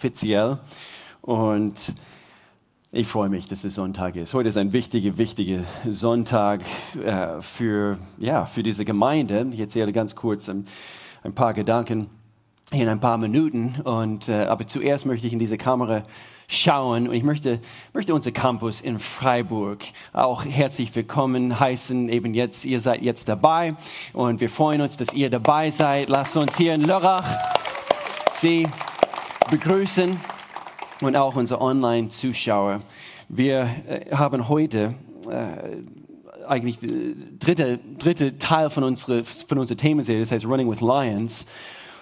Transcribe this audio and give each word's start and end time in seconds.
offiziell. 0.00 0.56
Und 1.20 1.94
ich 2.90 3.06
freue 3.06 3.28
mich, 3.28 3.46
dass 3.48 3.64
es 3.64 3.74
Sonntag 3.74 4.16
ist. 4.16 4.32
Heute 4.32 4.48
ist 4.48 4.56
ein 4.56 4.72
wichtiger, 4.72 5.18
wichtiger 5.18 5.64
Sonntag 5.86 6.62
äh, 7.04 7.42
für, 7.42 7.98
ja, 8.16 8.46
für 8.46 8.62
diese 8.62 8.86
Gemeinde. 8.86 9.46
Ich 9.52 9.60
erzähle 9.60 9.92
ganz 9.92 10.16
kurz 10.16 10.48
ein, 10.48 10.66
ein 11.22 11.34
paar 11.34 11.52
Gedanken 11.52 12.06
in 12.72 12.88
ein 12.88 12.98
paar 12.98 13.18
Minuten. 13.18 13.82
Und, 13.84 14.30
äh, 14.30 14.44
aber 14.44 14.66
zuerst 14.66 15.04
möchte 15.04 15.26
ich 15.26 15.34
in 15.34 15.38
diese 15.38 15.58
Kamera 15.58 16.04
schauen. 16.48 17.06
Und 17.06 17.14
ich 17.14 17.22
möchte, 17.22 17.60
möchte 17.92 18.14
unser 18.14 18.32
Campus 18.32 18.80
in 18.80 18.98
Freiburg 18.98 19.84
auch 20.14 20.46
herzlich 20.46 20.96
willkommen 20.96 21.60
heißen. 21.60 22.08
Eben 22.08 22.32
jetzt, 22.32 22.64
ihr 22.64 22.80
seid 22.80 23.02
jetzt 23.02 23.28
dabei 23.28 23.74
und 24.14 24.40
wir 24.40 24.48
freuen 24.48 24.80
uns, 24.80 24.96
dass 24.96 25.12
ihr 25.12 25.28
dabei 25.28 25.68
seid. 25.68 26.08
Lasst 26.08 26.38
uns 26.38 26.56
hier 26.56 26.72
in 26.72 26.84
Lörrach 26.84 27.28
Sie 28.32 28.66
begrüßen 29.50 30.16
und 31.02 31.16
auch 31.16 31.34
unsere 31.34 31.60
Online-Zuschauer. 31.60 32.82
Wir 33.28 33.68
äh, 33.88 34.14
haben 34.14 34.48
heute 34.48 34.94
äh, 35.28 36.46
eigentlich 36.46 36.78
dritte, 37.38 37.80
dritte 37.98 38.38
Teil 38.38 38.70
von 38.70 38.84
unserer, 38.84 39.24
von 39.24 39.58
unserer 39.58 39.76
Themenserie, 39.76 40.20
das 40.20 40.30
heißt 40.30 40.46
Running 40.46 40.70
with 40.70 40.80
Lions. 40.80 41.46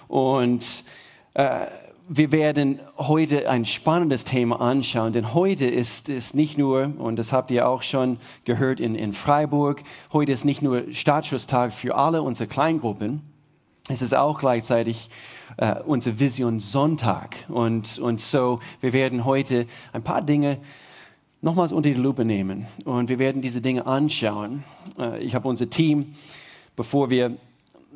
Und 0.09 0.85
äh, 1.33 1.67
wir 2.07 2.33
werden 2.33 2.81
heute 2.99 3.49
ein 3.49 3.65
spannendes 3.65 4.25
Thema 4.25 4.61
anschauen, 4.61 5.15
denn 5.15 5.33
heute 5.33 5.67
ist 5.67 6.11
es 6.11 6.35
nicht 6.35 6.59
nur, 6.59 6.93
und 6.99 7.17
das 7.17 7.33
habt 7.33 7.51
ihr 7.51 7.67
auch 7.67 7.83
schon 7.83 8.19
gehört 8.45 8.79
in, 8.79 8.95
in 8.95 9.15
Freiburg, 9.15 9.83
heute 10.13 10.33
ist 10.33 10.45
nicht 10.45 10.61
nur 10.61 10.93
Startschusstag 10.93 11.73
für 11.73 11.97
alle 11.97 12.23
unsere 12.23 12.47
Kleingruppen, 12.47 13.23
es 13.89 14.03
ist 14.03 14.15
auch 14.15 14.39
gleichzeitig 14.39 15.11
äh, 15.57 15.77
unsere 15.85 16.19
Vision 16.21 16.61
Sonntag. 16.61 17.45
Und, 17.49 17.99
und 17.99 18.21
so, 18.21 18.61
wir 18.81 18.93
werden 18.93 19.25
heute 19.25 19.67
ein 19.93 20.03
paar 20.03 20.23
Dinge 20.23 20.59
nochmals 21.41 21.73
unter 21.73 21.89
die 21.89 21.95
Lupe 21.95 22.25
nehmen 22.25 22.67
und 22.85 23.09
wir 23.09 23.19
werden 23.19 23.43
diese 23.43 23.61
Dinge 23.61 23.87
anschauen. 23.87 24.65
Äh, 24.99 25.23
ich 25.23 25.35
habe 25.35 25.49
unser 25.49 25.71
Team, 25.71 26.15
bevor 26.77 27.11
wir 27.11 27.37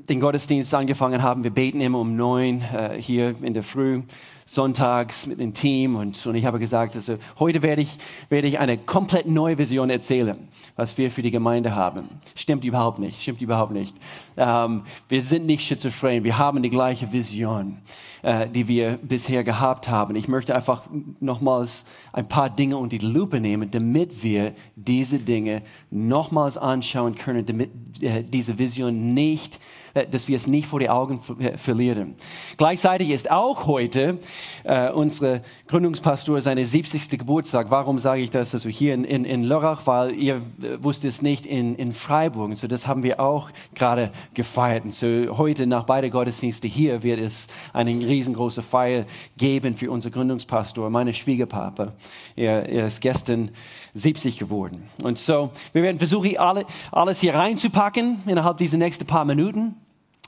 den 0.08 0.20
Gottesdienst 0.20 0.74
angefangen 0.74 1.22
haben. 1.22 1.44
Wir 1.44 1.50
beten 1.50 1.80
immer 1.80 1.98
um 1.98 2.16
neun 2.16 2.62
äh, 2.62 2.96
hier 2.98 3.34
in 3.42 3.54
der 3.54 3.62
Früh, 3.62 4.02
sonntags 4.46 5.26
mit 5.26 5.40
dem 5.40 5.54
Team. 5.54 5.96
Und, 5.96 6.26
und 6.26 6.34
ich 6.34 6.44
habe 6.44 6.58
gesagt, 6.58 6.94
also, 6.94 7.18
heute 7.38 7.62
werde 7.62 7.82
ich, 7.82 7.98
werde 8.28 8.48
ich 8.48 8.58
eine 8.58 8.78
komplett 8.78 9.26
neue 9.26 9.58
Vision 9.58 9.90
erzählen, 9.90 10.48
was 10.76 10.98
wir 10.98 11.10
für 11.10 11.22
die 11.22 11.30
Gemeinde 11.30 11.74
haben. 11.74 12.08
Stimmt 12.34 12.64
überhaupt 12.64 12.98
nicht, 12.98 13.20
stimmt 13.22 13.40
überhaupt 13.42 13.72
nicht. 13.72 13.94
Ähm, 14.36 14.82
wir 15.08 15.22
sind 15.22 15.46
nicht 15.46 15.66
schizophren, 15.66 16.24
wir 16.24 16.38
haben 16.38 16.62
die 16.62 16.70
gleiche 16.70 17.12
Vision, 17.12 17.78
äh, 18.22 18.48
die 18.48 18.68
wir 18.68 18.98
bisher 19.02 19.44
gehabt 19.44 19.88
haben. 19.88 20.16
Ich 20.16 20.28
möchte 20.28 20.54
einfach 20.54 20.82
nochmals 21.20 21.84
ein 22.12 22.28
paar 22.28 22.50
Dinge 22.50 22.76
unter 22.76 22.96
die 22.96 23.06
Lupe 23.06 23.40
nehmen, 23.40 23.70
damit 23.70 24.22
wir 24.22 24.54
diese 24.76 25.18
Dinge 25.18 25.62
nochmals 25.90 26.56
anschauen 26.56 27.14
können, 27.14 27.46
damit 27.46 27.70
äh, 28.00 28.22
diese 28.22 28.58
Vision 28.58 29.14
nicht 29.14 29.58
äh, 29.94 30.06
dass 30.06 30.28
wir 30.28 30.36
es 30.36 30.46
nicht 30.46 30.66
vor 30.66 30.80
die 30.80 30.88
Augen 30.88 31.20
äh, 31.38 31.56
verlieren. 31.58 32.14
Gleichzeitig 32.56 33.10
ist 33.10 33.30
auch 33.30 33.66
heute 33.66 34.18
äh, 34.64 34.90
unsere 34.90 35.42
Gründungspastor 35.68 36.40
seine 36.40 36.64
70. 36.64 37.18
Geburtstag. 37.18 37.70
Warum 37.70 37.98
sage 37.98 38.22
ich 38.22 38.30
das 38.30 38.54
also 38.54 38.68
hier 38.68 38.94
in, 38.94 39.04
in, 39.04 39.24
in 39.24 39.42
Lörrach? 39.42 39.86
Weil 39.86 40.14
ihr 40.14 40.36
äh, 40.62 40.82
wusst 40.82 41.04
es 41.04 41.22
nicht 41.22 41.46
in, 41.46 41.74
in 41.76 41.92
Freiburg. 41.92 42.56
So, 42.56 42.66
das 42.66 42.86
haben 42.86 43.02
wir 43.02 43.20
auch 43.20 43.50
gerade 43.74 44.10
gefeiert. 44.34 44.84
Und 44.84 44.94
so 44.94 45.06
heute 45.36 45.66
nach 45.66 45.84
beide 45.84 46.10
Gottesdienste 46.10 46.68
hier 46.68 47.02
wird 47.02 47.20
es 47.20 47.48
eine 47.72 47.90
riesengroße 47.90 48.62
Feier 48.62 49.06
geben 49.36 49.74
für 49.74 49.90
unseren 49.90 50.12
Gründungspastor, 50.12 50.90
meine 50.90 51.14
Schwiegerpapa. 51.14 51.92
Er, 52.36 52.68
er 52.68 52.86
ist 52.86 53.00
gestern 53.00 53.50
70 53.94 54.38
geworden. 54.38 54.84
Und 55.02 55.18
so, 55.18 55.50
wir 55.72 55.82
werden 55.82 55.98
versuchen, 55.98 56.38
alle, 56.38 56.64
alles 56.90 57.20
hier 57.20 57.34
reinzupacken 57.34 58.22
innerhalb 58.26 58.58
dieser 58.58 58.78
nächsten 58.78 59.06
paar 59.06 59.24
Minuten. 59.24 59.76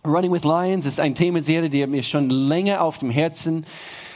Running 0.07 0.33
with 0.33 0.45
Lions 0.45 0.85
ist 0.85 1.01
ein 1.01 1.15
Themenserie, 1.15 1.71
die 1.71 1.87
mir 1.87 2.03
schon 2.03 2.29
länger 2.29 2.83
auf 2.83 2.99
dem 2.99 3.11
Herzen 3.11 3.65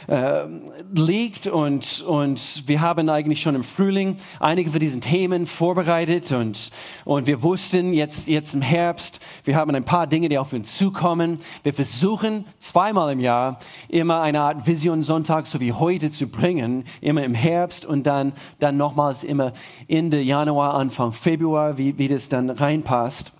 äh, 0.07 0.45
liegt 0.93 1.47
und, 1.47 2.01
und 2.01 2.63
wir 2.67 2.81
haben 2.81 3.09
eigentlich 3.09 3.41
schon 3.41 3.55
im 3.55 3.63
Frühling 3.63 4.17
einige 4.39 4.69
von 4.71 4.79
diesen 4.79 5.01
Themen 5.01 5.45
vorbereitet 5.45 6.31
und, 6.31 6.71
und 7.05 7.27
wir 7.27 7.43
wussten 7.43 7.93
jetzt, 7.93 8.27
jetzt 8.27 8.53
im 8.53 8.61
Herbst, 8.61 9.19
wir 9.43 9.55
haben 9.55 9.73
ein 9.75 9.85
paar 9.85 10.07
Dinge, 10.07 10.29
die 10.29 10.37
auf 10.37 10.53
uns 10.53 10.77
zukommen. 10.77 11.39
Wir 11.63 11.73
versuchen 11.73 12.45
zweimal 12.59 13.11
im 13.11 13.19
Jahr 13.19 13.59
immer 13.87 14.21
eine 14.21 14.41
Art 14.41 14.65
Vision 14.65 15.03
Sonntag, 15.03 15.47
so 15.47 15.59
wie 15.59 15.73
heute 15.73 16.11
zu 16.11 16.27
bringen, 16.27 16.85
immer 17.01 17.23
im 17.23 17.33
Herbst 17.33 17.85
und 17.85 18.03
dann, 18.07 18.33
dann 18.59 18.77
nochmals 18.77 19.23
immer 19.23 19.53
Ende 19.87 20.21
Januar, 20.21 20.73
Anfang 20.73 21.11
Februar, 21.11 21.77
wie, 21.77 21.97
wie 21.97 22.07
das 22.07 22.29
dann 22.29 22.49
reinpasst. 22.49 23.33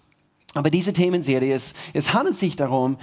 Aber 0.56 0.70
diese 0.70 0.94
Themenserie, 0.94 1.54
es, 1.54 1.74
es 1.94 2.14
handelt 2.14 2.36
sich 2.36 2.56
darum, 2.56 2.98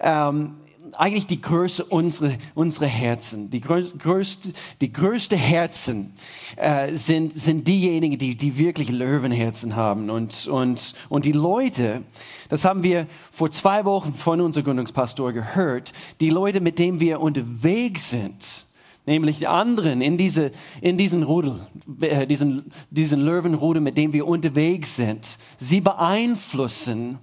ähm, 0.00 0.54
eigentlich 0.94 1.26
die 1.26 1.40
Größe 1.40 1.84
unserer 1.84 2.34
unsere 2.54 2.86
Herzen. 2.86 3.50
Die 3.50 3.60
größte, 3.60 4.52
die 4.80 4.92
größte 4.92 5.36
Herzen 5.36 6.12
äh, 6.56 6.94
sind, 6.94 7.32
sind 7.32 7.66
diejenigen, 7.66 8.18
die, 8.18 8.36
die 8.36 8.58
wirklich 8.58 8.90
Löwenherzen 8.90 9.76
haben. 9.76 10.10
Und, 10.10 10.46
und, 10.46 10.94
und 11.08 11.24
die 11.24 11.32
Leute, 11.32 12.02
das 12.48 12.64
haben 12.64 12.82
wir 12.82 13.06
vor 13.32 13.50
zwei 13.50 13.84
Wochen 13.84 14.14
von 14.14 14.40
unserem 14.40 14.64
Gründungspastor 14.64 15.32
gehört, 15.32 15.92
die 16.20 16.30
Leute, 16.30 16.60
mit 16.60 16.78
denen 16.78 17.00
wir 17.00 17.20
unterwegs 17.20 18.10
sind, 18.10 18.66
nämlich 19.06 19.38
die 19.38 19.46
anderen 19.46 20.00
in, 20.00 20.18
diese, 20.18 20.52
in 20.80 20.98
diesen 20.98 21.22
Rudel, 21.22 21.60
äh, 22.00 22.26
diesen, 22.26 22.72
diesen 22.90 23.20
Löwenrudel, 23.20 23.80
mit 23.80 23.96
dem 23.96 24.12
wir 24.12 24.26
unterwegs 24.26 24.96
sind, 24.96 25.38
sie 25.58 25.80
beeinflussen 25.80 27.18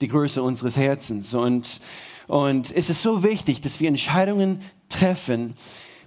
die 0.00 0.08
Größe 0.08 0.42
unseres 0.42 0.76
Herzens. 0.76 1.34
Und, 1.34 1.80
und 2.30 2.70
es 2.70 2.88
ist 2.88 3.02
so 3.02 3.24
wichtig, 3.24 3.60
dass 3.60 3.80
wir 3.80 3.88
Entscheidungen 3.88 4.62
treffen, 4.88 5.56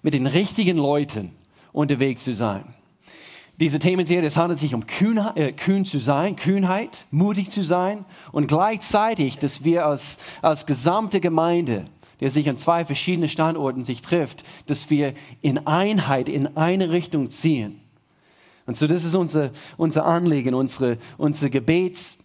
mit 0.03 0.13
den 0.13 0.25
richtigen 0.25 0.77
Leuten 0.77 1.31
unterwegs 1.73 2.23
zu 2.23 2.33
sein. 2.33 2.63
Diese 3.59 3.77
Themenserie, 3.77 4.25
es 4.25 4.37
handelt 4.37 4.57
sich 4.57 4.73
um 4.73 4.87
Kühnheit, 4.87 5.37
äh, 5.37 5.51
kühn 5.51 5.83
zu 5.83 5.99
sein, 5.99 6.37
Kühnheit, 6.37 7.07
mutig 7.11 7.51
zu 7.51 7.61
sein 7.61 8.05
und 8.31 8.47
gleichzeitig, 8.47 9.37
dass 9.37 9.65
wir 9.65 9.85
als, 9.85 10.17
als 10.41 10.65
gesamte 10.65 11.19
Gemeinde 11.19 11.87
der 12.21 12.29
sich 12.29 12.47
an 12.47 12.55
zwei 12.55 12.85
verschiedenen 12.85 13.27
Standorten 13.27 13.83
sich 13.83 14.01
trifft, 14.01 14.45
dass 14.67 14.89
wir 14.89 15.13
in 15.41 15.67
Einheit, 15.67 16.29
in 16.29 16.55
eine 16.55 16.91
Richtung 16.91 17.29
ziehen. 17.29 17.81
Und 18.65 18.77
so, 18.77 18.87
das 18.87 19.03
ist 19.03 19.15
unser, 19.15 19.51
unser 19.75 20.05
Anliegen, 20.05 20.53
unsere, 20.53 20.99
unsere 21.17 21.49
Gebets, 21.49 22.17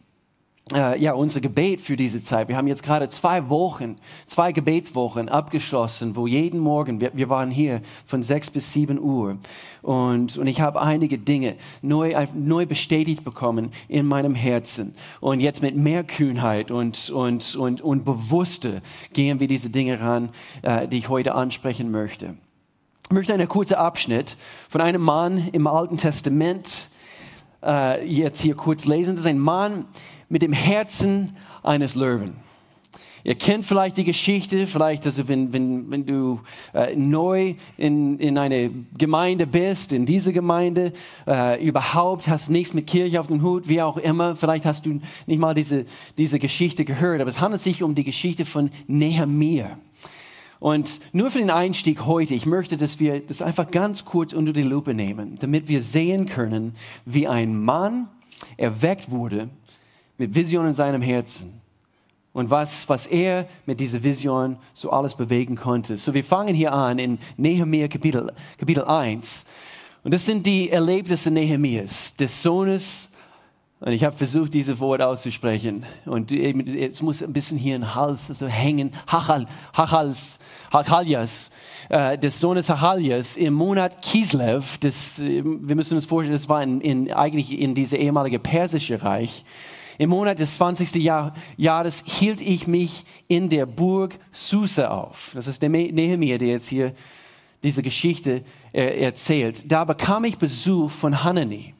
äh, 0.74 1.00
ja, 1.00 1.12
unser 1.12 1.40
Gebet 1.40 1.80
für 1.80 1.96
diese 1.96 2.22
Zeit. 2.22 2.48
Wir 2.48 2.56
haben 2.56 2.66
jetzt 2.66 2.82
gerade 2.82 3.08
zwei 3.08 3.48
Wochen, 3.48 3.96
zwei 4.26 4.52
Gebetswochen 4.52 5.28
abgeschlossen, 5.28 6.16
wo 6.16 6.26
jeden 6.26 6.60
Morgen, 6.60 7.00
wir, 7.00 7.12
wir 7.14 7.28
waren 7.28 7.50
hier 7.50 7.82
von 8.06 8.22
sechs 8.22 8.50
bis 8.50 8.72
sieben 8.72 8.98
Uhr 9.00 9.38
und, 9.82 10.36
und 10.36 10.46
ich 10.46 10.60
habe 10.60 10.80
einige 10.80 11.18
Dinge 11.18 11.56
neu, 11.82 12.14
neu 12.34 12.66
bestätigt 12.66 13.24
bekommen 13.24 13.72
in 13.88 14.06
meinem 14.06 14.34
Herzen. 14.34 14.94
Und 15.20 15.40
jetzt 15.40 15.62
mit 15.62 15.76
mehr 15.76 16.04
Kühnheit 16.04 16.70
und, 16.70 17.10
und, 17.10 17.54
und, 17.56 17.80
und 17.80 18.04
Bewusste 18.04 18.82
gehen 19.12 19.40
wir 19.40 19.48
diese 19.48 19.70
Dinge 19.70 20.00
ran, 20.00 20.30
äh, 20.62 20.88
die 20.88 20.98
ich 20.98 21.08
heute 21.08 21.34
ansprechen 21.34 21.90
möchte. 21.90 22.34
Ich 23.04 23.14
möchte 23.14 23.32
einen 23.32 23.48
kurzen 23.48 23.76
Abschnitt 23.76 24.36
von 24.68 24.82
einem 24.82 25.00
Mann 25.00 25.48
im 25.52 25.66
Alten 25.66 25.96
Testament 25.96 26.90
äh, 27.62 28.06
jetzt 28.06 28.40
hier 28.40 28.54
kurz 28.54 28.84
lesen. 28.84 29.12
Das 29.12 29.20
ist 29.20 29.26
ein 29.26 29.38
Mann, 29.38 29.86
mit 30.28 30.42
dem 30.42 30.52
Herzen 30.52 31.36
eines 31.62 31.94
Löwen. 31.94 32.36
Ihr 33.24 33.34
kennt 33.34 33.66
vielleicht 33.66 33.96
die 33.96 34.04
Geschichte, 34.04 34.66
vielleicht, 34.66 35.04
also 35.04 35.28
wenn, 35.28 35.52
wenn, 35.52 35.90
wenn 35.90 36.06
du 36.06 36.40
äh, 36.72 36.94
neu 36.94 37.56
in, 37.76 38.18
in 38.18 38.38
eine 38.38 38.70
Gemeinde 38.96 39.46
bist, 39.46 39.92
in 39.92 40.06
diese 40.06 40.32
Gemeinde, 40.32 40.92
äh, 41.26 41.62
überhaupt 41.62 42.28
hast 42.28 42.48
nichts 42.48 42.74
mit 42.74 42.86
Kirche 42.86 43.20
auf 43.20 43.26
dem 43.26 43.42
Hut, 43.42 43.68
wie 43.68 43.82
auch 43.82 43.96
immer, 43.96 44.36
vielleicht 44.36 44.64
hast 44.64 44.86
du 44.86 45.00
nicht 45.26 45.38
mal 45.38 45.52
diese, 45.52 45.84
diese 46.16 46.38
Geschichte 46.38 46.84
gehört, 46.84 47.20
aber 47.20 47.28
es 47.28 47.40
handelt 47.40 47.60
sich 47.60 47.82
um 47.82 47.94
die 47.94 48.04
Geschichte 48.04 48.44
von 48.44 48.70
Nehemiah. 48.86 49.78
Und 50.60 51.00
nur 51.12 51.30
für 51.30 51.38
den 51.38 51.50
Einstieg 51.50 52.04
heute, 52.04 52.34
ich 52.34 52.46
möchte, 52.46 52.76
dass 52.76 52.98
wir 52.98 53.20
das 53.20 53.42
einfach 53.42 53.70
ganz 53.70 54.04
kurz 54.04 54.32
unter 54.32 54.52
die 54.52 54.62
Lupe 54.62 54.92
nehmen, 54.94 55.38
damit 55.38 55.68
wir 55.68 55.80
sehen 55.80 56.26
können, 56.26 56.74
wie 57.04 57.28
ein 57.28 57.56
Mann 57.56 58.08
erweckt 58.56 59.10
wurde 59.10 59.48
mit 60.16 60.34
Vision 60.34 60.66
in 60.66 60.74
seinem 60.74 61.02
Herzen 61.02 61.60
und 62.32 62.50
was, 62.50 62.88
was 62.88 63.06
er 63.06 63.48
mit 63.66 63.80
dieser 63.80 64.02
Vision 64.02 64.58
so 64.72 64.90
alles 64.90 65.14
bewegen 65.14 65.56
konnte. 65.56 65.96
So, 65.96 66.12
wir 66.12 66.24
fangen 66.24 66.54
hier 66.54 66.72
an 66.72 66.98
in 66.98 67.18
Nehemiah 67.36 67.88
Kapitel, 67.88 68.32
Kapitel 68.58 68.84
1. 68.84 69.44
Und 70.04 70.14
das 70.14 70.24
sind 70.24 70.46
die 70.46 70.70
Erlebnisse 70.70 71.30
Nehemias, 71.30 72.14
des 72.16 72.42
Sohnes 72.42 73.07
Und 73.80 73.92
ich 73.92 74.02
habe 74.02 74.16
versucht, 74.16 74.54
dieses 74.54 74.80
Wort 74.80 75.00
auszusprechen. 75.00 75.86
Und 76.04 76.32
es 76.32 77.00
muss 77.00 77.22
ein 77.22 77.32
bisschen 77.32 77.56
hier 77.56 77.76
im 77.76 77.94
Hals 77.94 78.28
also 78.28 78.48
hängen. 78.48 78.92
Hachal, 79.06 79.46
Hachals, 79.72 80.38
Hachaljas, 80.72 81.52
äh, 81.88 82.18
des 82.18 82.40
Sohnes 82.40 82.68
Hachaljas 82.68 83.36
im 83.36 83.54
Monat 83.54 84.02
Kislev. 84.02 84.78
Das, 84.78 85.20
äh, 85.20 85.44
wir 85.44 85.76
müssen 85.76 85.94
uns 85.94 86.06
vorstellen, 86.06 86.32
das 86.32 86.48
war 86.48 86.60
in, 86.60 86.80
in, 86.80 87.12
eigentlich 87.12 87.56
in 87.56 87.76
diese 87.76 87.96
ehemalige 87.96 88.40
persische 88.40 89.00
Reich. 89.00 89.44
Im 89.96 90.10
Monat 90.10 90.40
des 90.40 90.56
20. 90.56 90.96
Jahr, 90.96 91.34
Jahres 91.56 92.02
hielt 92.04 92.40
ich 92.40 92.66
mich 92.66 93.04
in 93.28 93.48
der 93.48 93.66
Burg 93.66 94.18
Susa 94.32 94.88
auf. 94.88 95.30
Das 95.34 95.46
ist 95.46 95.62
der 95.62 95.68
Nehemiah, 95.68 96.38
der 96.38 96.48
jetzt 96.48 96.68
hier 96.68 96.94
diese 97.62 97.82
Geschichte 97.82 98.42
äh, 98.72 99.00
erzählt. 99.00 99.70
Da 99.70 99.84
bekam 99.84 100.24
ich 100.24 100.36
Besuch 100.36 100.90
von 100.90 101.22
Hanani, 101.22 101.74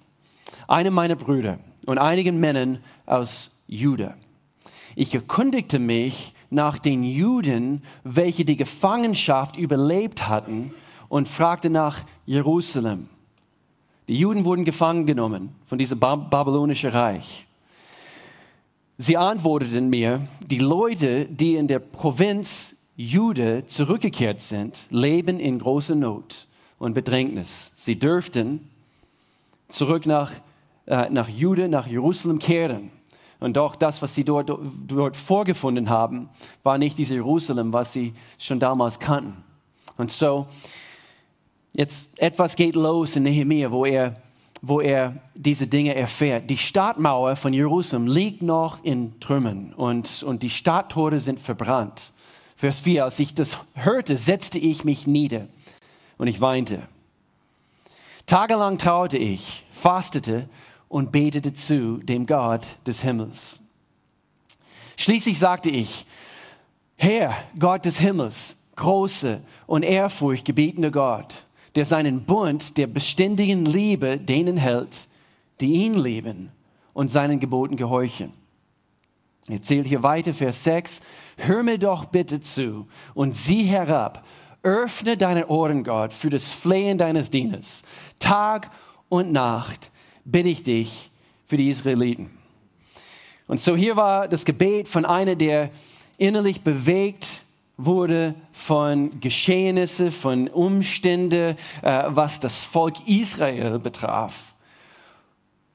einem 0.68 0.94
meiner 0.94 1.16
Brüder 1.16 1.58
und 1.88 1.96
einigen 1.96 2.38
Männern 2.38 2.81
aus 3.06 3.50
Juda. 3.67 4.14
Ich 4.94 5.14
erkundigte 5.14 5.79
mich 5.79 6.35
nach 6.50 6.79
den 6.79 7.02
Juden, 7.02 7.82
welche 8.05 8.44
die 8.44 8.58
Gefangenschaft 8.58 9.56
überlebt 9.56 10.29
hatten, 10.29 10.75
und 11.08 11.29
fragte 11.29 11.70
nach 11.70 12.05
Jerusalem. 12.26 13.08
Die 14.06 14.19
Juden 14.19 14.44
wurden 14.44 14.67
gefangen 14.67 15.06
genommen 15.06 15.55
von 15.64 15.79
diesem 15.79 15.99
babylonischen 15.99 16.90
Reich. 16.90 17.46
Sie 18.99 19.17
antworteten 19.17 19.88
mir, 19.88 20.29
die 20.40 20.58
Leute, 20.58 21.25
die 21.25 21.55
in 21.55 21.69
der 21.69 21.79
Provinz 21.79 22.76
Jude 22.96 23.64
zurückgekehrt 23.67 24.43
sind, 24.43 24.87
leben 24.90 25.40
in 25.40 25.58
großer 25.58 25.94
Not 25.94 26.49
und 26.79 26.93
Bedrängnis. 26.93 27.73
Sie 27.76 27.99
dürften 27.99 28.69
zurück 29.70 30.05
nach 30.05 30.32
äh, 30.88 31.11
nach 31.11 31.29
Jude, 31.29 31.69
nach 31.69 31.87
Jerusalem 31.87 32.38
kehren. 32.38 32.90
Und 33.40 33.58
doch 33.58 33.76
das, 33.76 34.00
was 34.00 34.14
sie 34.14 34.25
dort, 34.25 34.50
dort 34.87 35.17
vorgefunden 35.17 35.90
haben, 35.90 36.31
war 36.62 36.79
nicht 36.79 36.96
dieses 36.96 37.12
Jerusalem, 37.12 37.75
was 37.75 37.93
sie 37.93 38.14
schon 38.38 38.58
damals 38.58 38.99
kannten. 38.99 39.44
Und 39.99 40.11
so, 40.11 40.46
jetzt 41.75 42.08
etwas 42.17 42.56
geht 42.56 42.75
los 42.75 43.17
in 43.17 43.25
Nehemiah, 43.25 43.70
wo 43.70 43.85
er, 43.85 44.17
wo 44.62 44.81
er 44.81 45.17
diese 45.35 45.67
Dinge 45.67 45.94
erfährt. 45.94 46.49
Die 46.49 46.56
Stadtmauer 46.56 47.37
von 47.37 47.52
Jerusalem 47.52 48.06
liegt 48.06 48.40
noch 48.40 48.82
in 48.82 49.20
Trümmern 49.20 49.75
und, 49.75 50.23
und 50.23 50.43
die 50.43 50.50
Stadttore 50.50 51.20
sind 51.20 51.38
verbrannt. 51.38 52.14
Vers 52.56 52.81
4, 52.81 53.05
als 53.05 53.19
ich 53.20 53.35
das 53.35 53.58
hörte, 53.75 54.17
setzte 54.17 54.58
ich 54.58 54.85
mich 54.85 55.06
nieder 55.06 55.49
und 56.17 56.29
ich 56.29 56.40
weinte. 56.40 56.82
Tagelang 58.25 58.79
trauerte 58.79 59.19
ich, 59.19 59.64
fastete 59.70 60.49
und 60.88 61.12
betete 61.12 61.52
zu 61.52 61.99
dem 61.99 62.26
Gott 62.26 62.67
des 62.87 63.02
Himmels. 63.02 63.61
Schließlich 64.96 65.38
sagte 65.38 65.70
ich, 65.70 66.06
Herr, 66.96 67.37
Gott 67.58 67.85
des 67.85 67.99
Himmels, 67.99 68.56
große 68.76 69.40
und 69.67 69.85
ehrfurchtgebietende 69.85 70.90
Gott, 70.90 71.44
der 71.75 71.85
seinen 71.85 72.25
Bund 72.25 72.76
der 72.76 72.87
beständigen 72.87 73.64
Liebe 73.64 74.19
denen 74.19 74.56
hält, 74.56 75.08
die 75.61 75.85
ihn 75.85 75.94
lieben 75.94 76.50
und 76.94 77.11
seinen 77.11 77.38
Geboten 77.38 77.76
gehorchen. 77.76 78.32
Er 79.49 79.62
zählt 79.62 79.87
hier 79.87 80.02
weiter, 80.02 80.35
Vers 80.35 80.64
6, 80.64 81.00
hör 81.37 81.62
mir 81.62 81.79
doch 81.79 82.06
bitte 82.06 82.40
zu 82.40 82.88
und 83.14 83.35
sieh 83.35 83.64
herab, 83.64 84.25
öffne 84.62 85.17
deine 85.17 85.46
Ohren, 85.46 85.85
Gott, 85.85 86.12
für 86.12 86.31
das 86.31 86.49
Flehen 86.49 86.99
deines 86.99 87.31
Dieners, 87.31 87.82
Tag 88.19 88.70
und 89.08 89.32
Nacht, 89.32 89.90
bitte 90.30 90.48
ich 90.48 90.62
dich 90.62 91.10
für 91.46 91.56
die 91.56 91.70
Israeliten. 91.70 92.30
Und 93.46 93.60
so 93.60 93.76
hier 93.76 93.96
war 93.96 94.28
das 94.28 94.44
Gebet 94.44 94.88
von 94.88 95.06
einer, 95.06 95.34
der 95.34 95.70
innerlich 96.19 96.60
bewegt 96.60 97.44
wurde 97.78 98.34
von 98.52 99.20
Geschehnissen, 99.20 100.10
von 100.10 100.48
Umständen, 100.48 101.56
äh, 101.82 102.02
was 102.08 102.40
das 102.40 102.64
Volk 102.64 103.08
Israel 103.08 103.78
betraf. 103.78 104.52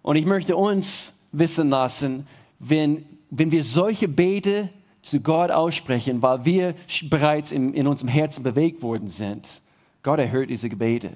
Und 0.02 0.18
ich 0.18 0.26
möchte 0.26 0.56
uns 0.56 1.14
wissen 1.32 1.70
lassen, 1.70 2.28
wenn, 2.60 3.06
wenn 3.32 3.52
wir 3.52 3.64
solche 3.64 4.08
Bete 4.08 4.70
zu 5.02 5.22
Gott 5.22 5.50
aussprechen, 5.50 6.22
weil 6.22 6.46
wir 6.46 6.76
bereits 7.10 7.52
in, 7.52 7.74
in 7.74 7.88
unserem 7.88 8.10
Herzen 8.10 8.44
bewegt 8.44 8.84
worden 8.84 9.08
sind, 9.08 9.62
Gott 10.04 10.20
erhört 10.20 10.50
diese 10.50 10.70
Gebete. 10.70 11.12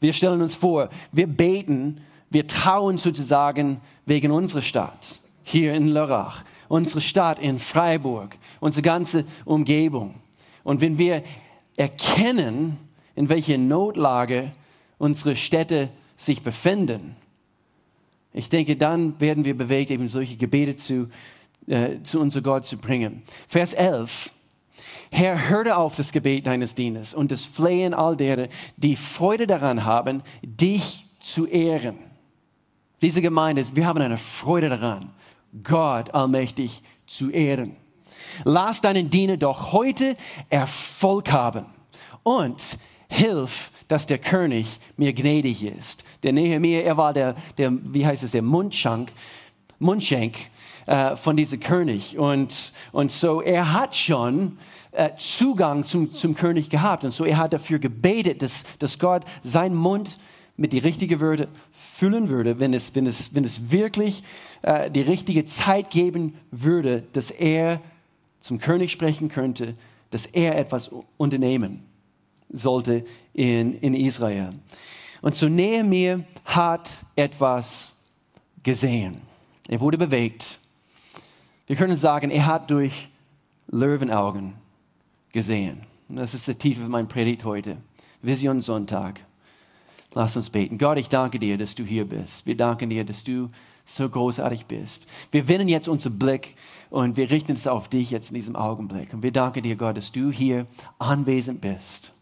Wir 0.00 0.12
stellen 0.12 0.42
uns 0.42 0.54
vor, 0.54 0.90
wir 1.12 1.26
beten 1.26 2.00
wir 2.30 2.46
trauen 2.46 2.98
sozusagen 2.98 3.80
wegen 4.06 4.30
unserer 4.30 4.62
Stadt 4.62 5.20
hier 5.42 5.72
in 5.74 5.88
Lörrach, 5.88 6.44
unsere 6.68 7.00
Stadt 7.00 7.38
in 7.38 7.58
Freiburg, 7.58 8.36
unsere 8.60 8.82
ganze 8.82 9.24
Umgebung. 9.44 10.16
Und 10.62 10.80
wenn 10.80 10.98
wir 10.98 11.22
erkennen, 11.76 12.76
in 13.14 13.28
welcher 13.30 13.56
Notlage 13.56 14.52
unsere 14.98 15.36
Städte 15.36 15.88
sich 16.16 16.42
befinden, 16.42 17.16
ich 18.34 18.50
denke, 18.50 18.76
dann 18.76 19.18
werden 19.20 19.44
wir 19.44 19.56
bewegt, 19.56 19.90
eben 19.90 20.08
solche 20.08 20.36
Gebete 20.36 20.76
zu, 20.76 21.08
äh, 21.66 22.02
zu 22.02 22.20
unserem 22.20 22.44
Gott 22.44 22.66
zu 22.66 22.76
bringen. 22.76 23.22
Vers 23.48 23.72
11. 23.72 24.30
Herr, 25.10 25.48
hörte 25.48 25.76
auf 25.76 25.96
das 25.96 26.12
Gebet 26.12 26.46
deines 26.46 26.74
Dieners 26.74 27.14
und 27.14 27.32
das 27.32 27.44
Flehen 27.46 27.94
all 27.94 28.16
derer, 28.16 28.48
die 28.76 28.96
Freude 28.96 29.46
daran 29.46 29.84
haben, 29.84 30.22
dich 30.42 31.06
zu 31.20 31.46
ehren. 31.46 32.07
Diese 33.00 33.22
Gemeinde, 33.22 33.64
wir 33.74 33.86
haben 33.86 34.00
eine 34.02 34.16
Freude 34.16 34.68
daran, 34.68 35.10
Gott 35.62 36.12
allmächtig 36.14 36.82
zu 37.06 37.30
ehren. 37.30 37.76
Lass 38.44 38.80
deinen 38.80 39.08
Diener 39.08 39.36
doch 39.36 39.72
heute 39.72 40.16
Erfolg 40.50 41.30
haben 41.30 41.66
und 42.24 42.78
hilf, 43.08 43.70
dass 43.86 44.06
der 44.06 44.18
König 44.18 44.80
mir 44.96 45.12
gnädig 45.12 45.64
ist. 45.64 46.04
Der 46.22 46.32
Nehemiah, 46.32 46.82
er 46.82 46.96
war 46.96 47.12
der, 47.12 47.36
der 47.56 47.72
wie 47.72 48.04
heißt 48.04 48.22
es, 48.22 48.32
der 48.32 48.42
Mundschank, 48.42 49.12
Mundschenk 49.78 50.36
äh, 50.86 51.16
von 51.16 51.36
diesem 51.36 51.60
König. 51.60 52.18
Und, 52.18 52.72
und 52.92 53.12
so, 53.12 53.40
er 53.40 53.72
hat 53.72 53.94
schon 53.94 54.58
äh, 54.90 55.10
Zugang 55.16 55.84
zum, 55.84 56.12
zum 56.12 56.34
König 56.34 56.68
gehabt. 56.68 57.04
Und 57.04 57.12
so, 57.12 57.24
er 57.24 57.38
hat 57.38 57.52
dafür 57.52 57.78
gebetet, 57.78 58.42
dass, 58.42 58.64
dass 58.78 58.98
Gott 58.98 59.24
seinen 59.42 59.76
Mund 59.76 60.18
mit 60.58 60.72
die 60.72 60.78
richtige 60.78 61.20
Würde 61.20 61.48
füllen 61.72 62.28
würde, 62.28 62.60
wenn 62.60 62.74
es, 62.74 62.94
wenn 62.94 63.06
es, 63.06 63.34
wenn 63.34 63.44
es 63.44 63.70
wirklich 63.70 64.24
äh, 64.62 64.90
die 64.90 65.00
richtige 65.00 65.46
Zeit 65.46 65.88
geben 65.88 66.34
würde, 66.50 67.04
dass 67.12 67.30
er 67.30 67.80
zum 68.40 68.58
König 68.58 68.90
sprechen 68.90 69.28
könnte, 69.28 69.76
dass 70.10 70.26
er 70.26 70.58
etwas 70.58 70.90
unternehmen 71.16 71.84
sollte 72.50 73.04
in, 73.32 73.74
in 73.78 73.94
Israel. 73.94 74.50
Und 75.22 75.36
so 75.36 75.48
Nehemiah 75.48 76.20
hat 76.44 76.90
etwas 77.14 77.94
gesehen. 78.62 79.20
Er 79.68 79.80
wurde 79.80 79.98
bewegt. 79.98 80.58
Wir 81.66 81.76
können 81.76 81.96
sagen, 81.96 82.30
er 82.30 82.46
hat 82.46 82.70
durch 82.70 83.08
Löwenaugen 83.68 84.54
gesehen. 85.32 85.82
Das 86.08 86.34
ist 86.34 86.48
der 86.48 86.58
Titel 86.58 86.80
für 86.80 86.88
mein 86.88 87.06
Predigt 87.06 87.44
heute. 87.44 87.76
Vision 88.22 88.60
Sonntag. 88.60 89.20
Lass 90.18 90.36
uns 90.36 90.50
beten. 90.50 90.78
Gott, 90.78 90.98
ich 90.98 91.08
danke 91.08 91.38
dir, 91.38 91.56
dass 91.56 91.76
du 91.76 91.84
hier 91.84 92.04
bist. 92.04 92.44
Wir 92.44 92.56
danken 92.56 92.90
dir, 92.90 93.04
dass 93.04 93.22
du 93.22 93.50
so 93.84 94.08
großartig 94.08 94.66
bist. 94.66 95.06
Wir 95.30 95.46
wenden 95.46 95.68
jetzt 95.68 95.86
unseren 95.86 96.18
Blick 96.18 96.56
und 96.90 97.16
wir 97.16 97.30
richten 97.30 97.52
es 97.52 97.68
auf 97.68 97.88
dich 97.88 98.10
jetzt 98.10 98.30
in 98.30 98.34
diesem 98.34 98.56
Augenblick. 98.56 99.14
Und 99.14 99.22
wir 99.22 99.30
danken 99.30 99.62
dir, 99.62 99.76
Gott, 99.76 99.96
dass 99.96 100.10
du 100.10 100.32
hier 100.32 100.66
anwesend 100.98 101.60
bist. 101.60 102.14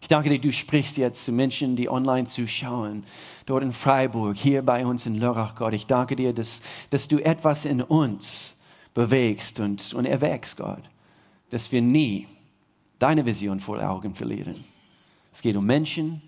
Ich 0.00 0.08
danke 0.08 0.28
dir, 0.28 0.40
du 0.40 0.50
sprichst 0.50 0.96
jetzt 0.96 1.24
zu 1.24 1.30
Menschen, 1.30 1.76
die 1.76 1.88
online 1.88 2.26
zuschauen, 2.26 3.04
dort 3.46 3.62
in 3.62 3.70
Freiburg, 3.70 4.36
hier 4.36 4.62
bei 4.62 4.84
uns 4.84 5.06
in 5.06 5.14
Lörrach, 5.14 5.54
Gott. 5.54 5.72
Ich 5.72 5.86
danke 5.86 6.16
dir, 6.16 6.32
dass, 6.32 6.62
dass 6.90 7.06
du 7.06 7.24
etwas 7.24 7.64
in 7.64 7.80
uns 7.80 8.58
bewegst 8.92 9.60
und, 9.60 9.94
und 9.94 10.04
erweckst, 10.04 10.56
Gott, 10.56 10.82
dass 11.50 11.70
wir 11.70 11.80
nie 11.80 12.26
deine 12.98 13.24
Vision 13.24 13.60
vor 13.60 13.80
Augen 13.88 14.16
verlieren. 14.16 14.64
Es 15.32 15.42
geht 15.42 15.54
um 15.54 15.64
Menschen, 15.64 16.20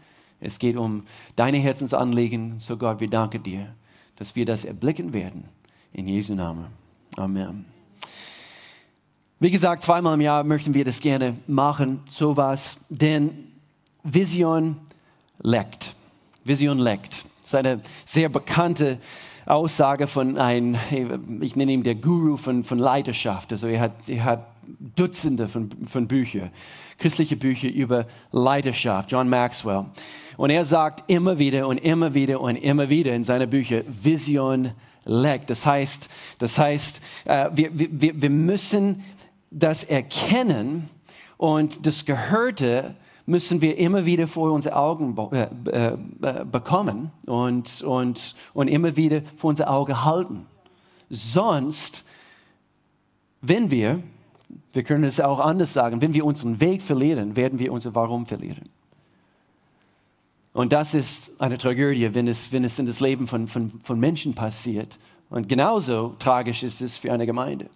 es 0.47 0.59
geht 0.59 0.76
um 0.76 1.03
deine 1.35 1.59
Herzensanliegen. 1.59 2.61
So 2.61 2.76
Gott, 2.76 3.00
wir 3.00 3.09
danken 3.09 3.43
dir, 3.43 3.75
dass 4.17 4.37
wir 4.37 4.47
das 4.47 4.65
erblicken 4.65 5.12
werden. 5.12 5.45
In 5.93 6.07
Jesu 6.07 6.35
Namen. 6.35 6.67
Amen. 7.17 7.65
Wie 9.38 9.50
gesagt, 9.50 9.83
zweimal 9.83 10.15
im 10.15 10.21
Jahr 10.21 10.45
möchten 10.45 10.73
wir 10.73 10.85
das 10.85 11.00
gerne 11.00 11.37
machen, 11.47 12.00
sowas, 12.09 12.81
denn 12.88 13.53
Vision 14.03 14.76
leckt. 15.41 15.95
Vision 16.45 16.79
leckt. 16.79 17.25
Das 17.43 17.50
ist 17.50 17.55
eine 17.55 17.81
sehr 18.05 18.29
bekannte 18.29 18.99
Aussage 19.45 20.07
von 20.07 20.38
einem, 20.38 20.76
ich 21.41 21.55
nenne 21.55 21.73
ihn 21.73 21.83
der 21.83 21.97
Guru 21.97 22.37
von, 22.37 22.65
von 22.65 22.79
Leidenschaft. 22.79 23.53
Also 23.53 23.67
er 23.67 23.81
hat, 23.81 24.09
er 24.09 24.25
hat 24.25 24.47
Dutzende 24.97 25.49
von, 25.49 25.71
von 25.87 26.09
Büchern, 26.09 26.50
christliche 26.99 27.37
Bücher 27.37 27.69
über 27.69 28.07
Leidenschaft, 28.33 29.12
John 29.12 29.29
Maxwell. 29.29 29.87
Und 30.37 30.50
er 30.50 30.64
sagt 30.64 31.11
immer 31.11 31.38
wieder 31.38 31.66
und 31.66 31.78
immer 31.78 32.14
wieder 32.14 32.40
und 32.40 32.57
immer 32.57 32.88
wieder 32.88 33.14
in 33.14 33.25
seinen 33.25 33.49
Büchern, 33.49 33.85
Vision 33.88 34.73
leckt. 35.05 35.50
Das 35.50 35.64
heißt, 35.64 36.09
das 36.38 36.59
heißt 36.59 37.00
äh, 37.25 37.50
wir, 37.52 37.71
wir, 37.73 38.21
wir 38.21 38.31
müssen 38.31 39.05
das 39.50 39.85
erkennen 39.85 40.88
und 41.38 41.87
das 41.87 42.05
Gehörte 42.05 42.95
müssen 43.26 43.61
wir 43.61 43.76
immer 43.76 44.07
wieder 44.07 44.26
vor 44.26 44.52
unsere 44.52 44.76
Augen 44.76 45.16
äh, 45.33 45.88
äh, 45.88 46.45
bekommen 46.45 47.11
und, 47.26 47.83
und, 47.83 48.37
und 48.55 48.69
immer 48.69 48.97
wieder 48.97 49.23
vor 49.37 49.50
unser 49.50 49.69
Auge 49.69 50.05
halten. 50.05 50.47
Sonst, 51.11 52.05
wenn 53.40 53.71
wir, 53.71 54.02
wir 54.73 54.83
können 54.85 55.05
es 55.05 55.21
auch 55.21 55.40
anders 55.40 55.73
sagen, 55.73 56.00
wenn 56.02 56.14
wir 56.14 56.25
unseren 56.25 56.61
Weg 56.61 56.83
verlieren, 56.83 57.37
werden 57.37 57.59
wir 57.59 57.73
unser 57.73 57.95
Warum 57.95 58.26
verlieren. 58.26 58.69
Und 60.57 60.73
das 60.73 60.95
ist 60.95 61.39
eine 61.39 61.59
Tragödie, 61.59 62.15
wenn 62.15 62.27
es, 62.27 62.51
wenn 62.51 62.65
es 62.65 62.79
in 62.79 62.87
das 62.87 63.01
Leben 63.01 63.27
von, 63.27 63.47
von, 63.47 63.73
von 63.85 64.01
Menschen 64.01 64.33
passiert. 64.33 64.99
Und 65.29 65.51
genauso 65.51 66.15
tragisch 66.19 66.63
ist 66.63 66.81
es 66.81 66.97
für 66.97 67.13
eine 67.13 67.27
Gemeinde. 67.27 67.67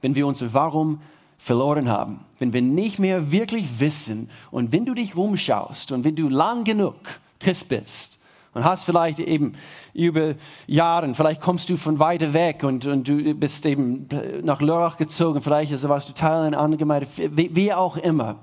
Wenn 0.00 0.14
wir 0.14 0.24
unser 0.24 0.54
Warum 0.54 1.00
verloren 1.38 1.88
haben, 1.88 2.20
wenn 2.38 2.52
wir 2.52 2.62
nicht 2.62 3.00
mehr 3.00 3.32
wirklich 3.32 3.80
wissen 3.80 4.30
und 4.52 4.70
wenn 4.70 4.84
du 4.84 4.94
dich 4.94 5.16
rumschaust 5.16 5.90
und 5.90 6.04
wenn 6.04 6.14
du 6.14 6.28
lang 6.28 6.62
genug 6.62 6.94
Christ 7.40 7.68
bist 7.68 8.20
und 8.52 8.62
hast 8.62 8.84
vielleicht 8.84 9.18
eben 9.18 9.54
über 9.92 10.36
Jahre, 10.68 11.12
vielleicht 11.14 11.40
kommst 11.40 11.68
du 11.68 11.76
von 11.76 11.98
weiter 11.98 12.32
weg 12.32 12.62
und, 12.62 12.86
und 12.86 13.08
du 13.08 13.34
bist 13.34 13.66
eben 13.66 14.06
nach 14.44 14.60
Lörrach 14.60 14.98
gezogen, 14.98 15.42
vielleicht 15.42 15.72
warst 15.88 16.10
du 16.10 16.12
Teil 16.12 16.44
einer 16.44 16.60
anderen 16.60 16.78
Gemeinde, 16.78 17.08
wie, 17.16 17.56
wie 17.56 17.72
auch 17.72 17.96
immer. 17.96 18.36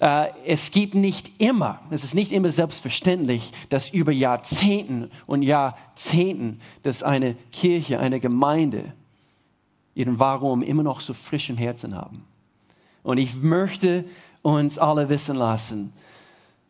Äh, 0.00 0.28
es 0.46 0.70
gibt 0.70 0.94
nicht 0.94 1.40
immer, 1.40 1.80
es 1.90 2.04
ist 2.04 2.14
nicht 2.14 2.32
immer 2.32 2.50
selbstverständlich, 2.50 3.52
dass 3.68 3.90
über 3.90 4.12
Jahrzehnten 4.12 5.10
und 5.26 5.42
Jahrzehnten, 5.42 6.60
dass 6.82 7.02
eine 7.02 7.34
Kirche, 7.52 7.98
eine 7.98 8.20
Gemeinde 8.20 8.92
ihren 9.94 10.18
Warum 10.18 10.62
immer 10.62 10.82
noch 10.82 11.00
so 11.00 11.14
frisch 11.14 11.50
im 11.50 11.56
Herzen 11.56 11.94
haben. 11.94 12.24
Und 13.02 13.18
ich 13.18 13.34
möchte 13.34 14.04
uns 14.42 14.78
alle 14.78 15.08
wissen 15.08 15.36
lassen, 15.36 15.92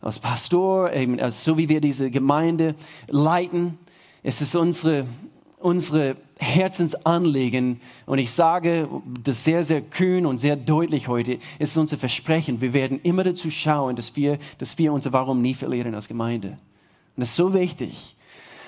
als 0.00 0.18
Pastor, 0.18 0.92
eben, 0.92 1.30
so 1.30 1.56
wie 1.56 1.68
wir 1.68 1.80
diese 1.80 2.10
Gemeinde 2.10 2.74
leiten, 3.06 3.78
es 4.24 4.40
ist 4.40 4.56
unsere, 4.56 5.06
unsere 5.58 6.16
Herzensanliegen, 6.42 7.80
und 8.04 8.18
ich 8.18 8.32
sage 8.32 8.88
das 9.22 9.44
sehr, 9.44 9.64
sehr 9.64 9.80
kühn 9.80 10.26
und 10.26 10.38
sehr 10.38 10.56
deutlich 10.56 11.08
heute, 11.08 11.38
ist 11.58 11.76
unser 11.76 11.96
Versprechen, 11.96 12.60
wir 12.60 12.72
werden 12.72 13.00
immer 13.02 13.24
dazu 13.24 13.50
schauen, 13.50 13.96
dass 13.96 14.16
wir, 14.16 14.38
dass 14.58 14.76
wir 14.76 14.92
unser 14.92 15.12
Warum 15.12 15.40
nie 15.40 15.54
verlieren 15.54 15.94
als 15.94 16.08
Gemeinde. 16.08 16.48
Und 17.16 17.20
das 17.20 17.30
ist 17.30 17.36
so 17.36 17.54
wichtig. 17.54 18.16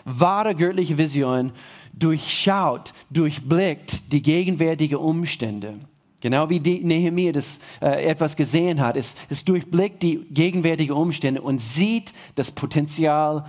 Wahre 0.04 0.54
göttliche 0.54 0.98
Vision 0.98 1.52
durchschaut, 1.92 2.92
durchblickt 3.10 4.12
die 4.12 4.22
gegenwärtigen 4.22 4.98
Umstände. 4.98 5.74
Genau 6.20 6.48
wie 6.48 6.60
Nehemiah 6.60 7.32
das 7.32 7.60
äh, 7.82 8.06
etwas 8.06 8.36
gesehen 8.36 8.80
hat. 8.80 8.96
Es, 8.96 9.14
es 9.28 9.44
durchblickt 9.44 10.02
die 10.02 10.24
gegenwärtigen 10.30 10.94
Umstände 10.94 11.42
und 11.42 11.60
sieht 11.60 12.14
das 12.34 12.50
Potenzial 12.50 13.44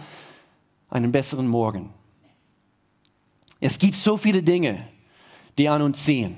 einen 0.89 1.11
besseren 1.11 1.47
Morgen. 1.47 1.89
Es 3.59 3.77
gibt 3.77 3.95
so 3.95 4.17
viele 4.17 4.43
Dinge, 4.43 4.79
die 5.57 5.69
an 5.69 5.81
uns 5.81 6.03
ziehen 6.03 6.37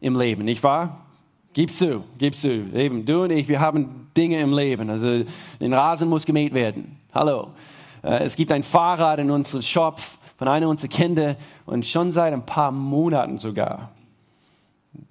im 0.00 0.16
Leben, 0.16 0.44
nicht 0.44 0.62
wahr? 0.62 1.04
Gibst 1.52 1.80
du, 1.80 2.04
gibst 2.18 2.44
du. 2.44 2.48
Eben, 2.74 3.04
du 3.04 3.24
und 3.24 3.30
ich, 3.30 3.48
wir 3.48 3.58
haben 3.58 4.08
Dinge 4.16 4.40
im 4.40 4.52
Leben. 4.52 4.88
Also, 4.90 5.24
den 5.60 5.72
Rasen 5.72 6.08
muss 6.08 6.24
gemäht 6.24 6.54
werden. 6.54 6.96
Hallo. 7.12 7.48
Äh, 8.02 8.24
es 8.24 8.36
gibt 8.36 8.52
ein 8.52 8.62
Fahrrad 8.62 9.18
in 9.18 9.30
unserem 9.30 9.62
Shop 9.62 10.00
von 10.36 10.46
einem 10.46 10.68
unserer 10.68 10.88
Kinder 10.88 11.36
und 11.66 11.84
schon 11.84 12.12
seit 12.12 12.32
ein 12.32 12.46
paar 12.46 12.70
Monaten 12.70 13.38
sogar. 13.38 13.90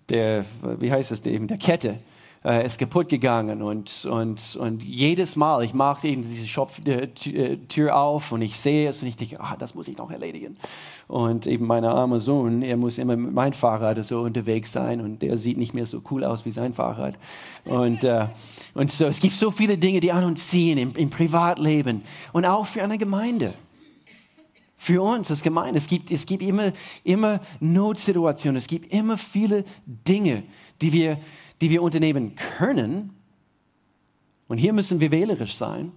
Der, 0.09 0.45
wie 0.79 0.91
heißt 0.91 1.11
es 1.11 1.25
eben, 1.25 1.47
der 1.47 1.57
Kette 1.57 1.97
äh, 2.47 2.65
ist 2.65 2.79
kaputt 2.79 3.09
gegangen 3.09 3.61
und, 3.61 4.05
und, 4.05 4.55
und 4.55 4.81
jedes 4.81 5.35
Mal, 5.35 5.65
ich 5.65 5.73
mache 5.73 6.07
eben 6.07 6.21
diese 6.21 6.47
Shop-Tür 6.47 7.95
auf 7.97 8.31
und 8.31 8.41
ich 8.41 8.57
sehe 8.57 8.87
es 8.87 9.01
und 9.01 9.09
ich 9.09 9.17
denke, 9.17 9.41
ah, 9.41 9.57
das 9.57 9.75
muss 9.75 9.89
ich 9.89 9.97
noch 9.97 10.09
erledigen. 10.09 10.55
Und 11.09 11.45
eben 11.45 11.67
mein 11.67 11.83
armer 11.83 12.21
Sohn, 12.21 12.61
er 12.61 12.77
muss 12.77 12.99
immer 12.99 13.17
mit 13.17 13.33
meinem 13.33 13.51
Fahrrad 13.51 14.03
so 14.05 14.21
unterwegs 14.21 14.71
sein 14.71 15.01
und 15.01 15.21
der 15.21 15.35
sieht 15.35 15.57
nicht 15.57 15.73
mehr 15.73 15.85
so 15.85 16.01
cool 16.09 16.23
aus 16.23 16.45
wie 16.45 16.51
sein 16.51 16.73
Fahrrad. 16.73 17.15
Und, 17.65 18.05
äh, 18.05 18.27
und 18.73 18.89
so, 18.91 19.05
es 19.07 19.19
gibt 19.19 19.35
so 19.35 19.51
viele 19.51 19.77
Dinge, 19.77 19.99
die 19.99 20.13
an 20.13 20.23
uns 20.23 20.47
ziehen 20.47 20.77
im, 20.77 20.95
im 20.95 21.09
Privatleben 21.09 22.03
und 22.31 22.45
auch 22.45 22.65
für 22.65 22.81
eine 22.81 22.97
Gemeinde 22.97 23.55
für 24.79 25.01
uns 25.01 25.29
als 25.31 25.41
Gemeinde. 25.41 25.77
Es 25.77 25.87
gibt, 25.87 26.11
es 26.11 26.25
gibt 26.25 26.43
immer, 26.43 26.71
immer 27.03 27.41
Notsituationen, 27.59 28.57
es 28.57 28.67
gibt 28.67 28.93
immer 28.93 29.17
viele 29.17 29.65
Dinge, 29.85 30.43
die 30.81 30.93
wir, 30.93 31.17
die 31.61 31.69
wir 31.69 31.81
unternehmen 31.81 32.35
können. 32.57 33.13
Und 34.47 34.57
hier 34.57 34.73
müssen 34.73 34.99
wir 34.99 35.11
wählerisch 35.11 35.55
sein. 35.55 35.91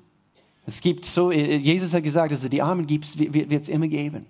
Es 0.66 0.80
gibt 0.80 1.04
so, 1.04 1.32
Jesus 1.32 1.94
hat 1.94 2.02
gesagt, 2.02 2.32
dass 2.32 2.44
es 2.44 2.50
die 2.50 2.62
Armen 2.62 2.86
gibt, 2.86 3.18
wird 3.18 3.50
es 3.50 3.68
immer 3.68 3.88
geben. 3.88 4.26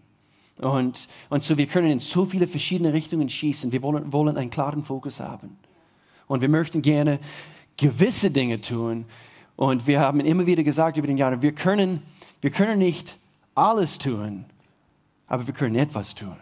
Und, 0.59 1.09
und 1.31 1.43
so, 1.43 1.57
wir 1.57 1.67
können 1.67 1.91
in 1.91 1.99
so 1.99 2.27
viele 2.27 2.47
verschiedene 2.47 2.93
Richtungen 2.93 3.29
schießen. 3.29 3.73
Wir 3.73 3.83
wollen, 3.83 4.13
wollen 4.13 4.37
einen 4.37 4.51
klaren 4.51 4.85
Fokus 4.85 5.21
haben. 5.21 5.57
Und 6.27 6.43
wir 6.43 6.49
möchten 6.49 6.83
gerne 6.83 7.19
gewisse 7.77 8.31
Dinge 8.31 8.61
tun. 8.61 9.07
Und 9.57 9.87
wir 9.87 10.01
haben 10.01 10.21
immer 10.21 10.47
wieder 10.47 10.63
gesagt 10.63 10.97
über 10.97 11.07
den 11.07 11.17
Jahren, 11.17 11.43
wir 11.43 11.53
können, 11.53 12.03
wir 12.41 12.51
können 12.51 12.79
nicht 12.79 13.19
alles 13.55 13.99
tun, 13.99 14.45
aber 15.27 15.47
wir 15.47 15.55
können 15.55 15.75
etwas 15.75 16.15
tun. 16.15 16.37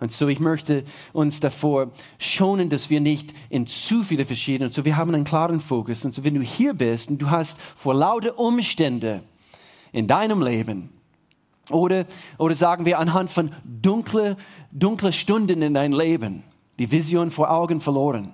Und 0.00 0.12
so, 0.12 0.28
ich 0.28 0.40
möchte 0.40 0.84
uns 1.12 1.40
davor 1.40 1.92
schonen, 2.18 2.68
dass 2.68 2.90
wir 2.90 3.00
nicht 3.00 3.32
in 3.48 3.66
zu 3.66 4.02
viele 4.02 4.24
verschiedene, 4.24 4.66
und 4.66 4.74
so, 4.74 4.84
wir 4.84 4.96
haben 4.96 5.14
einen 5.14 5.24
klaren 5.24 5.60
Fokus. 5.60 6.04
Und 6.04 6.12
so, 6.12 6.24
wenn 6.24 6.34
du 6.34 6.42
hier 6.42 6.74
bist 6.74 7.10
und 7.10 7.18
du 7.18 7.30
hast 7.30 7.60
vor 7.76 7.94
lauter 7.94 8.38
Umstände 8.38 9.22
in 9.92 10.06
deinem 10.06 10.42
Leben, 10.42 10.90
oder, 11.70 12.04
oder 12.36 12.54
sagen 12.54 12.84
wir 12.84 12.98
anhand 12.98 13.30
von 13.30 13.50
dunkle, 13.64 14.36
dunkle 14.70 15.12
Stunden 15.12 15.62
in 15.62 15.74
deinem 15.74 15.98
Leben, 15.98 16.42
die 16.78 16.90
Vision 16.90 17.30
vor 17.30 17.50
Augen 17.50 17.80
verloren. 17.80 18.32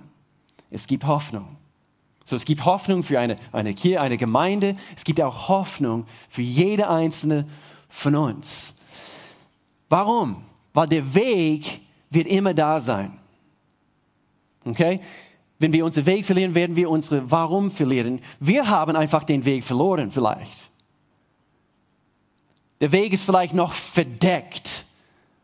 Es 0.69 0.87
gibt 0.87 1.05
Hoffnung. 1.05 1.57
So, 2.23 2.35
es 2.35 2.45
gibt 2.45 2.65
Hoffnung 2.65 3.03
für 3.03 3.19
eine, 3.19 3.37
eine 3.51 3.73
Kirche, 3.73 4.01
eine 4.01 4.17
Gemeinde. 4.17 4.75
Es 4.95 5.03
gibt 5.03 5.21
auch 5.21 5.47
Hoffnung 5.47 6.05
für 6.29 6.41
jede 6.41 6.89
einzelne 6.89 7.47
von 7.89 8.15
uns. 8.15 8.75
Warum? 9.89 10.43
Weil 10.73 10.87
der 10.87 11.13
Weg 11.13 11.81
wird 12.09 12.27
immer 12.27 12.53
da 12.53 12.79
sein. 12.79 13.17
Okay? 14.65 14.99
Wenn 15.59 15.73
wir 15.73 15.85
unseren 15.85 16.05
Weg 16.05 16.25
verlieren, 16.25 16.55
werden 16.55 16.75
wir 16.75 16.89
unsere 16.89 17.29
Warum 17.29 17.71
verlieren. 17.71 18.19
Wir 18.39 18.67
haben 18.67 18.95
einfach 18.95 19.23
den 19.23 19.45
Weg 19.45 19.63
verloren 19.63 20.11
vielleicht. 20.11 20.71
Der 22.79 22.91
Weg 22.91 23.13
ist 23.13 23.23
vielleicht 23.23 23.53
noch 23.53 23.73
verdeckt, 23.73 24.85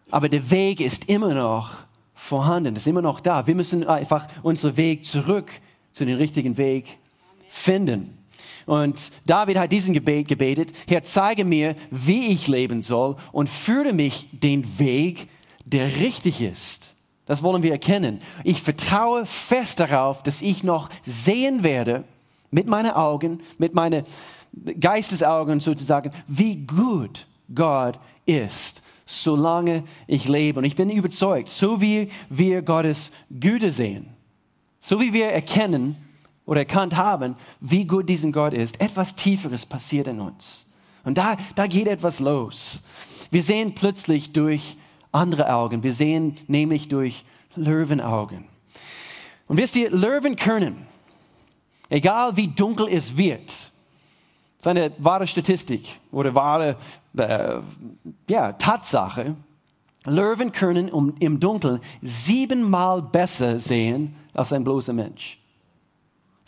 aber 0.10 0.28
der 0.28 0.50
Weg 0.50 0.80
ist 0.80 1.06
immer 1.08 1.36
noch 1.36 1.76
vorhanden, 2.16 2.76
ist 2.76 2.88
immer 2.88 3.04
noch 3.04 3.20
da. 3.20 3.46
Wir 3.46 3.54
müssen 3.54 3.88
einfach 3.88 4.28
unseren 4.42 4.76
Weg 4.76 5.06
zurück 5.06 5.52
zu 5.92 6.04
dem 6.04 6.18
richtigen 6.18 6.58
Weg 6.58 6.98
finden. 7.50 8.17
Und 8.68 9.12
David 9.26 9.58
hat 9.58 9.72
diesen 9.72 9.94
Gebet 9.94 10.28
gebetet, 10.28 10.74
Herr, 10.88 11.02
zeige 11.02 11.46
mir, 11.46 11.76
wie 11.90 12.28
ich 12.28 12.50
leben 12.50 12.84
soll 12.84 13.16
und 13.32 13.50
führe 13.50 13.94
mich 13.94 14.28
den 14.34 14.78
Weg, 14.78 15.30
der 15.64 15.96
richtig 15.96 16.42
ist. 16.42 16.94
Das 17.26 17.42
wollen 17.42 17.64
wir 17.64 17.72
erkennen. 17.72 18.20
Ich 18.44 18.62
vertraue 18.62 19.26
fest 19.26 19.80
darauf, 19.80 20.22
dass 20.22 20.42
ich 20.42 20.64
noch 20.64 20.90
sehen 21.06 21.64
werde 21.64 22.04
mit 22.52 22.68
meinen 22.68 22.92
Augen, 22.92 23.40
mit 23.58 23.74
meinen 23.74 24.04
Geistesaugen 24.80 25.62
sozusagen, 25.62 26.12
wie 26.28 26.58
gut 26.58 27.26
Gott 27.56 27.98
ist, 28.26 28.84
solange 29.06 29.86
ich 30.08 30.28
lebe. 30.28 30.60
Und 30.60 30.66
ich 30.66 30.76
bin 30.76 30.90
überzeugt, 30.90 31.50
so 31.50 31.80
wie 31.80 32.10
wir 32.30 32.62
Gottes 32.64 33.12
Güte 33.30 33.72
sehen, 33.72 34.08
so 34.80 35.00
wie 35.00 35.14
wir 35.14 35.28
erkennen, 35.28 35.96
oder 36.48 36.62
erkannt 36.62 36.96
haben, 36.96 37.36
wie 37.60 37.86
gut 37.86 38.10
diesen 38.10 38.32
Gott 38.32 38.54
ist, 38.54 38.82
etwas 38.82 39.14
Tieferes 39.14 39.68
passiert 39.68 40.08
in 40.08 40.20
uns. 40.20 40.66
Und 41.04 41.20
da, 41.20 41.38
da 41.56 41.68
geht 41.68 41.88
etwas 41.88 42.20
los. 42.20 42.82
Wir 43.30 43.44
sehen 43.44 43.76
plötzlich 43.76 44.34
durch 44.34 44.78
andere 45.12 45.54
Augen. 45.54 45.84
Wir 45.84 45.94
sehen 45.94 46.38
nämlich 46.48 46.88
durch 46.88 47.24
Löwenaugen. 47.56 48.46
Und 49.48 49.58
wisst 49.58 49.76
ihr, 49.76 49.92
Löwen 49.92 50.36
können, 50.36 50.88
egal 51.90 52.36
wie 52.36 52.48
dunkel 52.48 52.88
es 52.90 53.16
wird, 53.16 53.48
das 53.50 53.72
ist 54.60 54.68
eine 54.68 54.92
wahre 54.98 55.28
Statistik 55.28 56.00
oder 56.12 56.34
wahre 56.34 56.78
äh, 57.18 57.58
ja, 58.30 58.54
Tatsache, 58.54 59.36
Löwen 60.06 60.52
können 60.52 60.90
um, 60.90 61.14
im 61.20 61.40
Dunkeln 61.40 61.82
siebenmal 62.02 63.02
besser 63.02 63.60
sehen 63.60 64.16
als 64.34 64.54
ein 64.54 64.64
bloßer 64.64 64.94
Mensch. 64.94 65.38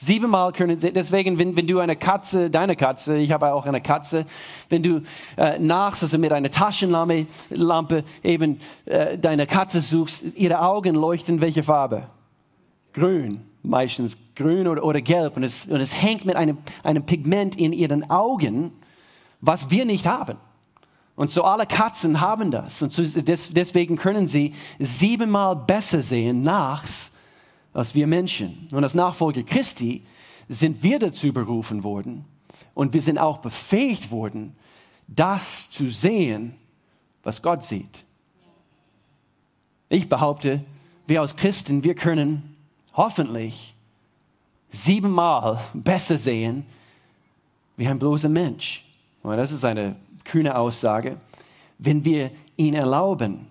Siebenmal 0.01 0.53
können 0.53 0.79
sie, 0.79 0.93
deswegen, 0.93 1.37
wenn, 1.39 1.57
wenn 1.57 1.67
du 1.67 1.79
eine 1.79 1.97
Katze, 1.97 2.49
deine 2.49 2.77
Katze, 2.77 3.17
ich 3.17 3.33
habe 3.33 3.51
auch 3.51 3.65
eine 3.65 3.81
Katze, 3.81 4.25
wenn 4.69 4.81
du 4.81 5.01
äh, 5.35 5.59
nachts, 5.59 6.01
also 6.01 6.17
mit 6.17 6.31
einer 6.31 6.49
Taschenlampe 6.49 7.27
Lampe 7.49 8.05
eben 8.23 8.61
äh, 8.85 9.17
deine 9.17 9.45
Katze 9.45 9.81
suchst, 9.81 10.23
ihre 10.35 10.61
Augen 10.61 10.95
leuchten 10.95 11.41
welche 11.41 11.63
Farbe? 11.63 12.03
Grün, 12.93 13.41
meistens 13.61 14.17
grün 14.35 14.69
oder, 14.69 14.85
oder 14.85 15.01
gelb. 15.01 15.35
Und 15.35 15.43
es, 15.43 15.65
und 15.65 15.81
es 15.81 16.01
hängt 16.01 16.23
mit 16.23 16.37
einem, 16.37 16.59
einem 16.81 17.05
Pigment 17.05 17.57
in 17.57 17.73
ihren 17.73 18.09
Augen, 18.09 18.71
was 19.41 19.69
wir 19.69 19.83
nicht 19.83 20.07
haben. 20.07 20.37
Und 21.17 21.29
so 21.29 21.43
alle 21.43 21.65
Katzen 21.65 22.21
haben 22.21 22.51
das. 22.51 22.81
Und 22.81 22.93
so 22.93 23.03
des, 23.03 23.49
deswegen 23.49 23.97
können 23.97 24.27
sie 24.27 24.53
siebenmal 24.79 25.57
besser 25.57 26.01
sehen 26.01 26.41
nachts 26.41 27.11
als 27.73 27.95
wir 27.95 28.07
Menschen. 28.07 28.67
Und 28.71 28.83
als 28.83 28.95
Nachfolger 28.95 29.43
Christi 29.43 30.03
sind 30.47 30.83
wir 30.83 30.99
dazu 30.99 31.31
berufen 31.31 31.83
worden 31.83 32.25
und 32.73 32.93
wir 32.93 33.01
sind 33.01 33.17
auch 33.17 33.39
befähigt 33.39 34.11
worden, 34.11 34.55
das 35.07 35.69
zu 35.69 35.89
sehen, 35.89 36.55
was 37.23 37.41
Gott 37.41 37.63
sieht. 37.63 38.05
Ich 39.89 40.07
behaupte, 40.07 40.63
wir 41.07 41.21
als 41.21 41.35
Christen, 41.35 41.83
wir 41.83 41.95
können 41.95 42.55
hoffentlich 42.93 43.75
siebenmal 44.69 45.59
besser 45.73 46.17
sehen 46.17 46.65
wie 47.75 47.87
ein 47.87 47.97
bloßer 47.97 48.29
Mensch. 48.29 48.85
Und 49.23 49.37
das 49.37 49.51
ist 49.51 49.65
eine 49.65 49.95
kühne 50.23 50.55
Aussage. 50.57 51.17
Wenn 51.77 52.05
wir 52.05 52.31
ihn 52.57 52.73
erlauben, 52.73 53.47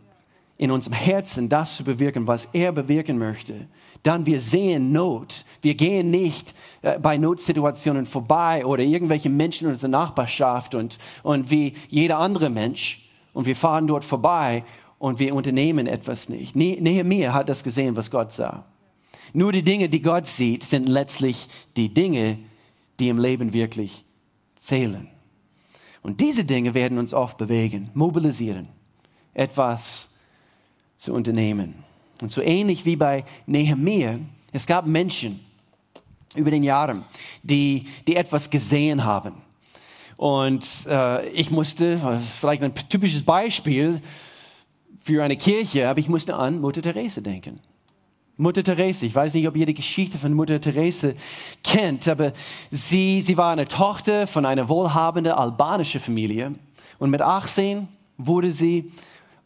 in 0.58 0.72
unserem 0.72 0.94
Herzen 0.94 1.48
das 1.48 1.76
zu 1.76 1.84
bewirken, 1.84 2.26
was 2.26 2.48
er 2.52 2.72
bewirken 2.72 3.16
möchte, 3.16 3.68
dann 4.02 4.26
wir 4.26 4.40
sehen 4.40 4.92
Not. 4.92 5.44
Wir 5.62 5.74
gehen 5.74 6.10
nicht 6.10 6.52
äh, 6.82 6.98
bei 6.98 7.16
Notsituationen 7.16 8.06
vorbei 8.06 8.66
oder 8.66 8.82
irgendwelche 8.82 9.30
Menschen 9.30 9.66
in 9.66 9.72
unserer 9.72 9.90
Nachbarschaft 9.90 10.74
und, 10.74 10.98
und 11.22 11.50
wie 11.52 11.74
jeder 11.88 12.18
andere 12.18 12.50
Mensch 12.50 13.08
und 13.32 13.46
wir 13.46 13.54
fahren 13.54 13.86
dort 13.86 14.04
vorbei 14.04 14.64
und 14.98 15.20
wir 15.20 15.32
unternehmen 15.32 15.86
etwas 15.86 16.28
nicht. 16.28 16.56
Ne 16.56 16.76
Nehemiah 16.80 17.32
hat 17.32 17.48
das 17.48 17.62
gesehen, 17.62 17.96
was 17.96 18.10
Gott 18.10 18.32
sah. 18.32 18.64
Nur 19.32 19.52
die 19.52 19.62
Dinge, 19.62 19.88
die 19.88 20.02
Gott 20.02 20.26
sieht, 20.26 20.64
sind 20.64 20.88
letztlich 20.88 21.48
die 21.76 21.94
Dinge, 21.94 22.38
die 22.98 23.08
im 23.08 23.18
Leben 23.18 23.52
wirklich 23.52 24.04
zählen. 24.56 25.08
Und 26.02 26.20
diese 26.20 26.44
Dinge 26.44 26.74
werden 26.74 26.98
uns 26.98 27.14
oft 27.14 27.38
bewegen, 27.38 27.90
mobilisieren, 27.94 28.68
etwas 29.34 30.17
zu 30.98 31.14
unternehmen. 31.14 31.74
Und 32.20 32.32
so 32.32 32.42
ähnlich 32.42 32.84
wie 32.84 32.96
bei 32.96 33.24
Nehemiah, 33.46 34.18
es 34.52 34.66
gab 34.66 34.84
Menschen 34.86 35.40
über 36.34 36.50
den 36.50 36.64
Jahren, 36.64 37.04
die, 37.42 37.87
die 38.06 38.16
etwas 38.16 38.50
gesehen 38.50 39.04
haben. 39.04 39.34
Und 40.16 40.87
äh, 40.90 41.28
ich 41.28 41.50
musste, 41.50 42.20
vielleicht 42.40 42.62
ein 42.62 42.74
typisches 42.74 43.22
Beispiel 43.22 44.02
für 45.00 45.22
eine 45.22 45.37
Kirche, 45.37 45.88
aber 45.88 46.00
ich 46.00 46.08
musste 46.08 46.34
an 46.34 46.61
Mutter 46.61 46.82
Therese 46.82 47.22
denken. 47.22 47.61
Mutter 48.37 48.64
Therese, 48.64 49.06
ich 49.06 49.14
weiß 49.14 49.34
nicht, 49.34 49.46
ob 49.46 49.56
ihr 49.56 49.66
die 49.66 49.74
Geschichte 49.74 50.18
von 50.18 50.34
Mutter 50.34 50.61
Therese 50.61 51.14
kennt, 51.62 52.08
aber 52.08 52.32
sie, 52.72 53.20
sie 53.20 53.37
war 53.37 53.52
eine 53.52 53.66
Tochter 53.66 54.26
von 54.26 54.44
einer 54.44 54.68
wohlhabenden 54.68 55.32
albanischen 55.32 56.00
Familie 56.00 56.54
und 56.98 57.11
mit 57.11 57.22
18 57.22 57.87
wurde 58.16 58.50
sie 58.50 58.90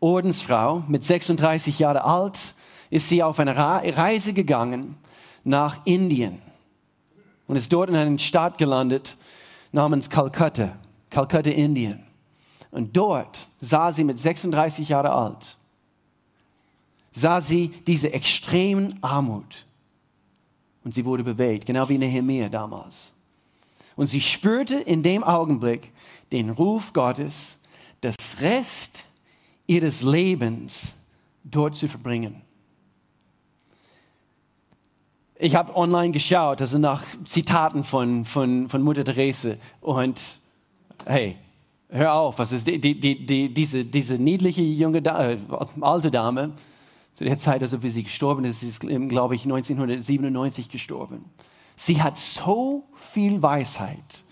Ordensfrau. 0.03 0.83
Mit 0.89 1.05
36 1.05 1.79
Jahren 1.79 1.99
alt 1.99 2.55
ist 2.91 3.09
sie 3.09 3.23
auf 3.23 3.39
eine 3.39 3.57
Reise 3.57 4.33
gegangen 4.33 4.97
nach 5.45 5.81
Indien 5.87 6.43
und 7.47 7.57
ist 7.57 7.73
dort 7.73 7.89
in 7.89 7.97
einer 7.97 8.19
Stadt 8.19 8.59
gelandet 8.59 9.17
namens 9.73 10.11
Kalkutta, 10.11 10.77
Kalkutta, 11.11 11.51
Indien. 11.51 12.03
Und 12.71 12.97
dort 12.97 13.49
sah 13.61 13.93
sie 13.93 14.05
mit 14.05 14.19
36 14.19 14.89
Jahren 14.89 15.11
alt, 15.11 15.57
sah 17.13 17.41
sie 17.41 17.69
diese 17.87 18.13
extremen 18.13 18.99
Armut. 19.03 19.67
Und 20.85 20.95
sie 20.95 21.05
wurde 21.05 21.23
bewegt, 21.23 21.67
genau 21.67 21.89
wie 21.89 21.99
Nehemiah 21.99 22.49
damals. 22.49 23.15
Und 23.95 24.07
sie 24.07 24.21
spürte 24.21 24.77
in 24.77 25.03
dem 25.03 25.23
Augenblick 25.23 25.93
den 26.33 26.51
Ruf 26.51 26.93
Gottes, 26.93 27.59
das 28.01 28.17
Rest 28.41 29.07
ihres 29.67 30.03
Lebens 30.03 30.97
dort 31.45 31.75
zu 31.75 31.89
verbringen. 31.89 32.43
Ich 35.39 35.57
habe 35.57 35.75
online 35.77 36.13
geschaut, 36.13 36.61
also 36.61 36.79
nach 36.79 37.03
Zitaten 37.25 37.83
von, 37.83 38.25
von, 38.25 38.69
von 38.69 38.83
Mutter 38.83 39.05
Therese 39.05 39.59
und 39.81 40.21
hey, 41.05 41.37
hör 41.89 42.15
auf, 42.15 42.39
was 42.39 42.53
ist 42.53 42.67
die, 42.67 42.81
die, 42.81 42.99
die, 42.99 43.53
diese, 43.53 43.85
diese 43.85 44.15
niedliche 44.15 44.63
junge 44.63 45.03
Dame, 45.03 45.33
äh, 45.33 45.39
alte 45.81 46.11
Dame, 46.11 46.53
zu 47.15 47.25
der 47.25 47.39
Zeit, 47.39 47.61
also 47.61 47.83
wie 47.83 47.91
sie 47.91 48.05
gestorben 48.05 48.45
ist, 48.45 48.61
sie 48.61 48.69
ist, 48.69 48.81
glaube 48.81 49.35
ich, 49.35 49.45
1997 49.45 50.69
gestorben. 50.69 51.25
Sie 51.77 52.01
hat 52.03 52.19
so 52.19 52.85
viel 52.95 53.43
Weisheit 53.43 54.25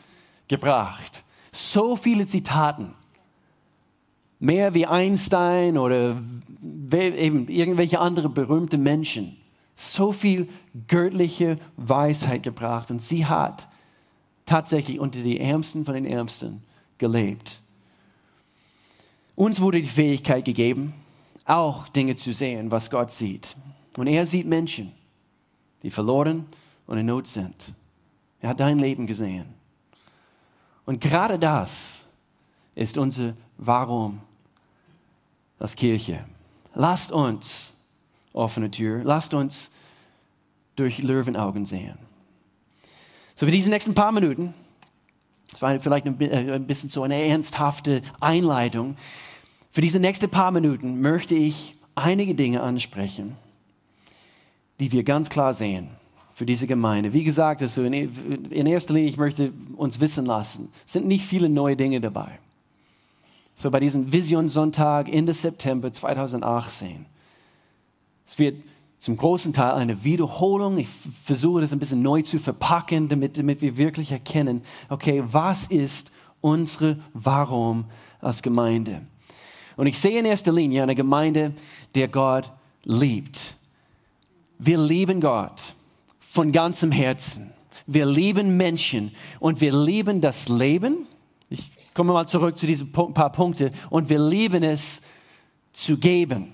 gebracht, 0.49 1.25
so 1.53 1.97
viele 1.97 2.27
Zitaten 2.27 2.95
mehr 4.41 4.75
wie 4.75 4.87
Einstein 4.87 5.79
oder 5.79 6.21
eben 6.93 7.49
irgendwelche 7.49 8.01
andere 8.01 8.29
berühmte 8.29 8.79
Menschen 8.79 9.37
so 9.77 10.13
viel 10.13 10.49
göttliche 10.89 11.59
Weisheit 11.77 12.43
gebracht 12.43 12.91
und 12.91 13.01
sie 13.01 13.27
hat 13.27 13.69
tatsächlich 14.45 14.99
unter 14.99 15.21
die 15.21 15.41
Ärmsten 15.41 15.85
von 15.85 15.95
den 15.95 16.05
Ärmsten 16.05 16.63
gelebt. 16.99 17.63
Uns 19.37 19.61
wurde 19.61 19.81
die 19.81 19.89
Fähigkeit 19.89 20.45
gegeben, 20.45 20.93
auch 21.47 21.89
Dinge 21.89 22.15
zu 22.15 22.35
sehen, 22.35 22.71
was 22.71 22.91
Gott 22.91 23.11
sieht. 23.11 23.57
Und 23.97 24.07
er 24.07 24.27
sieht 24.27 24.47
Menschen, 24.47 24.93
die 25.83 25.91
verloren 25.91 26.47
und 26.87 26.99
in 26.99 27.07
Not 27.07 27.27
sind. 27.27 27.75
Er 28.41 28.51
hat 28.51 28.61
dein 28.61 28.79
Leben 28.79 29.07
gesehen. 29.07 29.47
Und 30.85 31.01
gerade 31.01 31.39
das 31.39 32.05
ist 32.75 32.99
unser 32.99 33.35
Warum 33.57 34.21
als 35.61 35.77
Kirche. 35.77 36.25
Lasst 36.75 37.13
uns, 37.13 37.75
offene 38.33 38.71
Tür, 38.71 39.03
lasst 39.05 39.35
uns 39.35 39.71
durch 40.75 40.99
Löwenaugen 40.99 41.67
sehen. 41.67 41.99
So 43.35 43.47
für 43.47 43.53
diese 43.53 43.71
nächsten 43.71 43.95
paar 43.95 44.13
Minuten, 44.13 44.55
das 45.53 45.63
war 45.63 45.79
vielleicht 45.81 46.07
äh, 46.07 46.55
ein 46.55 46.67
bisschen 46.67 46.89
so 46.89 47.03
eine 47.03 47.23
ernsthafte 47.23 48.03
Einleitung, 48.19 48.97
für 49.71 49.81
diese 49.81 50.01
nächsten 50.01 50.29
paar 50.29 50.51
Minuten 50.51 51.01
möchte 51.01 51.35
ich 51.35 51.77
einige 51.95 52.35
Dinge 52.35 52.63
ansprechen, 52.63 53.37
die 54.81 54.91
wir 54.91 55.05
ganz 55.05 55.31
klar 55.31 55.53
sehen 55.53 55.91
für 56.35 56.47
diese 56.47 56.67
Gemeinde. 56.67 57.13
Wie 57.13 57.25
gesagt, 57.25 57.61
also 57.63 57.83
in 57.85 58.67
erster 58.67 58.95
Linie, 58.95 59.11
ich 59.11 59.17
möchte 59.17 59.53
uns 59.77 60.01
wissen 60.01 60.25
lassen, 60.25 60.71
es 60.87 60.93
sind 60.93 61.07
nicht 61.07 61.25
viele 61.25 61.49
neue 61.49 61.77
Dinge 61.77 62.01
dabei. 62.01 62.39
So 63.61 63.71
bei 63.71 63.79
diesem 63.79 64.11
Visionssonntag 64.11 65.13
Ende 65.13 65.35
September 65.35 65.93
2018. 65.93 67.05
Es 68.27 68.39
wird 68.39 68.57
zum 68.97 69.19
großen 69.19 69.53
Teil 69.53 69.73
eine 69.73 70.03
Wiederholung. 70.03 70.79
Ich 70.79 70.89
versuche 71.25 71.61
das 71.61 71.71
ein 71.75 71.79
bisschen 71.79 72.01
neu 72.01 72.23
zu 72.23 72.39
verpacken, 72.39 73.11
damit, 73.11 73.37
damit 73.37 73.61
wir 73.61 73.77
wirklich 73.77 74.13
erkennen, 74.13 74.63
okay, 74.89 75.23
was 75.27 75.67
ist 75.67 76.11
unsere 76.41 76.97
Warum 77.13 77.85
als 78.23 78.41
Gemeinde? 78.41 79.03
Und 79.77 79.89
ich 79.89 79.99
sehe 79.99 80.19
in 80.19 80.25
erster 80.25 80.53
Linie 80.53 80.83
eine 80.83 80.95
Gemeinde, 80.95 81.53
der 81.95 82.09
Gott 82.09 82.51
liebt. 82.85 83.57
Wir 84.59 84.79
lieben 84.79 85.21
Gott 85.21 85.75
von 86.19 86.51
ganzem 86.51 86.93
Herzen. 86.93 87.51
Wir 87.87 88.07
lieben 88.07 88.57
Menschen 88.57 89.13
und 89.39 89.61
wir 89.61 89.77
lieben 89.77 90.23
das 90.23 90.49
Leben. 90.49 91.07
Kommen 91.95 92.11
wir 92.11 92.15
mal 92.15 92.27
zurück 92.27 92.57
zu 92.57 92.67
diesen 92.67 92.93
paar 92.93 93.33
Punkten. 93.33 93.73
Und 93.91 94.09
wir 94.09 94.19
lieben 94.19 94.63
es 94.63 95.03
zu 95.73 95.99
geben. 95.99 96.53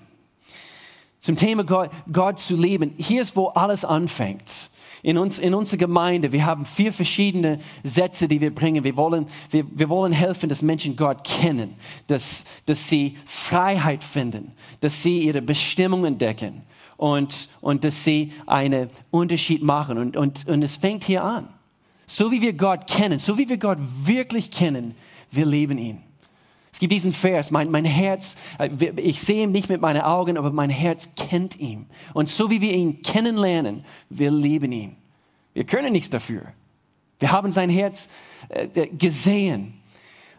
Zum 1.19 1.35
Thema 1.35 1.63
Gott, 1.63 1.91
Gott 2.11 2.39
zu 2.39 2.55
lieben. 2.55 2.93
Hier 2.97 3.21
ist, 3.21 3.35
wo 3.35 3.47
alles 3.47 3.83
anfängt. 3.83 4.69
In, 5.03 5.17
uns, 5.17 5.39
in 5.39 5.53
unserer 5.53 5.77
Gemeinde, 5.77 6.31
wir 6.31 6.45
haben 6.45 6.65
vier 6.65 6.91
verschiedene 6.91 7.59
Sätze, 7.83 8.27
die 8.27 8.41
wir 8.41 8.53
bringen. 8.53 8.83
Wir 8.83 8.95
wollen, 8.95 9.27
wir, 9.51 9.65
wir 9.69 9.89
wollen 9.89 10.11
helfen, 10.11 10.49
dass 10.49 10.61
Menschen 10.61 10.95
Gott 10.95 11.23
kennen, 11.23 11.75
dass, 12.07 12.45
dass 12.65 12.89
sie 12.89 13.17
Freiheit 13.25 14.03
finden, 14.03 14.53
dass 14.79 15.03
sie 15.03 15.19
ihre 15.19 15.41
Bestimmung 15.41 16.05
entdecken 16.05 16.63
und, 16.97 17.49
und 17.61 17.83
dass 17.83 18.03
sie 18.03 18.33
einen 18.47 18.89
Unterschied 19.11 19.61
machen. 19.61 19.97
Und, 19.97 20.17
und, 20.17 20.47
und 20.47 20.63
es 20.63 20.77
fängt 20.77 21.03
hier 21.03 21.23
an. 21.23 21.47
So 22.07 22.31
wie 22.31 22.41
wir 22.41 22.53
Gott 22.53 22.87
kennen, 22.87 23.19
so 23.19 23.37
wie 23.37 23.49
wir 23.49 23.57
Gott 23.57 23.77
wirklich 24.03 24.49
kennen, 24.49 24.95
wir 25.31 25.45
lieben 25.45 25.77
ihn. 25.77 26.03
Es 26.77 26.79
gibt 26.79 26.93
diesen 26.93 27.11
Vers, 27.11 27.49
mein, 27.49 27.71
mein 27.71 27.85
Herz, 27.85 28.35
äh, 28.59 28.69
ich 28.97 29.19
sehe 29.19 29.45
ihn 29.45 29.51
nicht 29.51 29.67
mit 29.67 29.81
meinen 29.81 30.01
Augen, 30.01 30.37
aber 30.37 30.51
mein 30.51 30.69
Herz 30.69 31.09
kennt 31.15 31.59
ihn. 31.59 31.87
Und 32.13 32.29
so 32.29 32.51
wie 32.51 32.61
wir 32.61 32.71
ihn 32.71 33.01
kennenlernen, 33.01 33.83
wir 34.11 34.29
lieben 34.29 34.71
ihn. 34.71 34.95
Wir 35.55 35.63
können 35.63 35.91
nichts 35.91 36.11
dafür. 36.11 36.53
Wir 37.17 37.31
haben 37.31 37.51
sein 37.51 37.71
Herz 37.71 38.09
äh, 38.49 38.87
gesehen. 38.89 39.73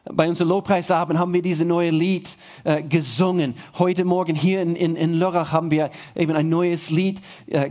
Bei 0.04 0.28
unserem 0.28 0.50
Lobpreisabend 0.50 1.18
haben 1.18 1.34
wir 1.34 1.42
dieses 1.42 1.66
neue 1.66 1.90
Lied 1.90 2.38
äh, 2.62 2.84
gesungen. 2.84 3.54
Heute 3.76 4.04
Morgen 4.04 4.36
hier 4.36 4.62
in, 4.62 4.76
in, 4.76 4.94
in 4.94 5.14
Lörrach 5.14 5.50
haben 5.50 5.72
wir 5.72 5.90
eben 6.14 6.36
ein 6.36 6.48
neues 6.48 6.90
Lied 6.90 7.20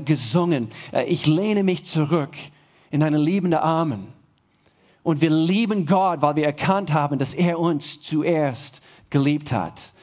gesungen. 0.04 0.68
Ich 1.08 1.26
lehne 1.26 1.64
mich 1.64 1.86
zurück 1.86 2.36
in 2.92 3.00
deine 3.00 3.18
liebende 3.18 3.62
Armen. 3.62 4.17
Und 5.08 5.22
wir 5.22 5.30
lieben 5.30 5.86
Gott, 5.86 6.22
weil 6.22 6.36
wir 6.36 6.44
erkannt 6.44 6.92
haben, 6.92 7.18
dass 7.18 7.34
er 7.34 7.60
uns 7.60 8.02
zuerst 8.02 8.82
geliebt 9.10 9.54
hat. 9.54 9.94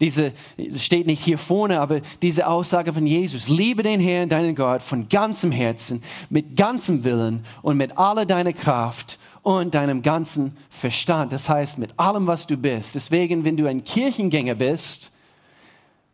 Diese 0.00 0.32
steht 0.78 1.06
nicht 1.06 1.22
hier 1.22 1.36
vorne, 1.36 1.78
aber 1.78 2.00
diese 2.22 2.46
Aussage 2.46 2.94
von 2.94 3.06
Jesus, 3.06 3.50
liebe 3.50 3.82
den 3.82 4.00
Herrn, 4.00 4.30
deinen 4.30 4.54
Gott, 4.54 4.80
von 4.80 5.10
ganzem 5.10 5.52
Herzen, 5.52 6.02
mit 6.30 6.56
ganzem 6.56 7.04
Willen 7.04 7.44
und 7.60 7.76
mit 7.76 7.98
aller 7.98 8.24
deiner 8.24 8.54
Kraft 8.54 9.18
und 9.42 9.74
deinem 9.74 10.00
ganzen 10.00 10.56
Verstand. 10.70 11.30
Das 11.30 11.50
heißt, 11.50 11.76
mit 11.76 11.90
allem, 11.98 12.26
was 12.26 12.46
du 12.46 12.56
bist. 12.56 12.94
Deswegen, 12.94 13.44
wenn 13.44 13.58
du 13.58 13.68
ein 13.68 13.84
Kirchengänger 13.84 14.54
bist 14.54 15.10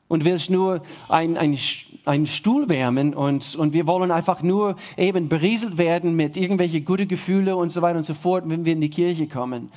und 0.08 0.24
willst 0.24 0.50
nur 0.50 0.82
ein, 1.08 1.36
ein, 1.36 1.56
einen 2.04 2.26
Stuhl 2.26 2.68
wärmen 2.68 3.14
und, 3.14 3.56
und 3.56 3.72
wir 3.72 3.86
wollen 3.86 4.10
einfach 4.10 4.42
nur 4.42 4.76
eben 4.96 5.28
berieselt 5.28 5.78
werden 5.78 6.14
mit 6.14 6.36
irgendwelchen 6.36 6.84
guten 6.84 7.08
Gefühlen 7.08 7.54
und 7.54 7.70
so 7.70 7.82
weiter 7.82 7.98
und 7.98 8.04
so 8.04 8.14
fort, 8.14 8.44
wenn 8.46 8.64
wir 8.64 8.74
in 8.74 8.80
die 8.80 8.90
Kirche 8.90 9.26
kommen. 9.26 9.70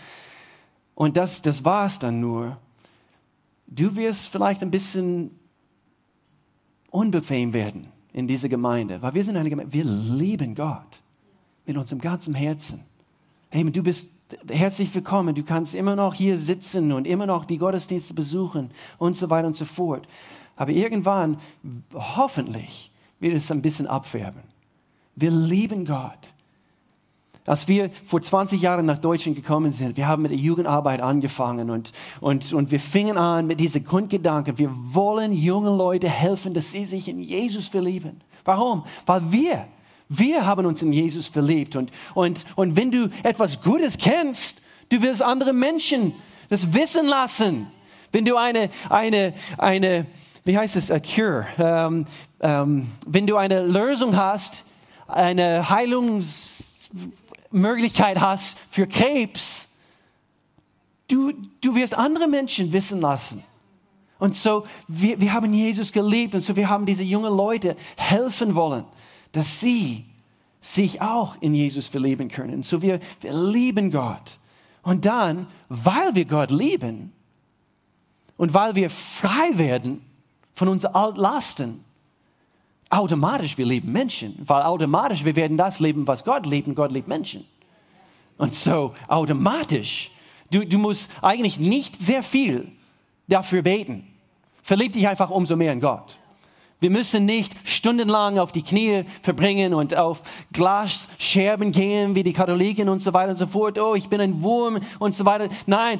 Und 0.96 1.16
das, 1.16 1.42
das 1.42 1.64
war 1.64 1.86
es 1.86 2.00
dann 2.00 2.20
nur. 2.20 2.58
Du 3.68 3.96
wirst 3.96 4.28
vielleicht 4.28 4.62
ein 4.62 4.72
bisschen 4.72 5.32
unbequem 6.90 7.54
werden 7.54 7.88
in 8.14 8.28
dieser 8.28 8.50
Gemeinde, 8.50 9.02
weil 9.02 9.14
wir 9.14 9.24
sind 9.24 9.38
eine 9.38 9.50
Gemeinde, 9.50 9.72
wir 9.74 9.84
lieben 9.84 10.56
Gott 10.56 11.02
mit 11.66 11.78
unserem 11.78 12.02
ganzen 12.02 12.34
Herzen. 12.34 12.84
Hey, 13.50 13.64
du 13.64 13.84
bist 13.84 14.10
herzlich 14.50 14.94
willkommen. 14.94 15.36
Du 15.36 15.44
kannst 15.44 15.76
immer 15.76 15.96
noch 15.96 16.14
hier 16.14 16.38
sitzen 16.38 16.92
und 16.92 17.08
immer 17.08 17.26
noch 17.26 17.46
die 17.46 17.58
Gottesdienste 17.58 18.14
besuchen 18.14 18.72
und 18.98 19.16
so 19.16 19.30
weiter 19.30 19.48
und 19.48 19.56
so 19.56 19.66
fort. 19.66 20.08
Aber 20.58 20.72
irgendwann, 20.72 21.38
hoffentlich, 21.94 22.92
wird 23.20 23.36
es 23.36 23.52
ein 23.52 23.62
bisschen 23.62 23.88
abfärben. 23.88 24.42
Wir 25.16 25.32
lieben 25.32 25.86
Gott. 25.86 26.34
Als 27.46 27.68
wir 27.68 27.90
vor 28.06 28.22
20 28.22 28.62
Jahren 28.62 28.86
nach 28.86 29.00
Deutschland 29.00 29.38
gekommen 29.38 29.72
sind, 29.72 29.96
wir 29.96 30.08
haben 30.08 30.24
mit 30.24 30.32
der 30.32 30.38
Jugendarbeit 30.38 31.00
angefangen 31.00 31.70
und, 31.70 31.94
und, 32.20 32.52
und 32.52 32.72
wir 32.72 32.80
fingen 32.80 33.18
an 33.18 33.48
mit 33.48 33.62
diesem 33.62 33.86
Grundgedanken, 33.86 34.58
wir 34.58 34.70
wollen 34.94 35.32
jungen 35.32 35.78
Leuten 35.78 36.10
helfen, 36.10 36.54
dass 36.54 36.72
sie 36.74 36.84
sich 36.84 37.08
in 37.08 37.22
Jesus 37.22 37.70
verlieben. 37.70 38.20
Warum? 38.44 38.84
Weil 39.06 39.32
wir 39.32 39.68
wir 40.10 40.46
haben 40.46 40.66
uns 40.66 40.82
in 40.82 40.94
Jesus 40.94 41.28
verliebt. 41.28 41.76
Und, 41.76 41.92
und, 42.14 42.46
und 42.56 42.76
wenn 42.76 42.92
du 42.92 43.10
etwas 43.24 43.62
Gutes 43.62 43.98
kennst, 43.98 44.62
du 44.90 45.02
willst 45.02 45.22
andere 45.22 45.54
Menschen 45.54 46.14
das 46.50 46.74
wissen 46.74 47.08
lassen. 47.08 47.68
Wenn 48.12 48.24
du 48.24 48.38
eine, 48.38 48.70
eine, 48.90 49.34
eine 49.58 50.06
wie 50.48 50.58
heißt 50.58 50.76
es, 50.76 50.90
a 50.90 51.00
cure, 51.00 51.46
ähm, 51.60 52.08
ähm, 52.40 52.88
wenn 53.06 53.28
du 53.28 53.38
eine 53.38 53.64
Lösung 53.66 54.16
hast, 54.16 54.66
eine 55.08 55.70
Heilungsmöglichkeit 55.70 58.20
hast 58.20 58.58
für 58.70 58.88
Krebs, 58.88 59.70
du, 61.08 61.32
du 61.62 61.76
wirst 61.76 61.94
andere 61.96 62.28
Menschen 62.28 62.74
wissen 62.74 63.00
lassen. 63.02 63.44
Und 64.20 64.36
so, 64.36 64.66
wir, 64.88 65.22
wir 65.22 65.32
haben 65.34 65.54
Jesus 65.54 65.92
geliebt 65.92 66.34
und 66.34 66.42
so, 66.42 66.56
wir 66.56 66.68
haben 66.70 66.88
diese 66.88 67.04
jungen 67.04 67.36
Leute 67.36 67.76
helfen 67.96 68.56
wollen 68.56 68.86
dass 69.32 69.60
sie 69.60 70.06
sich 70.62 71.02
auch 71.02 71.42
in 71.42 71.54
Jesus 71.54 71.88
verlieben 71.88 72.28
können. 72.28 72.64
So 72.64 72.82
wir, 72.82 73.00
wir 73.22 73.34
lieben 73.34 73.92
Gott. 73.92 74.40
Und 74.82 75.06
dann, 75.06 75.48
weil 75.70 76.16
wir 76.16 76.26
Gott 76.26 76.52
lieben 76.52 77.14
und 78.36 78.54
weil 78.54 78.76
wir 78.76 78.90
frei 78.90 79.58
werden 79.58 80.02
von 80.58 80.70
unseren 80.70 80.96
Altlasten, 80.96 81.86
automatisch 82.90 83.60
wir 83.60 83.66
lieben 83.68 83.92
Menschen, 83.92 84.36
weil 84.44 84.64
automatisch 84.64 85.24
wir 85.24 85.36
werden 85.36 85.56
das 85.56 85.80
leben, 85.80 86.08
was 86.08 86.24
Gott 86.24 86.48
liebt 86.48 86.68
und 86.68 86.74
Gott 86.74 86.92
liebt 86.92 87.08
Menschen. 87.08 87.46
Und 88.40 88.56
so 88.56 88.96
automatisch, 89.08 90.10
du, 90.50 90.66
du 90.66 90.80
musst 90.80 91.12
eigentlich 91.22 91.60
nicht 91.60 92.02
sehr 92.02 92.24
viel 92.24 92.72
dafür 93.28 93.62
beten. 93.62 94.08
Verlieb 94.64 94.94
dich 94.94 95.08
einfach 95.08 95.30
umso 95.30 95.56
mehr 95.56 95.72
in 95.74 95.80
Gott. 95.80 96.18
Wir 96.80 96.92
müssen 96.92 97.26
nicht 97.26 97.56
stundenlang 97.64 98.38
auf 98.38 98.52
die 98.52 98.62
Knie 98.62 99.04
verbringen 99.24 99.74
und 99.74 99.98
auf 99.98 100.22
Glasscherben 100.54 101.72
gehen 101.72 102.14
wie 102.14 102.22
die 102.22 102.34
Katholiken 102.34 102.88
und 102.88 103.00
so 103.00 103.14
weiter 103.14 103.32
und 103.32 103.36
so 103.36 103.48
fort. 103.48 103.80
Oh, 103.80 103.96
ich 103.96 104.08
bin 104.08 104.22
ein 104.22 104.44
Wurm 104.44 104.80
und 105.00 105.16
so 105.16 105.26
weiter. 105.26 105.50
Nein, 105.66 106.00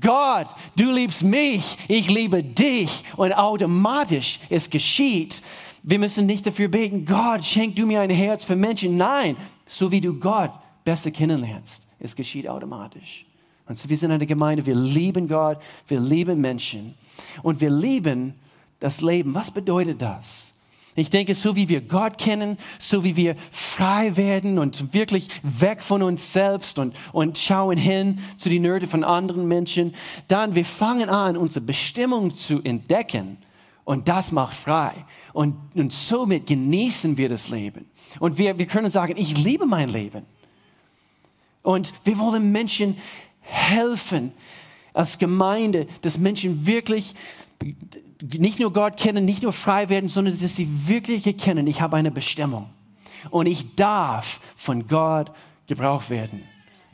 Gott, 0.00 0.46
du 0.76 0.92
liebst 0.92 1.24
mich, 1.24 1.76
ich 1.88 2.08
liebe 2.08 2.44
dich 2.44 3.02
und 3.16 3.32
automatisch 3.32 4.38
es 4.48 4.70
geschieht. 4.70 5.42
Wir 5.82 5.98
müssen 5.98 6.26
nicht 6.26 6.46
dafür 6.46 6.68
beten, 6.68 7.04
Gott, 7.04 7.44
schenk 7.44 7.74
du 7.74 7.84
mir 7.84 8.00
ein 8.00 8.10
Herz 8.10 8.44
für 8.44 8.54
Menschen. 8.54 8.96
Nein, 8.96 9.36
so 9.66 9.90
wie 9.90 10.00
du 10.00 10.14
Gott 10.14 10.52
besser 10.84 11.10
kennenlernst, 11.10 11.88
es 11.98 12.14
geschieht 12.14 12.48
automatisch. 12.48 13.26
Und 13.66 13.76
so 13.76 13.88
wir 13.88 13.96
sind 13.96 14.12
eine 14.12 14.26
Gemeinde, 14.26 14.64
wir 14.66 14.76
lieben 14.76 15.26
Gott, 15.26 15.58
wir 15.88 15.98
lieben 15.98 16.40
Menschen 16.40 16.94
und 17.42 17.60
wir 17.60 17.70
lieben 17.70 18.34
das 18.82 19.00
Leben. 19.00 19.34
Was 19.34 19.50
bedeutet 19.50 20.02
das? 20.02 20.52
Ich 20.94 21.08
denke, 21.08 21.34
so 21.34 21.56
wie 21.56 21.70
wir 21.70 21.80
Gott 21.80 22.18
kennen, 22.18 22.58
so 22.78 23.02
wie 23.02 23.16
wir 23.16 23.36
frei 23.50 24.14
werden 24.16 24.58
und 24.58 24.92
wirklich 24.92 25.30
weg 25.42 25.82
von 25.82 26.02
uns 26.02 26.34
selbst 26.34 26.78
und, 26.78 26.94
und 27.12 27.38
schauen 27.38 27.78
hin 27.78 28.18
zu 28.36 28.50
die 28.50 28.58
Nöte 28.58 28.86
von 28.86 29.02
anderen 29.02 29.48
Menschen, 29.48 29.94
dann 30.28 30.54
wir 30.54 30.66
fangen 30.66 31.08
an, 31.08 31.38
unsere 31.38 31.64
Bestimmung 31.64 32.36
zu 32.36 32.60
entdecken 32.62 33.38
und 33.84 34.08
das 34.08 34.32
macht 34.32 34.54
frei. 34.54 34.92
Und, 35.32 35.56
und 35.74 35.92
somit 35.92 36.46
genießen 36.46 37.16
wir 37.16 37.30
das 37.30 37.48
Leben. 37.48 37.86
Und 38.20 38.36
wir, 38.36 38.58
wir 38.58 38.66
können 38.66 38.90
sagen, 38.90 39.14
ich 39.16 39.38
liebe 39.42 39.64
mein 39.64 39.88
Leben. 39.88 40.26
Und 41.62 41.94
wir 42.04 42.18
wollen 42.18 42.52
Menschen 42.52 42.98
helfen 43.40 44.32
als 44.92 45.18
Gemeinde, 45.18 45.86
dass 46.02 46.18
Menschen 46.18 46.66
wirklich 46.66 47.14
nicht 48.22 48.60
nur 48.60 48.72
Gott 48.72 48.96
kennen, 48.96 49.24
nicht 49.24 49.42
nur 49.42 49.52
frei 49.52 49.88
werden, 49.88 50.08
sondern 50.08 50.38
dass 50.38 50.56
sie 50.56 50.68
wirklich 50.88 51.26
erkennen, 51.26 51.66
ich 51.66 51.80
habe 51.80 51.96
eine 51.96 52.10
Bestimmung. 52.10 52.70
Und 53.30 53.46
ich 53.46 53.74
darf 53.74 54.40
von 54.56 54.88
Gott 54.88 55.30
gebraucht 55.66 56.10
werden. 56.10 56.42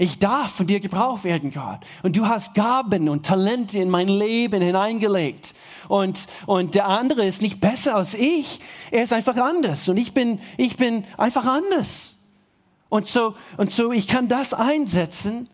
Ich 0.00 0.20
darf 0.20 0.52
von 0.52 0.68
dir 0.68 0.78
gebraucht 0.78 1.24
werden, 1.24 1.50
Gott. 1.50 1.80
Und 2.04 2.14
du 2.14 2.26
hast 2.26 2.54
Gaben 2.54 3.08
und 3.08 3.26
Talente 3.26 3.80
in 3.80 3.90
mein 3.90 4.06
Leben 4.06 4.62
hineingelegt. 4.62 5.54
Und, 5.88 6.28
und 6.46 6.76
der 6.76 6.86
andere 6.86 7.24
ist 7.24 7.42
nicht 7.42 7.60
besser 7.60 7.96
als 7.96 8.14
ich. 8.14 8.60
Er 8.92 9.02
ist 9.02 9.12
einfach 9.12 9.36
anders. 9.36 9.88
Und 9.88 9.96
ich 9.96 10.14
bin, 10.14 10.38
ich 10.56 10.76
bin 10.76 11.04
einfach 11.16 11.44
anders. 11.44 12.16
Und 12.88 13.08
so, 13.08 13.34
und 13.56 13.72
so, 13.72 13.90
ich 13.90 14.06
kann 14.06 14.28
das 14.28 14.54
einsetzen, 14.54 15.48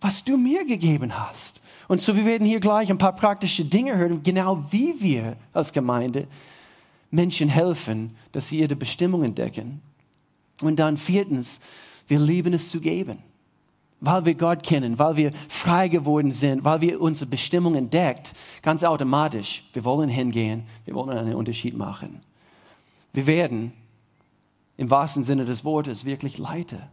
was 0.00 0.24
du 0.24 0.38
mir 0.38 0.64
gegeben 0.64 1.18
hast. 1.18 1.59
Und 1.90 2.00
so, 2.00 2.14
wir 2.14 2.24
werden 2.24 2.46
hier 2.46 2.60
gleich 2.60 2.88
ein 2.88 2.98
paar 2.98 3.16
praktische 3.16 3.64
Dinge 3.64 3.96
hören, 3.96 4.22
genau 4.22 4.64
wie 4.70 4.94
wir 5.00 5.36
als 5.52 5.72
Gemeinde 5.72 6.28
Menschen 7.10 7.48
helfen, 7.48 8.16
dass 8.30 8.48
sie 8.48 8.60
ihre 8.60 8.76
Bestimmung 8.76 9.24
entdecken. 9.24 9.82
Und 10.62 10.78
dann 10.78 10.96
viertens, 10.96 11.58
wir 12.06 12.20
lieben 12.20 12.54
es 12.54 12.70
zu 12.70 12.78
geben. 12.80 13.18
Weil 13.98 14.24
wir 14.24 14.36
Gott 14.36 14.62
kennen, 14.62 15.00
weil 15.00 15.16
wir 15.16 15.32
frei 15.48 15.88
geworden 15.88 16.30
sind, 16.30 16.62
weil 16.62 16.80
wir 16.80 17.00
unsere 17.00 17.28
Bestimmung 17.28 17.74
entdeckt, 17.74 18.34
ganz 18.62 18.84
automatisch, 18.84 19.64
wir 19.72 19.84
wollen 19.84 20.08
hingehen, 20.08 20.62
wir 20.84 20.94
wollen 20.94 21.18
einen 21.18 21.34
Unterschied 21.34 21.76
machen. 21.76 22.20
Wir 23.12 23.26
werden 23.26 23.72
im 24.76 24.92
wahrsten 24.92 25.24
Sinne 25.24 25.44
des 25.44 25.64
Wortes 25.64 26.04
wirklich 26.04 26.38
Leiter. 26.38 26.88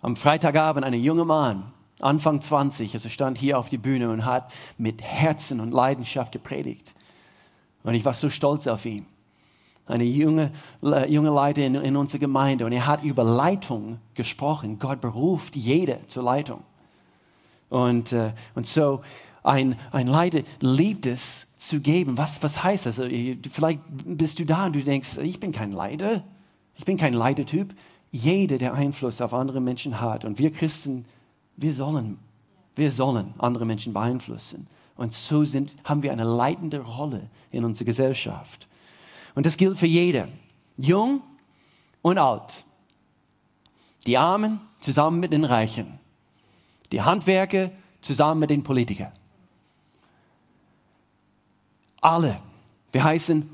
Am 0.00 0.16
Freitagabend 0.16 0.86
ein 0.86 0.94
junger 0.94 1.26
Mann 1.26 1.74
Anfang 2.00 2.40
20, 2.40 2.94
also 2.94 3.08
stand 3.08 3.38
hier 3.38 3.58
auf 3.58 3.68
die 3.68 3.78
Bühne 3.78 4.10
und 4.10 4.24
hat 4.24 4.52
mit 4.78 5.02
Herzen 5.02 5.60
und 5.60 5.72
Leidenschaft 5.72 6.32
gepredigt. 6.32 6.94
Und 7.82 7.94
ich 7.94 8.04
war 8.04 8.14
so 8.14 8.30
stolz 8.30 8.66
auf 8.66 8.84
ihn. 8.84 9.06
Eine 9.86 10.04
junge, 10.04 10.52
äh, 10.82 11.10
junge 11.10 11.30
Leiter 11.30 11.62
in, 11.62 11.74
in 11.74 11.96
unserer 11.96 12.20
Gemeinde 12.20 12.64
und 12.64 12.72
er 12.72 12.86
hat 12.86 13.02
über 13.02 13.24
Leitung 13.24 13.98
gesprochen. 14.14 14.78
Gott 14.78 15.00
beruft 15.00 15.56
jede 15.56 15.98
zur 16.06 16.22
Leitung. 16.22 16.62
Und, 17.68 18.12
äh, 18.12 18.32
und 18.54 18.66
so 18.66 19.00
ein, 19.42 19.76
ein 19.90 20.06
Leiter 20.06 20.42
liebt 20.60 21.06
es 21.06 21.46
zu 21.56 21.80
geben. 21.80 22.18
Was, 22.18 22.42
was 22.42 22.62
heißt 22.62 22.86
das? 22.86 23.00
Also, 23.00 23.14
vielleicht 23.52 23.80
bist 23.88 24.38
du 24.38 24.44
da 24.44 24.66
und 24.66 24.74
du 24.74 24.82
denkst, 24.82 25.18
ich 25.18 25.40
bin 25.40 25.52
kein 25.52 25.72
Leiter. 25.72 26.22
Ich 26.76 26.84
bin 26.84 26.96
kein 26.96 27.12
Leitertyp. 27.12 27.74
Jeder, 28.12 28.58
der 28.58 28.74
Einfluss 28.74 29.20
auf 29.20 29.32
andere 29.32 29.60
Menschen 29.60 30.00
hat 30.00 30.24
und 30.24 30.38
wir 30.38 30.50
Christen 30.50 31.04
wir 31.60 31.74
sollen, 31.74 32.18
wir 32.74 32.90
sollen 32.90 33.34
andere 33.38 33.66
Menschen 33.66 33.92
beeinflussen. 33.92 34.66
Und 34.96 35.12
so 35.12 35.44
sind, 35.44 35.74
haben 35.84 36.02
wir 36.02 36.12
eine 36.12 36.24
leitende 36.24 36.80
Rolle 36.80 37.28
in 37.50 37.64
unserer 37.64 37.86
Gesellschaft. 37.86 38.66
Und 39.34 39.46
das 39.46 39.56
gilt 39.56 39.78
für 39.78 39.86
jeder, 39.86 40.28
jung 40.76 41.22
und 42.02 42.18
alt. 42.18 42.64
Die 44.06 44.16
Armen 44.16 44.60
zusammen 44.80 45.20
mit 45.20 45.32
den 45.32 45.44
Reichen. 45.44 46.00
Die 46.92 47.02
Handwerker 47.02 47.70
zusammen 48.00 48.40
mit 48.40 48.50
den 48.50 48.62
Politikern. 48.62 49.12
Alle. 52.00 52.40
Wir 52.92 53.04
heißen 53.04 53.48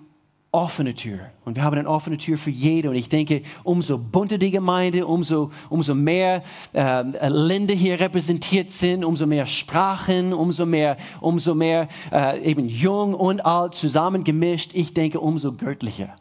offene 0.56 0.94
Tür. 0.94 1.18
Und 1.44 1.56
wir 1.56 1.62
haben 1.62 1.78
eine 1.78 1.86
offene 1.86 2.16
Tür 2.16 2.38
für 2.38 2.50
jede. 2.50 2.88
Und 2.88 2.96
ich 2.96 3.10
denke, 3.10 3.42
umso 3.62 3.98
bunter 3.98 4.38
die 4.38 4.50
Gemeinde, 4.50 5.06
umso, 5.06 5.50
umso 5.68 5.94
mehr 5.94 6.42
äh, 6.72 7.28
Länder 7.28 7.74
hier 7.74 8.00
repräsentiert 8.00 8.72
sind, 8.72 9.04
umso 9.04 9.26
mehr 9.26 9.44
Sprachen, 9.44 10.32
umso 10.32 10.64
mehr, 10.64 10.96
umso 11.20 11.54
mehr 11.54 11.88
äh, 12.10 12.40
eben 12.42 12.68
jung 12.68 13.12
und 13.12 13.44
alt 13.44 13.74
zusammengemischt, 13.74 14.70
ich 14.72 14.94
denke, 14.94 15.20
umso 15.20 15.52
göttlicher. 15.52 16.16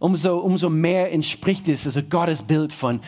Umso, 0.00 0.38
umso 0.38 0.68
mehr 0.68 1.12
entspricht 1.12 1.68
es 1.68 1.86
also 1.86 2.02
Gottes 2.02 2.42
Bild 2.42 2.72
von 2.72 3.00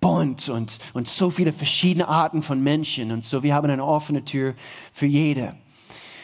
bunt 0.00 0.48
und, 0.48 0.78
und 0.94 1.06
so 1.06 1.28
viele 1.28 1.52
verschiedene 1.52 2.08
Arten 2.08 2.42
von 2.42 2.62
Menschen. 2.62 3.12
Und 3.12 3.26
so, 3.26 3.42
wir 3.42 3.54
haben 3.54 3.70
eine 3.70 3.84
offene 3.84 4.24
Tür 4.24 4.54
für 4.94 5.06
jede. 5.06 5.50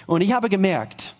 Und 0.06 0.22
ich 0.22 0.32
habe 0.32 0.48
gemerkt, 0.48 1.14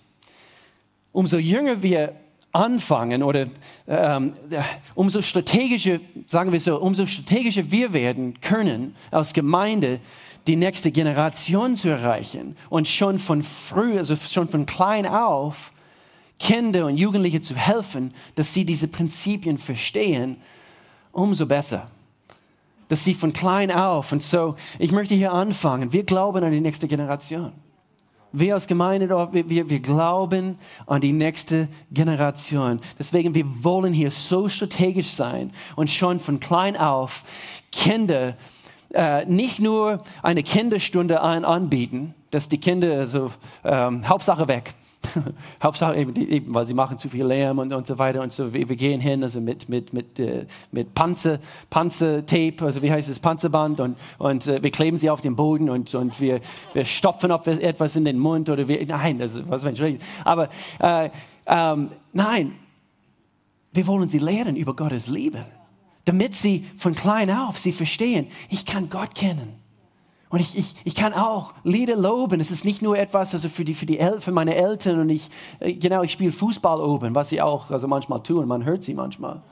umso 1.12 1.36
jünger 1.36 1.82
wir 1.82 2.14
anfangen 2.52 3.22
oder 3.22 3.46
ähm, 3.86 4.32
umso 4.94 5.22
strategischer, 5.22 6.00
sagen 6.26 6.52
wir 6.52 6.60
so, 6.60 6.80
umso 6.80 7.06
strategischer 7.06 7.70
wir 7.70 7.92
werden 7.92 8.40
können 8.40 8.96
als 9.10 9.32
Gemeinde, 9.32 10.00
die 10.46 10.56
nächste 10.56 10.90
Generation 10.90 11.76
zu 11.76 11.88
erreichen 11.88 12.56
und 12.70 12.88
schon 12.88 13.18
von 13.18 13.42
früh, 13.42 13.98
also 13.98 14.16
schon 14.16 14.48
von 14.48 14.66
klein 14.66 15.06
auf, 15.06 15.72
Kinder 16.38 16.86
und 16.86 16.96
Jugendliche 16.96 17.42
zu 17.42 17.54
helfen, 17.54 18.14
dass 18.34 18.54
sie 18.54 18.64
diese 18.64 18.88
Prinzipien 18.88 19.58
verstehen, 19.58 20.38
umso 21.12 21.46
besser. 21.46 21.90
Dass 22.88 23.04
sie 23.04 23.14
von 23.14 23.32
klein 23.32 23.70
auf, 23.70 24.10
und 24.10 24.22
so, 24.22 24.56
ich 24.78 24.90
möchte 24.90 25.14
hier 25.14 25.32
anfangen, 25.32 25.92
wir 25.92 26.02
glauben 26.02 26.42
an 26.42 26.50
die 26.50 26.60
nächste 26.60 26.88
Generation. 26.88 27.52
Wir 28.32 28.54
als 28.54 28.66
Gemeinde, 28.66 29.08
wir, 29.08 29.48
wir, 29.48 29.70
wir 29.70 29.80
glauben 29.80 30.58
an 30.86 31.00
die 31.00 31.12
nächste 31.12 31.68
Generation. 31.90 32.80
Deswegen, 32.98 33.34
wir 33.34 33.44
wollen 33.64 33.92
hier 33.92 34.10
so 34.10 34.48
strategisch 34.48 35.10
sein 35.10 35.52
und 35.76 35.90
schon 35.90 36.20
von 36.20 36.38
klein 36.38 36.76
auf 36.76 37.24
Kinder 37.72 38.36
äh, 38.92 39.24
nicht 39.24 39.60
nur 39.60 40.02
eine 40.22 40.42
Kinderstunde 40.42 41.22
ein 41.22 41.44
anbieten, 41.44 42.14
dass 42.30 42.48
die 42.48 42.58
Kinder 42.58 43.06
so 43.06 43.30
ähm, 43.64 44.08
Hauptsache 44.08 44.48
weg, 44.48 44.74
Hauptsache 45.62 45.96
eben, 45.96 46.14
die, 46.14 46.30
eben, 46.30 46.54
weil 46.54 46.64
sie 46.66 46.74
machen 46.74 46.98
zu 46.98 47.08
viel 47.08 47.24
Lärm 47.24 47.58
und, 47.58 47.72
und 47.72 47.86
so 47.86 47.98
weiter 47.98 48.22
und 48.22 48.32
so. 48.32 48.52
Wir, 48.52 48.66
gehen 48.76 49.00
hin, 49.00 49.22
also 49.22 49.40
mit, 49.40 49.68
mit, 49.68 49.92
mit, 49.92 50.18
äh, 50.18 50.46
mit 50.72 50.94
Panzer, 50.94 51.38
Panzertape, 51.70 52.56
also 52.60 52.82
wie 52.82 52.90
heißt 52.90 53.08
es, 53.08 53.18
Panzerband 53.18 53.80
und, 53.80 53.96
und 54.18 54.46
äh, 54.46 54.62
wir 54.62 54.70
kleben 54.70 54.98
sie 54.98 55.10
auf 55.10 55.20
den 55.20 55.36
Boden 55.36 55.70
und, 55.70 55.94
und 55.94 56.20
wir, 56.20 56.40
wir 56.72 56.84
stopfen 56.84 57.32
auf 57.32 57.46
etwas 57.46 57.96
in 57.96 58.04
den 58.04 58.18
Mund 58.18 58.48
oder 58.48 58.68
wir, 58.68 58.84
nein, 58.86 59.20
also, 59.20 59.48
was 59.48 59.64
wenn 59.64 59.74
ich 59.74 60.00
Aber 60.24 60.48
äh, 60.78 61.10
ähm, 61.46 61.90
nein, 62.12 62.52
wir 63.72 63.86
wollen 63.86 64.08
sie 64.08 64.18
lehren 64.18 64.56
über 64.56 64.74
Gottes 64.74 65.06
Liebe, 65.06 65.46
damit 66.04 66.34
sie 66.34 66.66
von 66.76 66.94
klein 66.94 67.30
auf 67.30 67.58
sie 67.58 67.72
verstehen, 67.72 68.26
ich 68.48 68.66
kann 68.66 68.90
Gott 68.90 69.14
kennen. 69.14 69.60
Und 70.30 70.38
ich, 70.38 70.56
ich, 70.56 70.76
ich 70.84 70.94
kann 70.94 71.12
auch 71.12 71.52
Lieder 71.64 71.96
loben. 71.96 72.40
Es 72.40 72.52
ist 72.52 72.64
nicht 72.64 72.82
nur 72.82 72.96
etwas 72.96 73.34
also 73.34 73.48
für, 73.48 73.64
die, 73.64 73.74
für, 73.74 73.84
die 73.84 73.98
El 73.98 74.20
für 74.20 74.30
meine 74.30 74.54
Eltern 74.54 75.00
und 75.00 75.10
ich, 75.10 75.28
äh, 75.58 75.74
genau, 75.74 76.02
ich 76.02 76.12
spiele 76.12 76.32
Fußball 76.32 76.80
oben, 76.80 77.14
was 77.14 77.28
sie 77.28 77.42
auch 77.42 77.70
also 77.70 77.88
manchmal 77.88 78.22
tun. 78.22 78.46
Man 78.46 78.64
hört 78.64 78.84
sie 78.84 78.94
manchmal. 78.94 79.42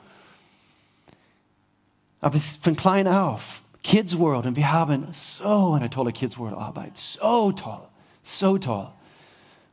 Aber 2.20 2.36
es 2.36 2.52
ist 2.52 2.64
von 2.64 2.76
klein 2.76 3.08
auf. 3.08 3.62
Kids 3.82 4.16
World. 4.18 4.46
Und 4.46 4.56
wir 4.56 4.70
haben 4.70 5.06
so 5.12 5.72
eine 5.72 5.90
tolle 5.90 6.12
Kids 6.12 6.38
World 6.38 6.56
Arbeit. 6.56 6.96
So 6.96 7.52
toll. 7.52 7.80
So 8.22 8.56
toll. 8.58 8.88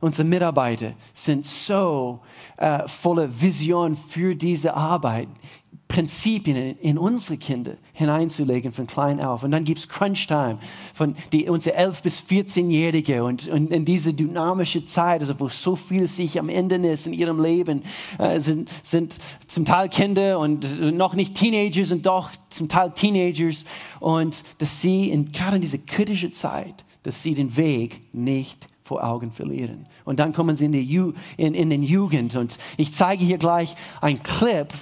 Unsere 0.00 0.26
Mitarbeiter 0.26 0.92
sind 1.12 1.46
so 1.46 2.20
äh, 2.56 2.86
voller 2.86 3.28
Vision 3.40 3.96
für 3.96 4.34
diese 4.34 4.74
Arbeit. 4.74 5.28
Prinzipien 5.88 6.76
in, 6.78 6.98
unsere 6.98 7.38
Kinder 7.38 7.76
hineinzulegen 7.92 8.72
von 8.72 8.86
klein 8.86 9.20
auf. 9.20 9.44
Und 9.44 9.52
dann 9.52 9.64
gibt 9.64 9.78
es 9.78 9.88
Crunch-Time 9.88 10.58
von 10.92 11.14
die, 11.32 11.48
unsere 11.48 11.78
11- 11.78 12.02
bis 12.02 12.20
14-Jährige 12.20 13.22
und, 13.22 13.48
und 13.48 13.70
in 13.70 13.84
diese 13.84 14.12
dynamische 14.12 14.84
Zeit, 14.84 15.20
also 15.20 15.38
wo 15.38 15.48
so 15.48 15.76
viel 15.76 16.08
sich 16.08 16.40
am 16.40 16.48
Ende 16.48 16.76
ist 16.88 17.06
in 17.06 17.12
ihrem 17.12 17.40
Leben, 17.40 17.82
äh, 18.18 18.40
sind, 18.40 18.68
sind 18.82 19.16
zum 19.46 19.64
Teil 19.64 19.88
Kinder 19.88 20.40
und 20.40 20.94
noch 20.94 21.14
nicht 21.14 21.34
Teenagers 21.36 21.92
und 21.92 22.04
doch 22.04 22.30
zum 22.50 22.68
Teil 22.68 22.90
Teenagers. 22.92 23.64
Und 24.00 24.42
dass 24.58 24.80
sie 24.80 25.10
in, 25.10 25.30
gerade 25.30 25.56
in 25.56 25.62
dieser 25.62 25.78
kritischen 25.78 26.32
Zeit, 26.32 26.84
dass 27.04 27.22
sie 27.22 27.34
den 27.34 27.56
Weg 27.56 28.02
nicht 28.12 28.68
vor 28.86 29.04
Augen 29.04 29.32
verlieren. 29.32 29.86
Und 30.04 30.20
dann 30.20 30.32
kommen 30.32 30.54
sie 30.54 30.66
in, 30.66 30.72
die 30.72 30.80
Ju 30.80 31.12
in, 31.36 31.54
in 31.54 31.70
den 31.70 31.82
Jugend. 31.82 32.36
Und 32.36 32.56
ich 32.76 32.94
zeige 32.94 33.24
hier 33.24 33.38
gleich 33.38 33.74
einen 34.00 34.22
Clip 34.22 34.72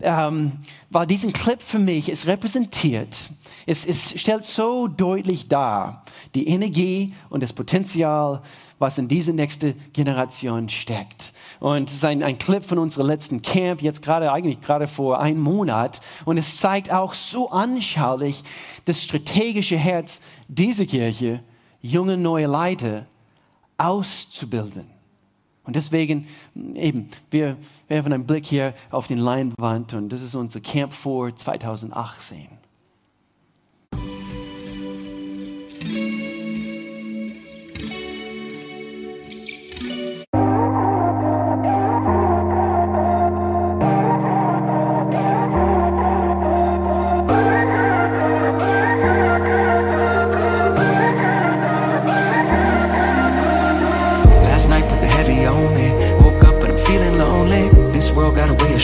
ähm, 0.00 0.52
weil 0.90 1.06
diesen 1.06 1.32
Clip 1.32 1.60
für 1.60 1.78
mich 1.78 2.08
ist 2.08 2.26
repräsentiert. 2.26 3.30
Es, 3.66 3.84
es 3.84 4.18
stellt 4.18 4.44
so 4.44 4.86
deutlich 4.86 5.48
dar 5.48 6.04
die 6.34 6.46
Energie 6.48 7.14
und 7.30 7.42
das 7.42 7.52
Potenzial, 7.52 8.42
was 8.78 8.98
in 8.98 9.08
diese 9.08 9.32
nächste 9.32 9.74
Generation 9.92 10.68
steckt. 10.68 11.32
Und 11.58 11.88
es 11.88 11.96
ist 11.96 12.04
ein, 12.04 12.22
ein 12.22 12.38
Clip 12.38 12.64
von 12.64 12.78
unserem 12.78 13.08
letzten 13.08 13.42
Camp, 13.42 13.82
jetzt 13.82 14.02
gerade 14.02 14.30
eigentlich 14.30 14.60
gerade 14.60 14.86
vor 14.86 15.20
einem 15.20 15.40
Monat. 15.40 16.00
Und 16.24 16.38
es 16.38 16.58
zeigt 16.58 16.92
auch 16.92 17.14
so 17.14 17.50
anschaulich 17.50 18.44
das 18.84 19.02
strategische 19.02 19.76
Herz 19.76 20.20
dieser 20.46 20.86
Kirche, 20.86 21.42
junge 21.80 22.16
neue 22.16 22.46
Leiter 22.46 23.06
auszubilden. 23.78 24.97
Und 25.68 25.76
deswegen 25.76 26.26
eben, 26.72 27.10
wir 27.30 27.58
werfen 27.88 28.14
einen 28.14 28.24
Blick 28.24 28.46
hier 28.46 28.72
auf 28.90 29.06
den 29.06 29.18
Leinwand 29.18 29.92
und 29.92 30.08
das 30.08 30.22
ist 30.22 30.34
unser 30.34 30.60
Camp 30.60 30.94
vor 30.94 31.36
2018. 31.36 32.57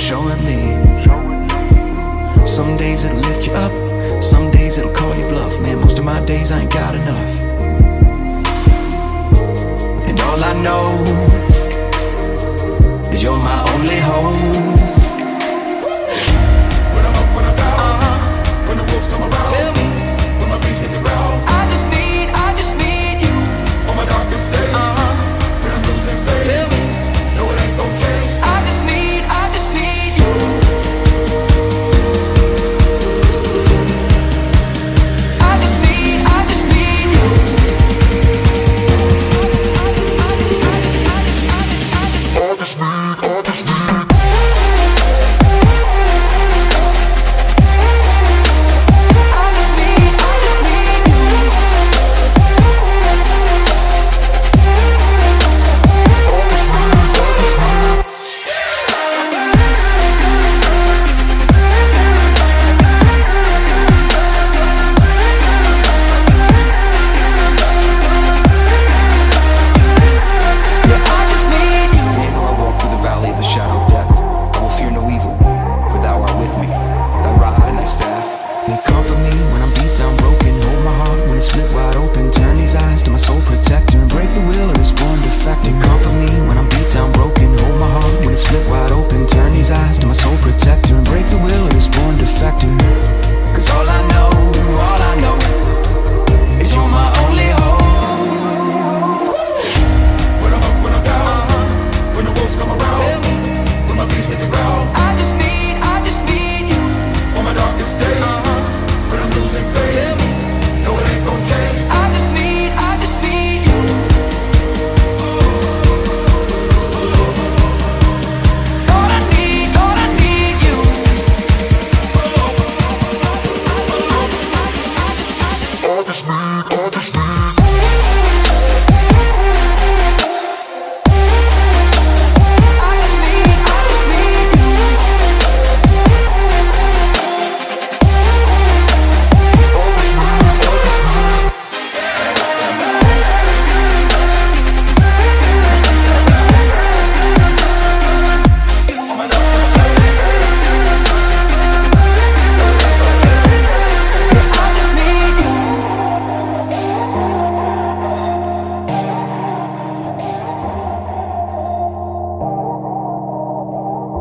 showing 0.04 0.44
me. 0.44 0.60
Some 2.46 2.76
days 2.76 3.06
it'll 3.06 3.16
lift 3.20 3.46
you 3.46 3.54
up, 3.54 3.72
some 4.22 4.50
days 4.50 4.76
it'll 4.76 4.92
call 4.92 5.16
you 5.16 5.26
bluff. 5.28 5.58
Man, 5.62 5.80
most 5.80 5.98
of 5.98 6.04
my 6.04 6.20
days 6.26 6.52
I 6.52 6.60
ain't 6.60 6.70
got 6.70 6.94
enough. 6.94 7.40
And 10.06 10.20
all 10.20 10.44
I 10.44 10.52
know 10.62 10.90
is 13.12 13.22
you're 13.22 13.38
my 13.38 13.66
only 13.72 14.00
hope. 14.00 14.73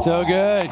So 0.03 0.21
good. 0.25 0.69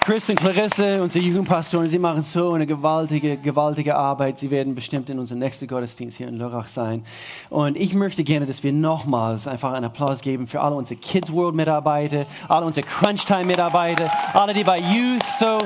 Chris 0.00 0.30
und 0.30 0.36
Clarisse, 0.36 1.02
unsere 1.02 1.22
Jugendpastoren, 1.22 1.86
sie 1.86 1.98
machen 1.98 2.22
so 2.22 2.52
eine 2.52 2.66
gewaltige, 2.66 3.36
gewaltige 3.36 3.94
Arbeit. 3.94 4.38
Sie 4.38 4.50
werden 4.50 4.74
bestimmt 4.74 5.10
in 5.10 5.18
unserem 5.18 5.40
nächsten 5.40 5.66
Gottesdienst 5.66 6.16
hier 6.16 6.28
in 6.28 6.38
Lörrach 6.38 6.68
sein. 6.68 7.04
Und 7.50 7.76
ich 7.76 7.92
möchte 7.92 8.24
gerne, 8.24 8.46
dass 8.46 8.64
wir 8.64 8.72
nochmals 8.72 9.46
einfach 9.46 9.74
einen 9.74 9.84
Applaus 9.84 10.22
geben 10.22 10.46
für 10.46 10.62
alle 10.62 10.76
unsere 10.76 10.98
Kids 10.98 11.30
World 11.30 11.54
Mitarbeiter, 11.54 12.24
alle 12.48 12.64
unsere 12.64 12.86
Crunch 12.86 13.26
Time 13.26 13.44
Mitarbeiter, 13.44 14.10
alle, 14.32 14.54
die 14.54 14.64
bei 14.64 14.78
Youth 14.78 15.22
so. 15.38 15.58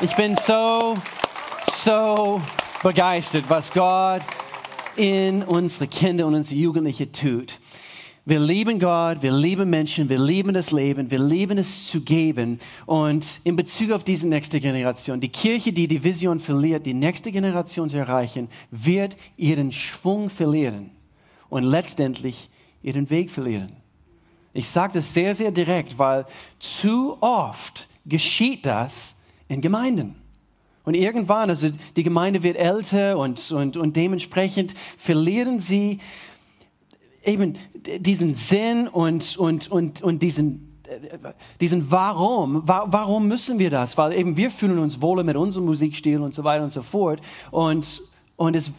Ich 0.00 0.16
bin 0.16 0.34
so, 0.34 0.94
so 1.72 2.42
begeistert, 2.82 3.44
was 3.46 3.70
Gott 3.70 4.22
in 4.96 5.44
unsere 5.44 5.86
Kinder 5.86 6.26
und 6.26 6.34
unsere 6.34 6.58
Jugendlichen 6.58 7.12
tut. 7.12 7.60
Wir 8.26 8.40
lieben 8.40 8.78
Gott, 8.78 9.20
wir 9.20 9.32
lieben 9.32 9.68
Menschen, 9.68 10.08
wir 10.08 10.18
lieben 10.18 10.54
das 10.54 10.70
Leben, 10.70 11.10
wir 11.10 11.18
lieben 11.18 11.58
es 11.58 11.88
zu 11.88 12.00
geben. 12.00 12.58
Und 12.86 13.42
in 13.44 13.54
Bezug 13.54 13.90
auf 13.90 14.02
diese 14.02 14.26
nächste 14.26 14.60
Generation, 14.60 15.20
die 15.20 15.28
Kirche, 15.28 15.74
die 15.74 15.86
die 15.86 16.02
Vision 16.02 16.40
verliert, 16.40 16.86
die 16.86 16.94
nächste 16.94 17.30
Generation 17.30 17.90
zu 17.90 17.98
erreichen, 17.98 18.48
wird 18.70 19.18
ihren 19.36 19.72
Schwung 19.72 20.30
verlieren 20.30 20.90
und 21.50 21.64
letztendlich 21.64 22.48
ihren 22.82 23.10
Weg 23.10 23.30
verlieren. 23.30 23.76
Ich 24.54 24.70
sage 24.70 24.94
das 24.94 25.12
sehr, 25.12 25.34
sehr 25.34 25.50
direkt, 25.50 25.98
weil 25.98 26.24
zu 26.58 27.18
oft 27.20 27.88
geschieht 28.06 28.64
das 28.64 29.16
in 29.48 29.60
Gemeinden. 29.60 30.14
Und 30.84 30.94
irgendwann, 30.94 31.50
also 31.50 31.70
die 31.94 32.02
Gemeinde 32.02 32.42
wird 32.42 32.56
älter 32.56 33.18
und, 33.18 33.50
und, 33.50 33.76
und 33.76 33.96
dementsprechend 33.96 34.74
verlieren 34.96 35.60
sie 35.60 35.98
eben 37.24 37.56
diesen 38.00 38.34
Sinn 38.34 38.88
und, 38.88 39.36
und, 39.36 39.70
und, 39.70 40.02
und 40.02 40.22
diesen, 40.22 40.78
diesen 41.60 41.90
Warum, 41.90 42.62
warum 42.66 43.28
müssen 43.28 43.58
wir 43.58 43.70
das? 43.70 43.96
Weil 43.96 44.12
eben 44.12 44.36
wir 44.36 44.50
fühlen 44.50 44.78
uns 44.78 45.00
wohler 45.00 45.24
mit 45.24 45.36
unserem 45.36 45.66
Musikstil 45.66 46.20
und 46.20 46.34
so 46.34 46.44
weiter 46.44 46.64
und 46.64 46.72
so 46.72 46.82
fort. 46.82 47.20
Und, 47.50 48.02
und 48.36 48.54
es 48.56 48.72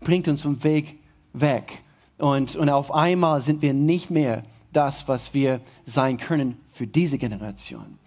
bringt 0.00 0.28
uns 0.28 0.42
vom 0.42 0.62
Weg 0.64 0.98
weg. 1.32 1.82
Und, 2.18 2.56
und 2.56 2.68
auf 2.68 2.92
einmal 2.92 3.40
sind 3.40 3.62
wir 3.62 3.74
nicht 3.74 4.10
mehr 4.10 4.44
das, 4.72 5.08
was 5.08 5.34
wir 5.34 5.60
sein 5.84 6.16
können 6.16 6.56
für 6.72 6.86
diese 6.86 7.18
Generation. 7.18 7.98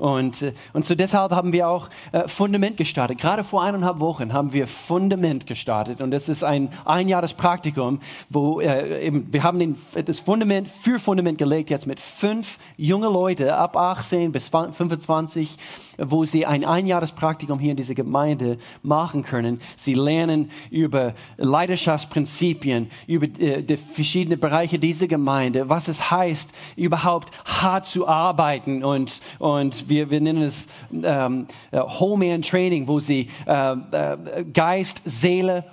Und, 0.00 0.40
äh, 0.40 0.52
und 0.72 0.84
so 0.84 0.94
deshalb 0.94 1.32
haben 1.32 1.52
wir 1.52 1.68
auch 1.68 1.90
äh, 2.12 2.26
Fundament 2.26 2.78
gestartet. 2.78 3.18
Gerade 3.18 3.44
vor 3.44 3.62
eineinhalb 3.62 4.00
Wochen 4.00 4.32
haben 4.32 4.52
wir 4.54 4.66
Fundament 4.66 5.46
gestartet. 5.46 6.00
Und 6.00 6.10
das 6.10 6.28
ist 6.28 6.42
ein 6.42 6.70
Einjahrespraktikum, 6.86 8.00
wo 8.30 8.60
äh, 8.60 9.06
eben, 9.06 9.30
wir 9.30 9.42
haben 9.42 9.58
den, 9.58 9.76
das 10.06 10.20
Fundament 10.20 10.70
für 10.70 10.98
Fundament 10.98 11.36
gelegt, 11.36 11.68
jetzt 11.68 11.86
mit 11.86 12.00
fünf 12.00 12.58
jungen 12.78 13.12
Leuten 13.12 13.50
ab 13.50 13.76
18 13.76 14.32
bis 14.32 14.48
25, 14.48 15.58
wo 15.98 16.24
sie 16.24 16.46
ein 16.46 16.64
Einjahrespraktikum 16.64 17.58
hier 17.58 17.72
in 17.72 17.76
dieser 17.76 17.94
Gemeinde 17.94 18.56
machen 18.82 19.22
können. 19.22 19.60
Sie 19.76 19.92
lernen 19.92 20.50
über 20.70 21.12
Leidenschaftsprinzipien, 21.36 22.90
über 23.06 23.26
äh, 23.38 23.62
die 23.62 23.76
verschiedenen 23.76 24.40
Bereiche 24.40 24.78
dieser 24.78 25.08
Gemeinde, 25.08 25.68
was 25.68 25.88
es 25.88 26.10
heißt, 26.10 26.54
überhaupt 26.76 27.32
hart 27.44 27.84
zu 27.84 28.08
arbeiten 28.08 28.82
und, 28.82 29.20
und 29.38 29.89
wir, 29.90 30.08
wir 30.08 30.20
nennen 30.20 30.42
es 30.42 30.68
ähm, 31.02 31.46
äh, 31.70 31.78
Whole 31.78 32.16
Man 32.16 32.42
Training, 32.42 32.88
wo 32.88 33.00
sie 33.00 33.28
äh, 33.46 33.72
äh, 33.72 34.44
Geist, 34.52 35.02
Seele 35.04 35.64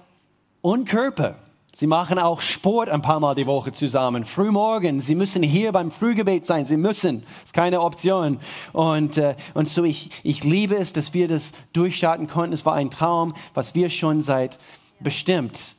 und 0.62 0.90
Körper 0.90 1.36
Sie 1.78 1.86
machen 1.86 2.18
auch 2.18 2.42
Sport 2.42 2.90
ein 2.90 3.04
paar 3.04 3.20
Mal 3.20 3.36
die 3.36 3.46
Woche 3.46 3.72
zusammen. 3.72 4.26
Frühmorgen, 4.26 5.00
sie 5.00 5.14
müssen 5.14 5.44
hier 5.44 5.72
beim 5.72 5.92
Frühgebet 5.92 6.44
sein. 6.44 6.66
Sie 6.66 6.76
müssen. 6.76 7.22
Ist 7.44 7.54
keine 7.54 7.82
Option. 7.82 8.40
Und, 8.74 9.20
äh, 9.20 9.36
und 9.54 9.70
so, 9.70 9.84
ich, 9.84 10.10
ich 10.24 10.44
liebe 10.44 10.76
es, 10.76 10.92
dass 10.92 11.14
wir 11.14 11.28
das 11.28 11.52
durchstarten 11.74 12.28
konnten. 12.28 12.54
Es 12.54 12.66
war 12.66 12.74
ein 12.74 12.90
Traum, 12.90 13.36
was 13.54 13.76
wir 13.76 13.92
schon 13.92 14.24
seit 14.24 14.58
bestimmt 15.00 15.76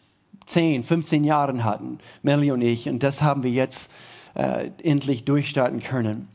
10, 0.46 0.84
15 0.84 1.24
Jahren 1.24 1.64
hatten, 1.64 1.98
Melly 2.22 2.52
und 2.52 2.62
ich. 2.62 2.88
Und 2.88 3.02
das 3.02 3.20
haben 3.20 3.42
wir 3.42 3.50
jetzt 3.50 3.90
äh, 4.34 4.70
endlich 4.84 5.24
durchstarten 5.24 5.80
können. 5.80 6.28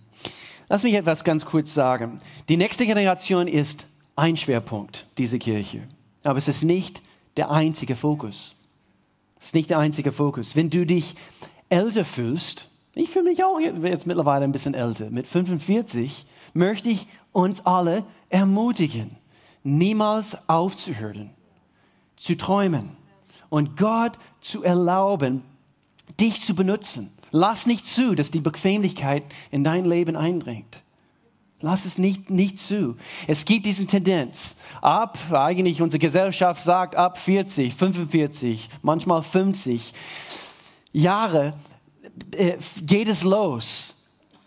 Lass 0.73 0.81
mich 0.81 0.95
etwas 0.95 1.23
ganz 1.23 1.45
kurz 1.45 1.71
sagen. 1.71 2.19
Die 2.49 2.57
nächste 2.57 2.87
Generation 2.87 3.47
ist 3.47 3.85
ein 4.15 4.35
Schwerpunkt 4.35 5.05
dieser 5.19 5.37
Kirche. 5.37 5.83
Aber 6.23 6.39
es 6.39 6.47
ist 6.47 6.63
nicht 6.63 7.03
der 7.37 7.51
einzige 7.51 7.95
Fokus. 7.95 8.55
Es 9.39 9.45
ist 9.45 9.53
nicht 9.53 9.69
der 9.69 9.77
einzige 9.77 10.11
Fokus. 10.11 10.55
Wenn 10.55 10.71
du 10.71 10.83
dich 10.83 11.13
älter 11.69 12.05
fühlst, 12.05 12.71
ich 12.95 13.11
fühle 13.11 13.25
mich 13.25 13.43
auch 13.43 13.59
jetzt 13.59 14.07
mittlerweile 14.07 14.45
ein 14.45 14.51
bisschen 14.51 14.73
älter, 14.73 15.11
mit 15.11 15.27
45, 15.27 16.25
möchte 16.55 16.89
ich 16.89 17.05
uns 17.33 17.63
alle 17.67 18.03
ermutigen, 18.29 19.17
niemals 19.61 20.35
aufzuhören, 20.49 21.29
zu 22.15 22.35
träumen 22.35 22.97
und 23.49 23.77
Gott 23.77 24.17
zu 24.41 24.63
erlauben, 24.63 25.43
dich 26.19 26.41
zu 26.41 26.55
benutzen 26.55 27.11
Lass 27.35 27.65
nicht 27.65 27.87
zu, 27.87 28.13
dass 28.13 28.29
die 28.29 28.41
Bequemlichkeit 28.41 29.23
in 29.49 29.63
dein 29.63 29.85
Leben 29.85 30.15
eindringt. 30.15 30.83
Lass 31.61 31.85
es 31.85 31.97
nicht, 31.97 32.29
nicht 32.29 32.59
zu. 32.59 32.95
Es 33.25 33.43
gibt 33.45 33.65
diese 33.65 33.87
Tendenz. 33.87 34.55
Ab, 34.81 35.17
eigentlich 35.31 35.81
unsere 35.81 35.97
Gesellschaft 35.97 36.61
sagt, 36.61 36.95
ab 36.95 37.17
40, 37.17 37.73
45, 37.73 38.69
manchmal 38.83 39.23
50 39.23 39.95
Jahre 40.91 41.55
äh, 42.37 42.57
geht 42.83 43.07
es 43.07 43.23
los 43.23 43.95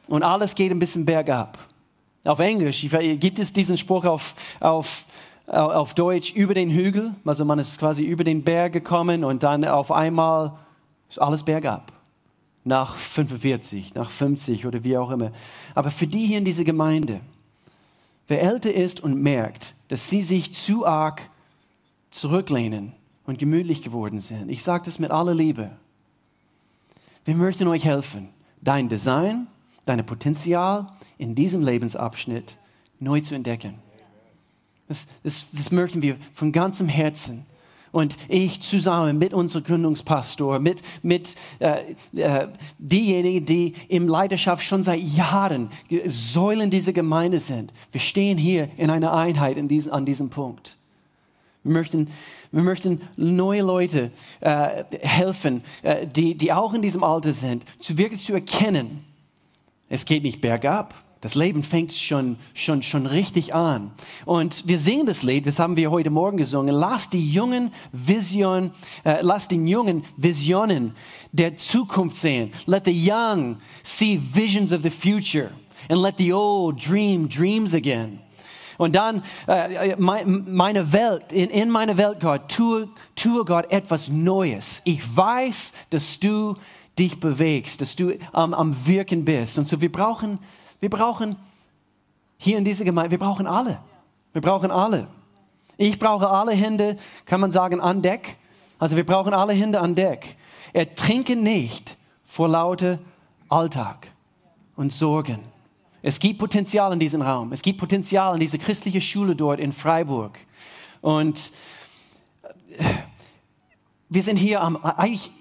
und 0.07 0.23
alles 0.23 0.55
geht 0.55 0.71
ein 0.71 0.79
bisschen 0.79 1.05
bergab. 1.05 1.59
Auf 2.23 2.39
Englisch 2.39 2.87
gibt 3.19 3.41
es 3.41 3.53
diesen 3.53 3.77
Spruch 3.77 4.05
auf, 4.05 4.37
auf, 4.61 5.05
auf 5.49 5.95
Deutsch 5.95 6.33
über 6.35 6.55
den 6.55 6.71
Hügel. 6.71 7.17
Also 7.25 7.45
man 7.45 7.59
ist 7.59 7.81
quasi 7.81 8.05
über 8.05 8.23
den 8.23 8.45
Berg 8.45 8.73
gekommen 8.73 9.25
und 9.25 9.43
dann 9.43 9.65
auf 9.65 9.91
einmal 9.91 10.57
ist 11.09 11.21
alles 11.21 11.43
bergab 11.43 11.96
nach 12.67 12.97
45, 12.97 13.95
nach 13.95 14.11
50 14.11 14.67
oder 14.67 14.83
wie 14.83 14.99
auch 14.99 15.11
immer. 15.11 15.31
Aber 15.75 15.91
für 15.91 16.07
die 16.07 16.27
hier 16.27 16.39
in 16.39 16.45
dieser 16.45 16.65
Gemeinde, 16.65 17.21
wer 18.27 18.43
älter 18.43 18.75
ist 18.75 19.01
und 19.01 19.23
merkt, 19.23 19.75
dass 19.89 20.11
sie 20.11 20.21
sich 20.21 20.53
zu 20.53 20.85
arg 20.85 21.31
zurücklehnen 22.11 22.93
und 23.25 23.39
gemütlich 23.39 23.83
geworden 23.83 24.21
sind, 24.21 24.51
ich 24.51 24.65
sage 24.65 24.85
das 24.85 24.99
mit 24.99 25.13
aller 25.13 25.35
Liebe, 25.35 25.71
wir 27.25 27.37
möchten 27.37 27.69
euch 27.69 27.85
helfen, 27.85 28.31
dein 28.61 28.89
Design, 28.89 29.47
dein 29.85 30.05
Potenzial 30.05 30.89
in 31.19 31.37
diesem 31.37 31.63
Lebensabschnitt 31.63 32.57
neu 32.99 33.21
zu 33.21 33.37
entdecken. 33.37 33.75
Das, 34.89 35.07
das, 35.23 35.49
das 35.53 35.71
möchten 35.71 36.03
wir 36.03 36.17
von 36.35 36.51
ganzem 36.51 36.89
Herzen 36.89 37.47
und 37.97 38.19
ich 38.29 38.61
zusammen 38.61 39.17
mit 39.17 39.33
unserem 39.33 39.65
Gründungspastor, 39.65 40.59
mit, 40.59 40.83
mit 41.03 41.35
äh, 41.61 41.95
äh, 42.15 42.49
diejenigen, 42.79 43.47
die 43.47 43.73
im 43.89 44.07
Leidenschaft 44.07 44.63
schon 44.67 44.83
seit 44.83 45.01
Jahren 45.01 45.71
Säulen 46.05 46.69
dieser 46.69 46.93
Gemeinde 46.93 47.39
sind. 47.39 47.73
Wir 47.93 48.03
stehen 48.03 48.37
hier 48.37 48.69
in 48.77 48.91
einer 48.91 49.15
Einheit 49.15 49.57
in 49.57 49.67
diesem, 49.67 49.95
an 49.95 50.05
diesem 50.05 50.29
Punkt. 50.29 50.77
Wir 51.63 51.73
möchten, 51.73 52.09
wir 52.53 52.63
möchten 52.63 53.01
neue 53.17 53.63
Leute 53.63 54.11
äh, 54.41 54.85
helfen, 55.01 55.63
äh, 55.83 56.07
die, 56.07 56.35
die 56.35 56.53
auch 56.53 56.75
in 56.75 56.83
diesem 56.83 57.03
Alter 57.03 57.33
sind, 57.33 57.65
zu 57.79 57.97
wirklich 57.97 58.23
zu 58.23 58.35
erkennen, 58.35 59.07
es 59.89 60.05
geht 60.05 60.23
nicht 60.23 60.43
bergab, 60.43 61.06
das 61.27 61.35
Leben 61.35 61.65
fängt 61.65 61.93
schon, 61.93 62.37
schon, 62.55 62.85
schon 62.85 63.05
richtig 63.05 63.53
an. 63.53 63.91
Und 64.27 64.63
wir 64.69 64.79
singen 64.79 65.07
das 65.07 65.25
Lied, 65.25 65.45
das 65.45 65.59
haben 65.59 65.75
wir 65.75 65.91
heute 65.91 66.09
Morgen 66.09 66.37
gesungen. 66.37 66.73
Lass 66.73 67.11
die 67.11 67.33
jungen 67.33 67.73
Vision, 67.91 68.71
äh, 69.03 69.23
lass 69.23 69.49
den 69.49 69.67
Jungen 69.67 70.05
Visionen 70.17 70.95
der 71.33 71.57
Zukunft 71.57 72.17
sehen. 72.17 72.53
Let 72.67 72.85
the 72.85 72.93
young 72.93 73.57
see 73.83 74.21
visions 74.35 74.73
of 74.73 74.83
the 74.83 74.91
future. 74.91 75.51
And 75.89 76.01
let 76.01 76.15
the 76.17 76.33
old 76.33 76.79
dream 76.79 77.29
dreams 77.29 77.75
again. 77.75 78.21
Und 78.79 78.95
dann 78.95 79.25
äh, 79.49 79.97
meine 79.97 80.93
Welt, 80.93 81.33
in, 81.33 81.51
in 81.51 81.71
meiner 81.71 81.97
Welt, 81.97 82.21
Gott, 82.21 82.49
tue, 82.49 82.89
tue 83.17 83.45
Gott 83.45 83.73
etwas 83.73 84.09
Neues. 84.09 84.81
Ich 84.85 85.01
weiß, 85.17 85.73
dass 85.91 86.21
du 86.21 86.55
dich 86.97 87.19
bewegst, 87.19 87.81
dass 87.81 87.97
du 87.97 88.11
ähm, 88.11 88.21
am 88.33 88.77
Wirken 88.87 89.25
bist. 89.25 89.59
Und 89.59 89.67
so, 89.67 89.81
wir 89.81 89.91
brauchen 89.91 90.39
wir 90.87 90.91
brauchen 90.91 91.35
hier 92.37 92.59
in 92.59 92.65
dieser 92.65 92.85
Gemeinde, 92.85 93.11
wir 93.11 93.19
brauchen 93.19 93.49
alle. 93.49 93.81
Wir 94.33 94.41
brauchen 94.41 94.71
alle. 94.71 95.09
Ich 95.79 95.99
brauche 95.99 96.29
alle 96.29 96.53
Hände, 96.53 96.97
kann 97.25 97.41
man 97.41 97.51
sagen, 97.51 97.81
an 97.81 98.03
Deck. 98.03 98.37
Also 98.79 98.95
wir 98.95 99.05
brauchen 99.05 99.35
alle 99.35 99.53
Hände 99.53 99.81
an 99.81 99.97
Deck. 99.97 100.37
Ertrinken 100.73 101.43
nicht 101.43 101.97
vor 102.25 102.49
lauter 102.49 103.01
Alltag 103.49 104.13
und 104.77 104.93
Sorgen. 104.93 105.41
Es 106.03 106.21
gibt 106.21 106.39
Potenzial 106.39 106.93
in 106.93 107.01
diesem 107.01 107.21
Raum. 107.21 107.53
Es 107.53 107.63
gibt 107.63 107.81
Potenzial 107.81 108.35
in 108.35 108.39
dieser 108.41 108.59
christlichen 108.59 109.01
Schule 109.01 109.35
dort 109.35 109.59
in 109.59 109.73
Freiburg. 109.73 110.39
Und 111.01 111.51
äh, 112.79 112.85
wir 114.09 114.23
sind 114.23 114.37
hier 114.37 114.61
am, 114.61 114.77
eigentlich, 114.77 115.33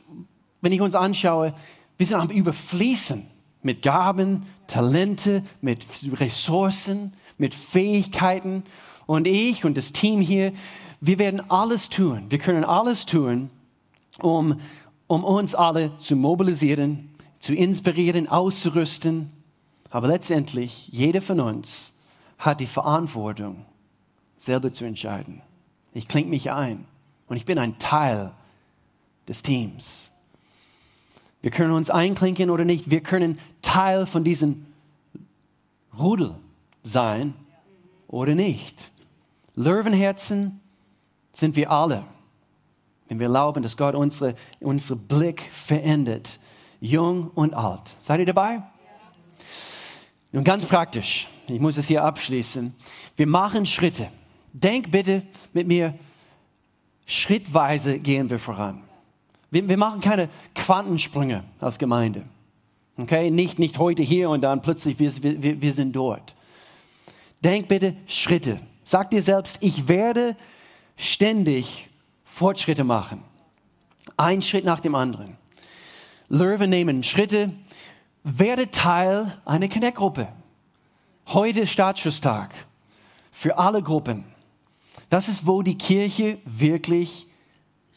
wenn 0.61 0.71
ich 0.71 0.81
uns 0.81 0.95
anschaue, 0.95 1.53
wir 1.97 2.05
sind 2.07 2.19
am 2.19 2.31
Überfließen 2.31 3.34
mit 3.65 3.81
Gaben, 3.81 4.45
Talente, 4.67 5.41
mit 5.59 5.83
Ressourcen, 6.13 7.13
mit 7.39 7.55
Fähigkeiten. 7.55 8.63
Und 9.07 9.25
ich 9.25 9.65
und 9.65 9.75
das 9.75 9.91
Team 9.91 10.21
hier, 10.21 10.53
wir 11.01 11.17
werden 11.17 11.49
alles 11.49 11.89
tun. 11.89 12.25
Wir 12.29 12.37
können 12.37 12.63
alles 12.63 13.07
tun, 13.07 13.49
um, 14.21 14.61
um 15.07 15.23
uns 15.23 15.55
alle 15.55 15.97
zu 15.97 16.15
mobilisieren, 16.15 17.09
zu 17.39 17.55
inspirieren, 17.55 18.29
auszurüsten. 18.29 19.31
Aber 19.89 20.09
letztendlich, 20.09 20.87
jeder 20.89 21.21
von 21.21 21.39
uns 21.39 21.91
hat 22.37 22.59
die 22.59 22.67
Verantwortung, 22.67 23.65
selber 24.37 24.71
zu 24.73 24.85
entscheiden. 24.85 25.41
Ich 25.91 26.07
klinge 26.07 26.29
mich 26.29 26.51
ein 26.51 26.85
und 27.27 27.37
ich 27.37 27.45
bin 27.45 27.57
ein 27.57 27.79
Teil 27.79 28.31
des 29.27 29.41
Teams. 29.41 30.11
Wir 31.45 31.51
können 31.51 31.73
uns 31.73 31.91
einklinken 31.91 32.49
oder 32.49 32.65
nicht. 32.65 32.89
Wir 32.89 33.01
können 33.01 33.37
Teil 33.61 34.07
von 34.07 34.23
diesem 34.23 34.65
Rudel 35.95 36.33
sein 36.81 37.35
oder 38.07 38.33
nicht. 38.33 38.91
Löwenherzen 39.53 40.59
sind 41.33 41.55
wir 41.55 41.69
alle, 41.69 42.03
wenn 43.07 43.19
wir 43.19 43.27
erlauben, 43.27 43.61
dass 43.61 43.77
Gott 43.77 43.93
unsere, 43.93 44.33
unsere 44.59 44.97
Blick 44.97 45.43
verändert, 45.51 46.39
jung 46.81 47.29
und 47.35 47.53
alt. 47.53 47.95
Seid 48.01 48.21
ihr 48.21 48.25
dabei? 48.25 48.63
Nun 50.31 50.43
ganz 50.43 50.65
praktisch, 50.65 51.27
ich 51.47 51.59
muss 51.59 51.77
es 51.77 51.87
hier 51.87 52.03
abschließen. 52.03 52.73
Wir 53.17 53.27
machen 53.27 53.67
Schritte. 53.67 54.09
Denk 54.51 54.89
bitte 54.89 55.21
mit 55.53 55.67
mir, 55.67 55.93
schrittweise 57.05 57.99
gehen 57.99 58.31
wir 58.31 58.39
voran. 58.39 58.84
Wir, 59.55 59.69
wir 59.69 59.77
machen 59.77 60.01
keine 60.01 60.27
Quantensprünge 60.53 61.45
als 61.61 61.79
Gemeinde. 61.79 62.23
Okay? 62.97 63.31
Nicht, 63.31 63.57
nicht 63.57 63.77
heute 63.77 64.03
hier 64.03 64.29
und 64.29 64.41
dann 64.41 64.61
plötzlich 64.61 64.99
wir, 64.99 65.41
wir, 65.41 65.61
wir 65.61 65.73
sind 65.73 65.93
dort. 65.93 66.35
Denk 67.41 67.69
bitte 67.69 67.95
Schritte. 68.05 68.59
Sag 68.83 69.11
dir 69.11 69.21
selbst, 69.21 69.59
ich 69.61 69.87
werde 69.87 70.35
ständig 70.97 71.87
Fortschritte 72.25 72.83
machen. 72.83 73.23
Ein 74.17 74.41
Schritt 74.41 74.65
nach 74.65 74.81
dem 74.81 74.93
anderen. 74.93 75.37
Löwen 76.27 76.69
nehmen 76.69 77.01
Schritte. 77.01 77.53
Werde 78.23 78.71
Teil 78.71 79.37
einer 79.45 79.69
Connect-Gruppe. 79.69 80.27
Heute 81.27 81.65
Startschusstag 81.65 82.53
für 83.31 83.57
alle 83.57 83.81
Gruppen. 83.81 84.25
Das 85.09 85.29
ist, 85.29 85.47
wo 85.47 85.61
die 85.61 85.77
Kirche 85.77 86.39
wirklich 86.43 87.27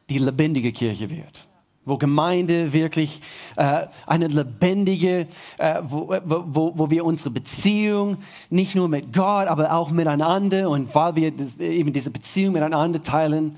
die 0.09 0.18
lebendige 0.18 0.70
Kirche 0.70 1.11
wird. 1.11 1.47
Wo 1.89 1.97
Gemeinde 1.97 2.72
wirklich 2.72 3.22
äh, 3.57 3.86
eine 4.07 4.28
lebendige, 4.28 5.26
äh, 5.59 5.82
wo, 5.82 6.14
wo, 6.24 6.72
wo 6.76 6.91
wir 6.91 7.05
unsere 7.05 7.30
Beziehung 7.30 8.18
nicht 8.51 8.74
nur 8.74 8.89
mit 8.89 9.12
Gott, 9.12 9.49
aber 9.49 9.72
auch 9.72 9.91
miteinander 9.91 10.68
und 10.68 10.95
weil 10.95 11.16
wir 11.16 11.30
das, 11.30 11.59
eben 11.61 11.93
diese 11.93 12.11
Beziehung 12.11 12.53
miteinander 12.53 13.03
teilen, 13.03 13.57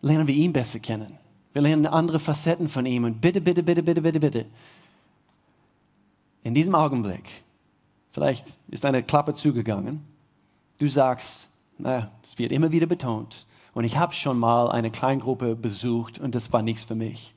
lernen 0.00 0.26
wir 0.26 0.34
ihn 0.34 0.52
besser 0.52 0.78
kennen. 0.78 1.18
Wir 1.52 1.62
lernen 1.62 1.86
andere 1.86 2.18
Facetten 2.18 2.68
von 2.68 2.84
ihm 2.86 3.04
und 3.04 3.20
bitte, 3.20 3.40
bitte, 3.40 3.62
bitte, 3.62 3.82
bitte, 3.82 4.02
bitte, 4.02 4.20
bitte. 4.20 4.46
In 6.42 6.54
diesem 6.54 6.74
Augenblick, 6.74 7.44
vielleicht 8.12 8.58
ist 8.68 8.84
eine 8.84 9.02
Klappe 9.02 9.34
zugegangen, 9.34 10.00
du 10.78 10.86
sagst, 10.86 11.48
na, 11.78 12.10
es 12.22 12.38
wird 12.38 12.52
immer 12.52 12.70
wieder 12.70 12.86
betont, 12.86 13.46
und 13.76 13.84
ich 13.84 13.98
habe 13.98 14.14
schon 14.14 14.38
mal 14.38 14.70
eine 14.70 14.90
Kleingruppe 14.90 15.54
besucht 15.54 16.18
und 16.18 16.34
das 16.34 16.50
war 16.50 16.62
nichts 16.62 16.84
für 16.84 16.94
mich. 16.94 17.34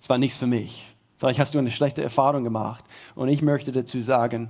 Es 0.00 0.08
war 0.08 0.16
nichts 0.16 0.38
für 0.38 0.46
mich. 0.46 0.86
Vielleicht 1.18 1.38
hast 1.38 1.54
du 1.54 1.58
eine 1.58 1.70
schlechte 1.70 2.02
Erfahrung 2.02 2.44
gemacht. 2.44 2.82
Und 3.14 3.28
ich 3.28 3.42
möchte 3.42 3.70
dazu 3.70 4.00
sagen, 4.00 4.48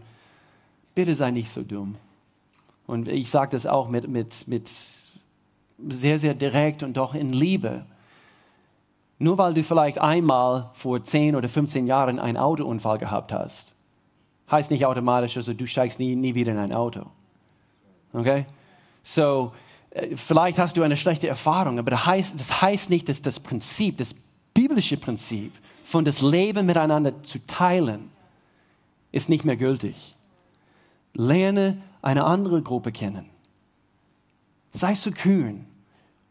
bitte 0.95 1.17
sei 1.17 1.33
nicht 1.33 1.51
so 1.51 1.65
dumm. 1.65 1.97
Und 2.87 3.09
ich 3.09 3.29
sage 3.29 3.51
das 3.51 3.67
auch 3.67 3.89
mit, 3.89 4.07
mit, 4.07 4.47
mit 4.47 4.71
sehr, 5.89 6.21
sehr 6.21 6.35
direkt 6.35 6.85
und 6.85 6.97
doch 6.97 7.17
in 7.17 7.33
Liebe. 7.33 7.87
Nur 9.19 9.37
weil 9.37 9.53
du 9.53 9.65
vielleicht 9.65 10.01
einmal 10.01 10.71
vor 10.75 11.03
10 11.03 11.35
oder 11.35 11.49
15 11.49 11.89
Jahren 11.89 12.21
einen 12.21 12.37
Autounfall 12.37 12.99
gehabt 12.99 13.33
hast, 13.33 13.75
heißt 14.49 14.71
nicht 14.71 14.87
automatisch, 14.87 15.37
also 15.37 15.55
du 15.55 15.67
steigst 15.67 15.99
nie, 15.99 16.15
nie 16.15 16.37
wieder 16.37 16.53
in 16.53 16.59
ein 16.59 16.73
Auto. 16.73 17.07
Okay? 18.13 18.47
So, 19.03 19.51
vielleicht 20.15 20.59
hast 20.59 20.77
du 20.77 20.83
eine 20.83 20.97
schlechte 20.97 21.29
Erfahrung, 21.29 21.79
aber 21.79 21.91
das 21.91 22.07
heißt, 22.07 22.39
das 22.39 22.63
heißt 22.63 22.91
nicht, 22.91 23.09
dass 23.09 23.23
das 23.23 23.41
Prinzip, 23.41 23.99
das 23.99 24.15
biblische 24.55 24.97
Prinzip 24.97 25.53
von 25.85 26.05
das 26.05 26.23
Leben 26.23 26.67
miteinander 26.67 27.23
zu 27.23 27.39
teilen, 27.47 28.11
ist 29.13 29.29
nicht 29.29 29.45
mehr 29.45 29.57
gültig. 29.57 30.15
Lerne 31.15 31.83
eine 32.03 32.25
andere 32.25 32.63
Gruppe 32.63 32.93
kennen. 32.93 33.27
Sei 34.73 34.95
so 34.95 35.11
kühn 35.11 35.67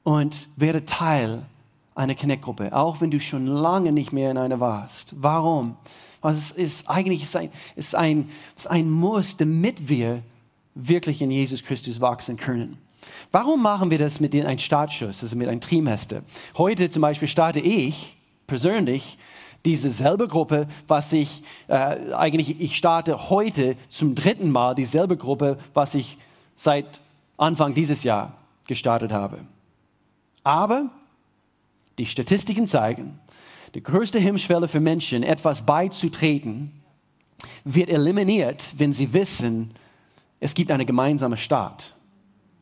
und 0.04 0.50
werde 0.56 0.86
Teil 0.86 1.46
einer 1.94 2.16
Connect-Gruppe, 2.16 2.74
auch 2.74 3.02
wenn 3.02 3.12
du 3.12 3.20
schon 3.20 3.46
lange 3.46 3.92
nicht 3.92 4.14
mehr 4.14 4.32
in 4.32 4.38
einer 4.38 4.62
warst. 4.62 5.14
Warum? 5.18 5.76
Weil 6.22 6.34
es 6.34 6.52
ist 6.52 6.90
eigentlich 6.90 7.24
ist 7.24 7.36
ein, 7.36 7.52
ist 7.76 7.96
ein, 7.96 8.30
ist 8.56 8.70
ein 8.70 8.90
Muss, 8.90 9.36
damit 9.36 9.90
wir 9.90 10.24
wirklich 10.76 11.22
in 11.22 11.30
Jesus 11.30 11.64
Christus 11.64 12.00
wachsen 12.00 12.38
können. 12.38 12.78
Warum 13.32 13.62
machen 13.62 13.92
wir 13.92 13.98
das 13.98 14.20
mit 14.20 14.36
einem 14.36 14.60
Startschuss, 14.60 15.24
also 15.24 15.36
mit 15.36 15.48
einem 15.48 15.62
Trimester? 15.62 16.24
Heute 16.58 16.90
zum 16.90 17.02
Beispiel 17.02 17.28
starte 17.28 17.60
ich 17.60 18.18
persönlich 18.48 19.18
diese 19.66 19.90
selbe 19.90 20.28
Gruppe, 20.28 20.68
was 20.88 21.12
ich 21.14 21.44
äh, 21.68 22.14
eigentlich, 22.14 22.60
ich 22.60 22.78
starte 22.78 23.30
heute 23.30 23.76
zum 23.90 24.16
dritten 24.16 24.52
Mal 24.52 24.76
dieselbe 24.76 25.18
Gruppe, 25.18 25.58
was 25.74 25.96
ich 25.96 26.18
seit 26.56 27.02
Anfang 27.38 27.74
dieses 27.74 28.04
Jahr 28.04 28.38
gestartet 28.68 29.12
habe. 29.12 29.40
Aber 30.44 30.90
die 31.98 32.06
Statistiken 32.06 32.68
zeigen, 32.68 33.20
die 33.76 33.84
größte 33.84 34.20
Hemmschwelle 34.20 34.68
für 34.68 34.80
Menschen, 34.80 35.24
etwas 35.24 35.64
beizutreten, 35.64 36.72
wird 37.64 37.90
eliminiert, 37.90 38.74
wenn 38.78 38.94
sie 38.94 39.14
wissen, 39.14 39.74
es 40.40 40.54
gibt 40.54 40.72
eine 40.72 40.86
gemeinsame 40.86 41.38
Stadt. 41.38 41.94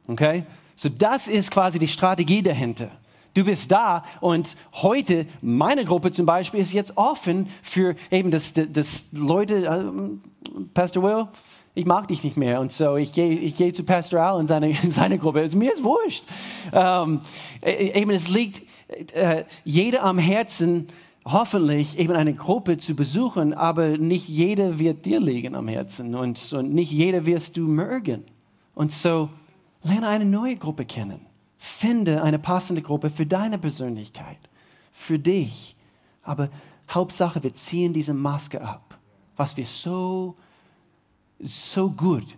Okay? 0.08 0.44
So, 0.76 0.90
das 0.90 1.28
ist 1.28 1.52
quasi 1.52 1.80
die 1.80 1.88
Strategie 1.88 2.42
dahinter. 2.42 2.92
Du 3.34 3.44
bist 3.44 3.72
da 3.72 4.04
und 4.20 4.56
heute, 4.74 5.28
meine 5.42 5.86
Gruppe 5.86 6.12
zum 6.12 6.26
Beispiel, 6.26 6.60
ist 6.60 6.74
jetzt 6.74 6.98
offen 6.98 7.50
für 7.62 7.96
eben 8.10 8.32
das, 8.32 8.54
das, 8.54 8.68
das 8.72 9.10
Leute, 9.12 9.66
äh, 9.66 10.62
Pastor 10.74 11.04
Will, 11.04 11.28
ich 11.76 11.86
mag 11.86 12.08
dich 12.08 12.24
nicht 12.24 12.38
mehr. 12.38 12.60
Und 12.60 12.72
so, 12.72 12.96
ich 12.96 13.14
gehe 13.14 13.32
ich 13.38 13.56
geh 13.56 13.72
zu 13.72 13.84
Pastor 13.84 14.22
Al 14.22 14.40
in 14.40 14.48
seine, 14.48 14.70
in 14.84 14.90
seine 14.90 15.20
Gruppe. 15.20 15.42
Also, 15.42 15.58
mir 15.58 15.72
ist 15.72 15.84
wurscht. 15.84 16.24
Ähm, 16.74 17.22
e, 17.62 17.92
eben, 18.02 18.10
es 18.10 18.28
liegt 18.28 18.64
äh, 19.14 19.44
jeder 19.64 20.04
am 20.04 20.18
Herzen, 20.18 20.88
hoffentlich 21.24 22.00
eben 22.00 22.14
eine 22.14 22.34
Gruppe 22.34 22.80
zu 22.80 22.96
besuchen, 22.96 23.54
aber 23.54 23.98
nicht 23.98 24.28
jeder 24.28 24.80
wird 24.80 25.06
dir 25.06 25.20
liegen 25.20 25.56
am 25.56 25.68
Herzen 25.68 26.16
und, 26.16 26.54
und 26.54 26.74
nicht 26.74 26.92
jeder 26.92 27.26
wirst 27.26 27.58
du 27.58 27.68
mögen. 27.68 28.24
Und 28.74 28.92
so, 28.92 29.30
Lerne 29.88 30.08
eine 30.08 30.26
neue 30.26 30.58
Gruppe 30.58 30.86
kennen. 30.86 31.22
Finde 31.58 32.22
eine 32.24 32.40
passende 32.40 32.82
Gruppe 32.82 33.10
für 33.10 33.26
deine 33.26 33.58
Persönlichkeit, 33.58 34.38
für 34.92 35.18
dich. 35.18 35.76
Aber 36.24 36.50
Hauptsache, 36.90 37.42
wir 37.42 37.54
ziehen 37.54 37.94
diese 37.94 38.14
Maske 38.14 38.62
ab, 38.62 38.98
was 39.36 39.58
wir 39.58 39.66
so, 39.66 40.36
so 41.40 41.90
gut 41.90 42.38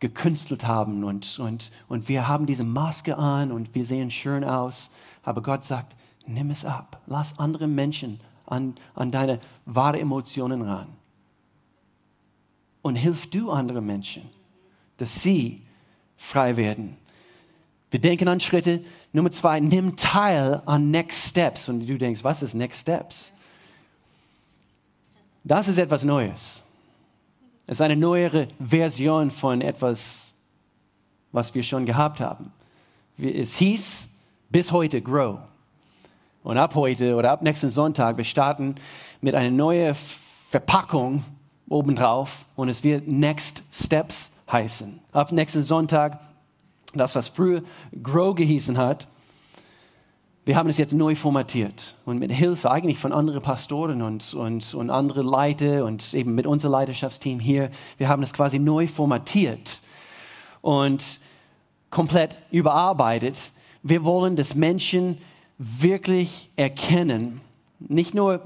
gekünstelt 0.00 0.66
haben. 0.66 1.04
Und, 1.04 1.38
und, 1.38 1.70
und 1.88 2.08
wir 2.08 2.28
haben 2.28 2.46
diese 2.46 2.64
Maske 2.64 3.16
an 3.16 3.52
und 3.52 3.74
wir 3.74 3.84
sehen 3.84 4.10
schön 4.10 4.44
aus. 4.44 4.90
Aber 5.22 5.42
Gott 5.42 5.64
sagt, 5.64 5.96
nimm 6.26 6.50
es 6.50 6.64
ab. 6.64 7.00
Lass 7.06 7.38
andere 7.38 7.66
Menschen 7.66 8.20
an, 8.46 8.74
an 8.94 9.10
deine 9.10 9.40
wahren 9.64 10.00
Emotionen 10.00 10.62
ran. 10.62 10.88
Und 12.82 12.96
hilf 12.96 13.30
du 13.30 13.50
anderen 13.50 13.86
Menschen, 13.86 14.24
dass 14.98 15.22
sie 15.22 15.62
frei 16.24 16.56
werden. 16.56 16.96
Wir 17.90 18.00
denken 18.00 18.26
an 18.26 18.40
Schritte. 18.40 18.82
Nummer 19.12 19.30
zwei, 19.30 19.60
nimm 19.60 19.94
teil 19.94 20.62
an 20.66 20.90
Next 20.90 21.28
Steps. 21.28 21.68
Und 21.68 21.86
du 21.86 21.96
denkst, 21.96 22.24
was 22.24 22.42
ist 22.42 22.54
Next 22.54 22.80
Steps? 22.80 23.32
Das 25.44 25.68
ist 25.68 25.78
etwas 25.78 26.02
Neues. 26.02 26.62
Es 27.66 27.76
ist 27.76 27.80
eine 27.80 27.96
neuere 27.96 28.48
Version 28.58 29.30
von 29.30 29.60
etwas, 29.60 30.34
was 31.30 31.54
wir 31.54 31.62
schon 31.62 31.86
gehabt 31.86 32.20
haben. 32.20 32.52
Es 33.18 33.56
hieß 33.56 34.08
bis 34.50 34.72
heute 34.72 35.00
Grow. 35.00 35.38
Und 36.42 36.58
ab 36.58 36.74
heute 36.74 37.14
oder 37.14 37.30
ab 37.30 37.42
nächsten 37.42 37.70
Sonntag, 37.70 38.16
wir 38.16 38.24
starten 38.24 38.74
mit 39.20 39.34
einer 39.34 39.50
neuen 39.50 39.94
Verpackung 40.50 41.24
obendrauf 41.68 42.44
und 42.56 42.68
es 42.68 42.82
wird 42.82 43.06
Next 43.06 43.62
Steps 43.70 44.30
heißen. 44.50 45.00
Ab 45.12 45.32
nächsten 45.32 45.62
Sonntag, 45.62 46.20
das, 46.94 47.14
was 47.14 47.28
früher 47.28 47.62
Grow 48.02 48.34
gehießen 48.34 48.78
hat, 48.78 49.06
wir 50.46 50.56
haben 50.56 50.68
es 50.68 50.76
jetzt 50.76 50.92
neu 50.92 51.14
formatiert 51.14 51.94
und 52.04 52.18
mit 52.18 52.30
Hilfe 52.30 52.70
eigentlich 52.70 52.98
von 52.98 53.12
anderen 53.12 53.40
Pastoren 53.40 54.02
und, 54.02 54.34
und, 54.34 54.74
und 54.74 54.90
anderen 54.90 55.26
Leiter 55.26 55.86
und 55.86 56.12
eben 56.12 56.34
mit 56.34 56.46
unserem 56.46 56.72
Leidenschaftsteam 56.72 57.40
hier, 57.40 57.70
wir 57.96 58.08
haben 58.08 58.22
es 58.22 58.34
quasi 58.34 58.58
neu 58.58 58.86
formatiert 58.86 59.80
und 60.60 61.20
komplett 61.88 62.42
überarbeitet. 62.50 63.52
Wir 63.82 64.04
wollen, 64.04 64.36
dass 64.36 64.54
Menschen 64.54 65.16
wirklich 65.56 66.50
erkennen, 66.56 67.40
nicht 67.78 68.14
nur 68.14 68.42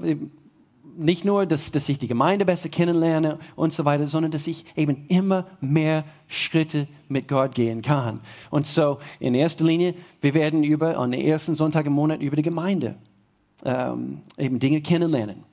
nicht 0.99 1.25
nur, 1.25 1.45
dass, 1.45 1.71
dass 1.71 1.87
ich 1.89 1.97
die 1.97 2.07
Gemeinde 2.07 2.45
besser 2.45 2.69
kennenlerne 2.69 3.39
und 3.55 3.73
so 3.73 3.85
weiter, 3.85 4.07
sondern 4.07 4.31
dass 4.31 4.47
ich 4.47 4.65
eben 4.75 5.05
immer 5.07 5.47
mehr 5.61 6.03
Schritte 6.27 6.87
mit 7.07 7.27
Gott 7.27 7.55
gehen 7.55 7.81
kann. 7.81 8.19
Und 8.49 8.67
so 8.67 8.99
in 9.19 9.33
erster 9.33 9.65
Linie, 9.65 9.95
wir 10.21 10.33
werden 10.33 10.63
über, 10.63 10.97
an 10.97 11.11
den 11.11 11.21
ersten 11.21 11.55
Sonntag 11.55 11.85
im 11.85 11.93
Monat 11.93 12.21
über 12.21 12.35
die 12.35 12.41
Gemeinde 12.41 12.95
ähm, 13.63 14.19
eben 14.37 14.59
Dinge 14.59 14.81
kennenlernen. 14.81 15.43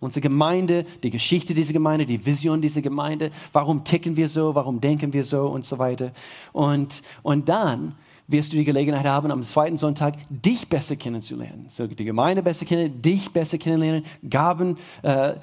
Unsere 0.00 0.20
Gemeinde, 0.20 0.84
die 1.02 1.10
Geschichte 1.10 1.54
dieser 1.54 1.72
Gemeinde, 1.72 2.06
die 2.06 2.24
Vision 2.24 2.60
dieser 2.60 2.82
Gemeinde, 2.82 3.30
warum 3.52 3.84
ticken 3.84 4.16
wir 4.16 4.28
so, 4.28 4.54
warum 4.54 4.80
denken 4.80 5.12
wir 5.12 5.22
so 5.22 5.46
und 5.46 5.64
so 5.64 5.78
weiter. 5.78 6.12
Und, 6.52 7.02
und 7.22 7.48
dann 7.48 7.94
wirst 8.32 8.52
du 8.52 8.56
die 8.56 8.64
Gelegenheit 8.64 9.06
haben, 9.06 9.30
am 9.30 9.42
zweiten 9.42 9.78
Sonntag 9.78 10.14
dich 10.28 10.68
besser 10.68 10.96
kennenzulernen. 10.96 11.66
So 11.68 11.86
die 11.86 12.04
Gemeinde 12.04 12.42
besser 12.42 12.64
kennen, 12.64 13.00
dich 13.00 13.32
besser 13.32 13.58
kennenlernen, 13.58 14.04
Gaben, 14.28 14.78
äh, 15.02 15.34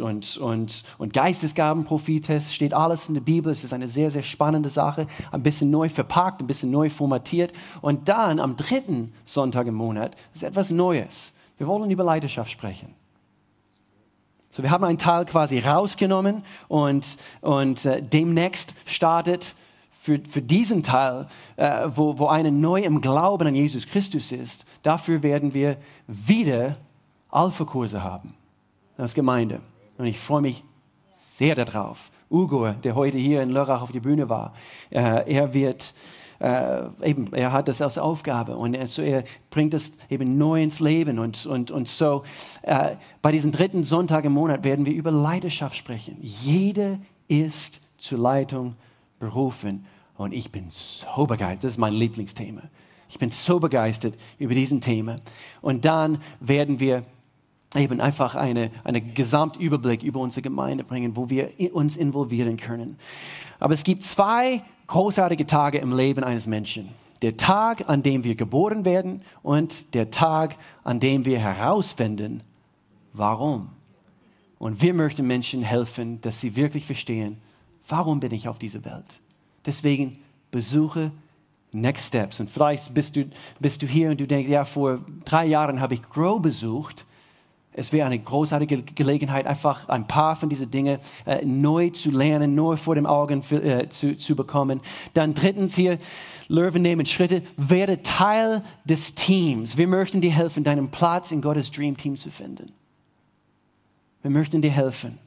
und, 0.00 0.36
und, 0.36 0.84
und 0.98 1.12
Geistesgaben-Profiltest, 1.12 2.54
steht 2.54 2.74
alles 2.74 3.08
in 3.08 3.14
der 3.14 3.20
Bibel. 3.20 3.52
Es 3.52 3.64
ist 3.64 3.72
eine 3.72 3.88
sehr, 3.88 4.10
sehr 4.10 4.22
spannende 4.22 4.68
Sache, 4.68 5.06
ein 5.32 5.42
bisschen 5.42 5.70
neu 5.70 5.88
verpackt, 5.88 6.42
ein 6.42 6.46
bisschen 6.46 6.70
neu 6.70 6.90
formatiert. 6.90 7.52
Und 7.80 8.08
dann 8.08 8.40
am 8.40 8.56
dritten 8.56 9.12
Sonntag 9.24 9.66
im 9.66 9.74
Monat 9.74 10.16
ist 10.34 10.42
etwas 10.42 10.70
Neues. 10.70 11.34
Wir 11.56 11.66
wollen 11.66 11.90
über 11.90 12.04
Leidenschaft 12.04 12.50
sprechen. 12.50 12.94
So, 14.50 14.62
wir 14.62 14.70
haben 14.70 14.84
einen 14.84 14.98
Teil 14.98 15.24
quasi 15.26 15.58
rausgenommen 15.58 16.42
und, 16.68 17.16
und 17.42 17.84
äh, 17.84 18.02
demnächst 18.02 18.74
startet 18.86 19.54
für, 20.08 20.20
für 20.26 20.40
diesen 20.40 20.82
Teil, 20.82 21.26
äh, 21.56 21.88
wo, 21.94 22.18
wo 22.18 22.28
einer 22.28 22.50
neu 22.50 22.80
im 22.80 23.02
Glauben 23.02 23.46
an 23.46 23.54
Jesus 23.54 23.86
Christus 23.86 24.32
ist, 24.32 24.66
dafür 24.82 25.22
werden 25.22 25.52
wir 25.52 25.76
wieder 26.06 26.76
Alpha-Kurse 27.28 28.02
haben 28.02 28.32
als 28.96 29.12
Gemeinde. 29.12 29.60
Und 29.98 30.06
ich 30.06 30.18
freue 30.18 30.40
mich 30.40 30.64
sehr 31.12 31.54
darauf. 31.54 32.10
Ugo, 32.30 32.70
der 32.72 32.94
heute 32.94 33.18
hier 33.18 33.42
in 33.42 33.50
Lörrach 33.50 33.82
auf 33.82 33.92
der 33.92 34.00
Bühne 34.00 34.30
war, 34.30 34.54
äh, 34.88 35.30
er 35.30 35.52
wird 35.52 35.92
äh, 36.38 36.84
eben, 37.02 37.30
er 37.34 37.52
hat 37.52 37.68
das 37.68 37.82
als 37.82 37.98
Aufgabe 37.98 38.56
und 38.56 38.72
er, 38.72 38.86
so, 38.86 39.02
er 39.02 39.24
bringt 39.50 39.74
das 39.74 39.92
eben 40.08 40.38
neu 40.38 40.62
ins 40.62 40.80
Leben. 40.80 41.18
Und, 41.18 41.44
und, 41.44 41.70
und 41.70 41.86
so 41.86 42.22
äh, 42.62 42.96
bei 43.20 43.30
diesem 43.30 43.52
dritten 43.52 43.84
Sonntag 43.84 44.24
im 44.24 44.32
Monat 44.32 44.64
werden 44.64 44.86
wir 44.86 44.94
über 44.94 45.10
Leidenschaft 45.10 45.76
sprechen. 45.76 46.16
Jeder 46.22 46.98
ist 47.26 47.82
zur 47.98 48.18
Leitung 48.18 48.74
berufen. 49.18 49.84
Und 50.18 50.34
ich 50.34 50.50
bin 50.50 50.66
so 50.70 51.26
begeistert. 51.26 51.64
Das 51.64 51.72
ist 51.72 51.78
mein 51.78 51.94
Lieblingsthema. 51.94 52.62
Ich 53.08 53.18
bin 53.18 53.30
so 53.30 53.60
begeistert 53.60 54.18
über 54.38 54.52
diesen 54.52 54.80
Thema. 54.82 55.20
Und 55.62 55.84
dann 55.84 56.20
werden 56.40 56.80
wir 56.80 57.04
eben 57.74 58.00
einfach 58.00 58.34
einen 58.34 58.70
eine 58.82 59.00
Gesamtüberblick 59.00 60.02
über 60.02 60.20
unsere 60.20 60.42
Gemeinde 60.42 60.84
bringen, 60.84 61.16
wo 61.16 61.30
wir 61.30 61.50
uns 61.72 61.96
involvieren 61.96 62.56
können. 62.56 62.98
Aber 63.60 63.74
es 63.74 63.84
gibt 63.84 64.02
zwei 64.02 64.62
großartige 64.88 65.46
Tage 65.46 65.78
im 65.78 65.96
Leben 65.96 66.24
eines 66.24 66.46
Menschen. 66.46 66.88
Der 67.22 67.36
Tag, 67.36 67.88
an 67.88 68.02
dem 68.02 68.24
wir 68.24 68.34
geboren 68.34 68.84
werden 68.84 69.22
und 69.42 69.94
der 69.94 70.10
Tag, 70.10 70.56
an 70.82 70.98
dem 70.98 71.24
wir 71.26 71.38
herausfinden, 71.38 72.42
warum. 73.12 73.70
Und 74.58 74.82
wir 74.82 74.94
möchten 74.94 75.26
Menschen 75.26 75.62
helfen, 75.62 76.20
dass 76.20 76.40
sie 76.40 76.56
wirklich 76.56 76.86
verstehen, 76.86 77.38
warum 77.88 78.18
bin 78.18 78.32
ich 78.32 78.48
auf 78.48 78.58
dieser 78.58 78.84
Welt. 78.84 79.20
Deswegen 79.68 80.16
besuche 80.50 81.12
Next 81.72 82.06
Steps. 82.06 82.40
Und 82.40 82.48
vielleicht 82.48 82.94
bist 82.94 83.16
du, 83.16 83.26
bist 83.60 83.82
du 83.82 83.86
hier 83.86 84.10
und 84.10 84.18
du 84.18 84.26
denkst, 84.26 84.48
ja, 84.48 84.64
vor 84.64 85.00
drei 85.26 85.44
Jahren 85.44 85.78
habe 85.78 85.92
ich 85.92 86.02
Grow 86.08 86.40
besucht. 86.40 87.04
Es 87.74 87.92
wäre 87.92 88.06
eine 88.06 88.18
großartige 88.18 88.82
Gelegenheit, 88.82 89.46
einfach 89.46 89.86
ein 89.90 90.06
paar 90.06 90.36
von 90.36 90.48
diesen 90.48 90.70
Dingen 90.70 91.00
äh, 91.26 91.44
neu 91.44 91.90
zu 91.90 92.10
lernen, 92.10 92.54
neu 92.54 92.76
vor 92.76 92.94
den 92.94 93.04
Augen 93.04 93.42
äh, 93.50 93.90
zu, 93.90 94.16
zu 94.16 94.34
bekommen. 94.34 94.80
Dann 95.12 95.34
drittens 95.34 95.76
hier, 95.76 95.98
Löwen 96.48 96.80
nehmen 96.80 97.04
Schritte, 97.04 97.42
werde 97.58 98.00
Teil 98.00 98.64
des 98.86 99.14
Teams. 99.14 99.76
Wir 99.76 99.86
möchten 99.86 100.22
dir 100.22 100.32
helfen, 100.32 100.64
deinen 100.64 100.90
Platz 100.90 101.30
in 101.30 101.42
Gottes 101.42 101.70
Dream 101.70 101.94
Team 101.94 102.16
zu 102.16 102.30
finden. 102.30 102.72
Wir 104.22 104.30
möchten 104.30 104.62
dir 104.62 104.70
helfen. 104.70 105.18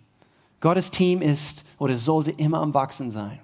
Gottes 0.61 0.89
Team 0.89 1.21
ist 1.21 1.63
oder 1.77 1.95
sollte 1.95 2.31
immer 2.31 2.59
am 2.59 2.73
Wachsen 2.73 3.11
sein. 3.11 3.39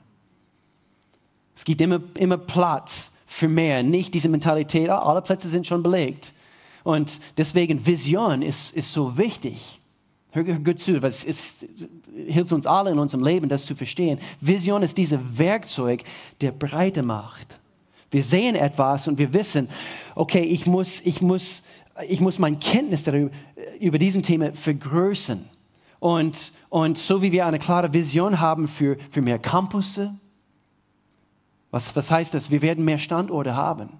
Es 1.57 1.65
gibt 1.65 1.81
immer, 1.81 1.99
immer 2.13 2.37
Platz 2.37 3.11
für 3.25 3.47
mehr, 3.47 3.81
nicht 3.81 4.13
diese 4.13 4.29
Mentalität, 4.29 4.91
ah, 4.91 4.99
alle 4.99 5.23
Plätze 5.23 5.47
sind 5.47 5.65
schon 5.65 5.81
belegt. 5.81 6.31
Und 6.83 7.19
deswegen 7.35 7.83
Vision 7.83 8.43
ist, 8.43 8.75
ist 8.75 8.93
so 8.93 9.17
wichtig. 9.17 9.81
Hör, 10.29 10.43
gut 10.43 10.77
zu, 10.79 10.97
es, 10.97 11.25
es 11.25 11.65
hilft 12.27 12.51
uns 12.51 12.67
alle 12.67 12.91
in 12.91 12.99
unserem 12.99 13.23
Leben, 13.23 13.49
das 13.49 13.65
zu 13.65 13.75
verstehen. 13.75 14.19
Vision 14.39 14.83
ist 14.83 14.99
dieses 14.99 15.19
Werkzeug, 15.33 16.03
der 16.41 16.51
Breite 16.51 17.01
macht. 17.01 17.59
Wir 18.11 18.21
sehen 18.21 18.55
etwas 18.55 19.07
und 19.07 19.17
wir 19.17 19.33
wissen, 19.33 19.67
okay, 20.13 20.43
ich 20.43 20.67
muss, 20.67 21.01
ich 21.01 21.23
muss, 21.23 21.63
ich 22.07 22.21
muss 22.21 22.37
mein 22.37 22.59
Kenntnis 22.59 23.03
darüber, 23.03 23.31
über 23.79 23.97
diesen 23.97 24.21
Thema 24.21 24.53
vergrößern. 24.53 25.49
Und, 25.99 26.53
und 26.69 26.99
so 26.99 27.23
wie 27.23 27.31
wir 27.31 27.47
eine 27.47 27.57
klare 27.57 27.91
Vision 27.93 28.39
haben 28.39 28.67
für, 28.67 28.97
für 29.09 29.23
mehr 29.23 29.39
Campusse, 29.39 30.13
was, 31.71 31.95
was 31.95 32.11
heißt 32.11 32.33
das? 32.33 32.51
Wir 32.51 32.61
werden 32.61 32.85
mehr 32.85 32.97
Standorte 32.97 33.55
haben. 33.55 33.99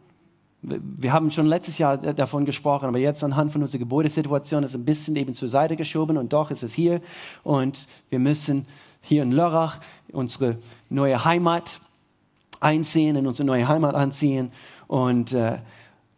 Wir 0.62 1.14
haben 1.14 1.30
schon 1.32 1.46
letztes 1.46 1.78
Jahr 1.78 1.98
davon 1.98 2.46
gesprochen, 2.46 2.88
aber 2.88 2.98
jetzt 2.98 3.24
anhand 3.24 3.52
von 3.52 3.62
unserer 3.62 3.80
Gebäudesituation 3.80 4.64
ist 4.64 4.76
ein 4.76 4.86
bisschen 4.86 5.16
eben 5.16 5.34
zur 5.34 5.50
Seite 5.50 5.76
geschoben 5.76 6.18
und 6.18 6.34
doch 6.34 6.50
ist 6.52 6.64
es 6.64 6.74
hier. 6.74 7.02
Und 7.44 7.88
wir 8.10 8.20
müssen 8.20 8.66
hier 9.02 9.24
in 9.24 9.32
Lörrach 9.32 9.80
unsere 10.12 10.58
neue 10.90 11.24
Heimat 11.24 11.80
einziehen, 12.60 13.16
in 13.16 13.28
unsere 13.28 13.46
neue 13.46 13.68
Heimat 13.68 13.96
anziehen. 13.96 14.52
Und, 14.88 15.34
äh, 15.34 15.60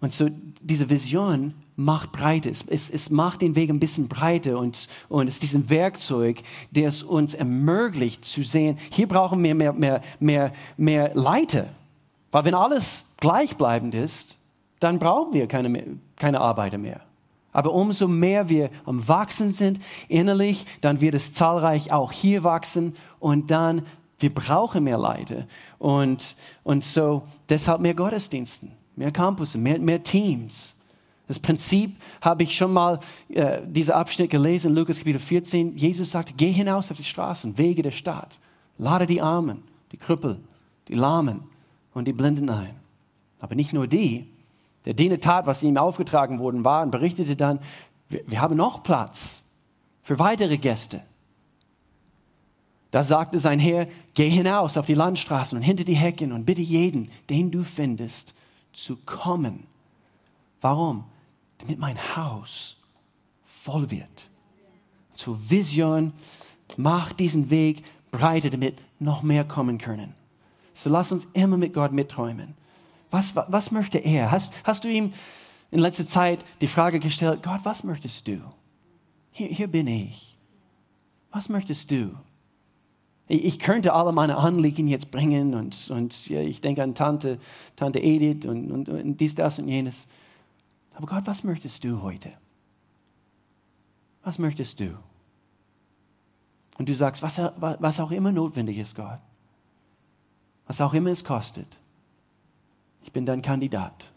und 0.01 0.13
so 0.13 0.29
diese 0.61 0.89
Vision 0.89 1.53
macht 1.75 2.11
breiter. 2.11 2.49
Es, 2.49 2.89
es 2.89 3.09
macht 3.09 3.41
den 3.41 3.55
Weg 3.55 3.69
ein 3.69 3.79
bisschen 3.79 4.07
breiter 4.07 4.57
und, 4.59 4.87
und 5.07 5.27
es 5.27 5.35
ist 5.35 5.43
diesen 5.43 5.69
Werkzeug, 5.69 6.41
der 6.71 6.89
es 6.89 7.03
uns 7.03 7.33
ermöglicht 7.33 8.25
zu 8.25 8.43
sehen, 8.43 8.77
hier 8.91 9.07
brauchen 9.07 9.41
wir 9.43 9.55
mehr, 9.55 9.73
mehr, 9.73 10.01
mehr, 10.19 10.53
mehr 10.77 11.15
Leiter. 11.15 11.67
Weil 12.31 12.45
wenn 12.45 12.53
alles 12.53 13.05
gleichbleibend 13.17 13.95
ist, 13.95 14.37
dann 14.79 14.99
brauchen 14.99 15.33
wir 15.33 15.47
keine, 15.47 15.97
keine 16.15 16.39
Arbeiter 16.39 16.77
mehr. 16.77 17.01
Aber 17.51 17.73
umso 17.73 18.07
mehr 18.07 18.47
wir 18.49 18.69
am 18.85 19.07
Wachsen 19.07 19.51
sind 19.51 19.79
innerlich, 20.07 20.65
dann 20.81 21.01
wird 21.01 21.15
es 21.15 21.33
zahlreich 21.33 21.91
auch 21.91 22.11
hier 22.11 22.43
wachsen 22.43 22.95
und 23.19 23.51
dann, 23.51 23.85
wir 24.19 24.33
brauchen 24.33 24.83
mehr 24.83 24.97
Leute. 24.97 25.47
Und, 25.79 26.35
und 26.63 26.83
so 26.83 27.23
deshalb 27.47 27.81
mehr 27.81 27.95
Gottesdiensten, 27.95 28.71
mehr 28.99 29.11
Campus, 29.11 29.55
mehr, 29.55 29.79
mehr 29.79 30.03
Teams. 30.03 30.75
Das 31.27 31.39
Prinzip 31.39 31.95
habe 32.21 32.43
ich 32.43 32.55
schon 32.55 32.73
mal, 32.73 32.99
äh, 33.29 33.61
dieser 33.65 33.95
Abschnitt 33.95 34.29
gelesen, 34.29 34.75
Lukas 34.75 34.97
Kapitel 34.97 35.19
14. 35.19 35.77
Jesus 35.77 36.11
sagt, 36.11 36.37
geh 36.37 36.51
hinaus 36.51 36.91
auf 36.91 36.97
die 36.97 37.05
Straßen, 37.05 37.57
Wege 37.57 37.81
der 37.81 37.91
Stadt, 37.91 38.39
lade 38.77 39.05
die 39.05 39.21
Armen, 39.21 39.63
die 39.93 39.97
Krüppel, 39.97 40.37
die 40.89 40.95
Lahmen 40.95 41.43
und 41.93 42.07
die 42.07 42.13
Blinden 42.13 42.49
ein. 42.49 42.75
Aber 43.39 43.55
nicht 43.55 43.71
nur 43.71 43.87
die. 43.87 44.27
Der 44.85 44.93
Diener 44.93 45.19
tat, 45.19 45.45
was 45.45 45.63
ihm 45.63 45.77
aufgetragen 45.77 46.39
worden 46.39 46.65
war 46.65 46.83
und 46.83 46.91
berichtete 46.91 47.37
dann, 47.37 47.59
wir, 48.09 48.21
wir 48.27 48.41
haben 48.41 48.57
noch 48.57 48.83
Platz 48.83 49.45
für 50.01 50.19
weitere 50.19 50.57
Gäste. 50.57 51.03
Da 52.91 53.03
sagte 53.03 53.39
sein 53.39 53.59
Herr, 53.59 53.87
geh 54.13 54.29
hinaus 54.29 54.75
auf 54.75 54.87
die 54.87 54.93
Landstraßen 54.93 55.57
und 55.57 55.63
hinter 55.63 55.85
die 55.85 55.95
Hecken 55.95 56.33
und 56.33 56.43
bitte 56.43 56.61
jeden, 56.61 57.11
den 57.29 57.49
du 57.51 57.63
findest, 57.63 58.33
zu 58.83 58.97
kommen. 59.05 59.67
Warum? 60.61 61.05
damit 61.59 61.77
mein 61.77 61.97
Haus 62.15 62.77
voll 63.43 63.91
wird. 63.91 64.29
Zur 65.13 65.37
Vision, 65.49 66.13
mach 66.77 67.13
diesen 67.13 67.49
Weg 67.49 67.83
breiter, 68.11 68.49
damit 68.49 68.77
noch 68.99 69.21
mehr 69.21 69.43
kommen 69.43 69.77
können. 69.77 70.13
So 70.73 70.89
lass 70.89 71.11
uns 71.11 71.27
immer 71.33 71.57
mit 71.57 71.73
Gott 71.73 71.91
mitträumen. 71.91 72.55
Was, 73.11 73.35
was, 73.35 73.71
möchte 73.71 73.97
er? 73.97 74.31
Hast, 74.31 74.53
hast 74.63 74.83
du 74.83 74.87
ihm 74.89 75.13
in 75.71 75.79
letzter 75.79 76.07
Zeit 76.07 76.43
die 76.61 76.67
Frage 76.67 76.99
gestellt, 76.99 77.43
Gott, 77.43 77.61
was 77.63 77.83
möchtest 77.83 78.27
du? 78.27 78.39
Hier, 79.31 79.47
hier 79.47 79.67
bin 79.67 79.87
ich. 79.87 80.37
Was 81.31 81.49
möchtest 81.49 81.91
du? 81.91 82.15
Ich, 83.31 83.59
könnte 83.59 83.93
alle 83.93 84.11
meine 84.11 84.37
Anliegen 84.37 84.87
jetzt 84.87 85.11
bringen 85.11 85.53
und, 85.53 85.91
und 85.91 86.27
ja, 86.29 86.41
ich 86.41 86.61
denke 86.61 86.81
an 86.81 86.95
Tante, 86.95 87.37
Tante 87.75 87.99
Edith 87.99 88.49
und, 88.49 88.71
und, 88.71 88.89
und 88.89 89.17
dies, 89.17 89.35
das 89.35 89.59
und 89.59 89.67
jenes. 89.67 90.07
Aber 90.95 91.05
Gott, 91.05 91.27
was 91.27 91.43
möchtest 91.43 91.83
du 91.83 92.01
heute? 92.01 92.31
Was 94.23 94.39
möchtest 94.39 94.79
du? 94.79 94.97
Und 96.79 96.89
du 96.89 96.95
sagst, 96.95 97.21
was, 97.21 97.37
was 97.37 97.99
auch 97.99 98.09
immer 98.09 98.31
notwendig 98.31 98.79
ist, 98.79 98.95
Gott. 98.95 99.19
Was 100.65 100.81
auch 100.81 100.95
immer 100.95 101.11
es 101.11 101.23
kostet. 101.23 101.77
Ich 103.03 103.11
bin 103.11 103.27
dein 103.27 103.43
Kandidat. 103.43 104.07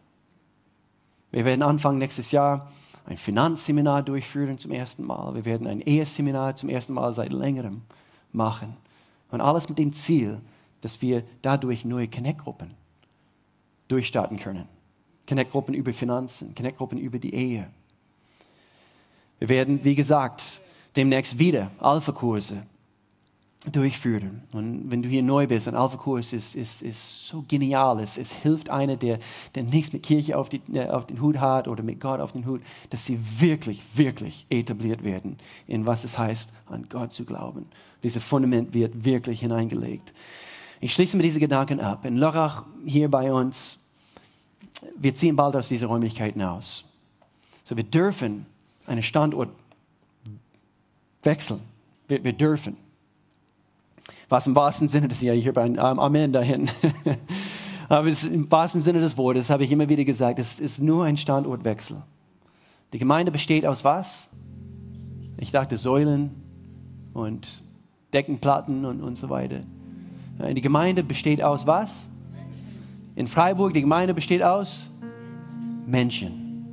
Wir 1.31 1.45
werden 1.45 1.63
Anfang 1.63 1.99
nächstes 1.99 2.31
Jahr 2.31 2.73
ein 3.05 3.19
Finanzseminar 3.19 4.03
durchführen 4.03 4.57
zum 4.57 4.71
ersten 4.71 5.05
Mal. 5.05 5.35
Wir 5.35 5.45
werden 5.45 5.67
ein 5.67 5.83
Eheseminar 5.83 6.57
zum 6.57 6.71
ersten 6.71 6.95
Mal 6.95 7.13
seit 7.13 7.33
längerem 7.33 7.83
machen. 8.33 8.77
Und 9.33 9.41
alles 9.41 9.69
mit 9.69 9.79
dem 9.79 9.93
Ziel, 9.93 10.41
dass 10.83 11.03
wir 11.03 11.25
dadurch 11.43 11.85
neue 11.85 12.07
Connect-Gruppen 12.07 12.71
durchstarten 13.89 14.39
können. 14.39 14.69
Connect-Gruppen 15.29 15.75
über 15.75 15.93
Finanzen, 15.93 16.55
Connect-Gruppen 16.55 16.99
über 16.99 17.19
die 17.19 17.35
Ehe. 17.35 17.69
Wir 19.39 19.49
werden, 19.49 19.85
wie 19.85 19.97
gesagt, 19.97 20.61
demnächst 20.95 21.39
wieder 21.39 21.73
Alpha-Kurse 21.81 22.65
durchführen. 23.71 24.43
Und 24.53 24.91
wenn 24.91 25.03
du 25.03 25.09
hier 25.09 25.23
neu 25.23 25.47
bist, 25.47 25.69
ein 25.69 25.77
Alpha-Kurs 25.77 26.33
ist, 26.33 26.57
ist, 26.57 26.83
ist 26.83 27.29
so 27.29 27.45
genial. 27.47 28.01
Es, 28.01 28.19
es 28.19 28.33
hilft 28.33 28.71
einer, 28.71 28.97
der, 28.97 29.21
der 29.55 29.63
nichts 29.63 29.93
mit 29.93 30.03
Kirche 30.03 30.37
auf, 30.37 30.49
die, 30.49 30.61
äh, 30.73 30.89
auf 30.89 31.07
den 31.07 31.21
Hut 31.21 31.39
hat 31.39 31.69
oder 31.69 31.83
mit 31.85 32.01
Gott 32.01 32.19
auf 32.19 32.33
den 32.33 32.45
Hut, 32.45 32.61
dass 32.91 33.07
sie 33.07 33.21
wirklich, 33.39 33.83
wirklich 33.95 34.47
etabliert 34.51 35.05
werden, 35.05 35.39
in 35.69 35.87
was 35.87 36.03
es 36.03 36.19
heißt, 36.19 36.53
an 36.67 36.87
Gott 36.89 37.13
zu 37.13 37.25
glauben. 37.25 37.67
Dieses 38.03 38.23
Fundament 38.25 38.75
wird 38.75 39.05
wirklich 39.05 39.41
hineingelegt. 39.41 40.13
Ich 40.81 40.93
schließe 40.95 41.17
mit 41.17 41.25
diesen 41.25 41.39
Gedanken 41.39 41.79
ab. 41.79 42.05
In 42.05 42.17
Lörrach, 42.17 42.65
hier 42.85 43.09
bei 43.09 43.33
uns, 43.33 43.79
wir 44.97 45.15
ziehen 45.15 45.37
bald 45.37 45.55
aus 45.55 45.69
diesen 45.69 45.87
Räumlichkeiten 45.87 46.43
aus. 46.43 46.85
So, 47.63 47.77
wir 47.77 47.85
dürfen 47.85 48.47
einen 48.87 49.05
Standort 49.05 49.51
wechseln. 51.23 51.61
Wir, 52.09 52.25
wir 52.25 52.33
dürfen. 52.33 52.77
Was 54.33 54.47
im 54.47 54.57
wahrsten 54.57 54.89
Sinne 54.89 55.09
des, 55.09 55.21
ja, 55.21 55.35
ich 55.35 55.47
habe 55.47 55.61
ein 55.61 55.79
Amen 55.79 56.33
dahin. 56.33 56.71
Aber 57.91 58.09
im 58.09 58.51
wahrsten 58.51 58.81
Sinne 58.81 59.01
des 59.01 59.19
Wortes 59.19 59.51
habe 59.51 59.63
ich 59.63 59.71
immer 59.71 59.91
wieder 59.91 60.05
gesagt, 60.05 60.39
es 60.39 60.59
ist 60.59 60.81
nur 60.81 61.05
ein 61.05 61.19
Standortwechsel. 61.19 61.99
Die 62.95 62.99
Gemeinde 62.99 63.31
besteht 63.31 63.67
aus 63.67 63.85
was? 63.85 64.31
Ich 65.37 65.51
dachte 65.51 65.77
Säulen 65.77 66.31
und 67.13 67.63
Deckenplatten 68.15 68.87
und, 68.87 69.03
und 69.03 69.17
so 69.17 69.29
weiter. 69.29 69.65
Die 70.55 70.63
Gemeinde 70.63 71.03
besteht 71.03 71.43
aus 71.43 71.67
was? 71.67 72.09
In 73.15 73.27
Freiburg, 73.27 73.75
die 73.75 73.83
Gemeinde 73.83 74.15
besteht 74.15 74.43
aus 74.43 74.91
Menschen. 75.87 76.65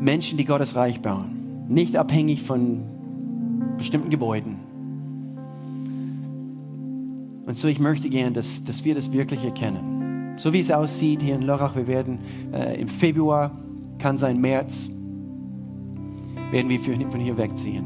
Menschen, 0.00 0.36
die 0.36 0.44
Gottes 0.44 0.76
Reich 0.76 1.00
bauen. 1.00 1.66
Nicht 1.68 1.96
abhängig 1.96 2.42
von 2.42 2.82
bestimmten 3.78 4.10
Gebäuden. 4.10 4.65
Und 7.46 7.56
so, 7.56 7.68
ich 7.68 7.78
möchte 7.78 8.08
gern, 8.08 8.34
dass, 8.34 8.64
dass 8.64 8.84
wir 8.84 8.94
das 8.94 9.12
wirklich 9.12 9.44
erkennen. 9.44 10.34
So 10.36 10.52
wie 10.52 10.60
es 10.60 10.70
aussieht 10.70 11.22
hier 11.22 11.36
in 11.36 11.42
Lörrach, 11.42 11.76
wir 11.76 11.86
werden 11.86 12.18
äh, 12.52 12.78
im 12.80 12.88
Februar, 12.88 13.52
kann 13.98 14.18
sein 14.18 14.40
März, 14.40 14.90
werden 16.50 16.68
wir 16.68 16.78
von 16.80 17.20
hier 17.20 17.38
wegziehen. 17.38 17.84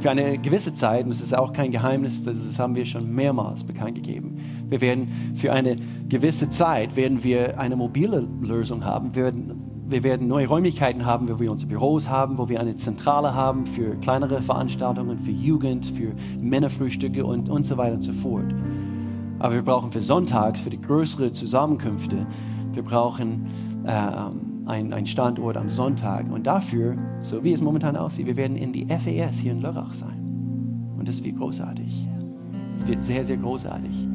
Für 0.00 0.10
eine 0.10 0.36
gewisse 0.38 0.74
Zeit, 0.74 1.04
und 1.04 1.10
das 1.10 1.20
ist 1.20 1.34
auch 1.34 1.52
kein 1.52 1.70
Geheimnis, 1.70 2.22
das 2.22 2.58
haben 2.58 2.74
wir 2.74 2.84
schon 2.84 3.10
mehrmals 3.10 3.64
bekannt 3.64 3.94
gegeben. 3.94 4.36
Wir 4.68 4.80
werden 4.80 5.34
für 5.36 5.52
eine 5.52 5.76
gewisse 6.08 6.50
Zeit 6.50 6.96
werden 6.96 7.24
wir 7.24 7.58
eine 7.58 7.76
mobile 7.76 8.28
Lösung 8.42 8.84
haben. 8.84 9.14
Wir 9.14 9.24
werden, 9.24 9.62
wir 9.86 10.02
werden 10.02 10.28
neue 10.28 10.48
Räumlichkeiten 10.48 11.06
haben, 11.06 11.28
wo 11.28 11.38
wir 11.40 11.50
unsere 11.50 11.70
Büros 11.70 12.10
haben, 12.10 12.36
wo 12.36 12.48
wir 12.48 12.60
eine 12.60 12.74
Zentrale 12.74 13.32
haben 13.34 13.64
für 13.64 13.94
kleinere 14.00 14.42
Veranstaltungen, 14.42 15.18
für 15.20 15.30
Jugend, 15.30 15.86
für 15.86 16.12
Männerfrühstücke 16.40 17.24
und, 17.24 17.48
und 17.48 17.64
so 17.64 17.76
weiter 17.78 17.94
und 17.94 18.02
so 18.02 18.12
fort. 18.12 18.52
Aber 19.38 19.54
wir 19.54 19.62
brauchen 19.62 19.92
für 19.92 20.00
Sonntags, 20.00 20.60
für 20.60 20.70
die 20.70 20.80
größeren 20.80 21.32
Zusammenkünfte, 21.32 22.26
wir 22.72 22.82
brauchen 22.82 23.46
äh, 23.84 24.70
einen 24.70 25.06
Standort 25.06 25.56
am 25.56 25.68
Sonntag. 25.68 26.30
Und 26.30 26.46
dafür, 26.46 26.96
so 27.20 27.42
wie 27.42 27.52
es 27.52 27.60
momentan 27.60 27.96
aussieht, 27.96 28.26
wir 28.26 28.36
werden 28.36 28.56
in 28.56 28.72
die 28.72 28.86
FES 28.86 29.38
hier 29.38 29.52
in 29.52 29.60
Lörrach 29.60 29.92
sein. 29.92 30.94
Und 30.98 31.08
das 31.08 31.22
wird 31.22 31.36
großartig. 31.36 32.08
Es 32.76 32.86
wird 32.86 33.02
sehr, 33.02 33.24
sehr 33.24 33.36
großartig. 33.36 34.08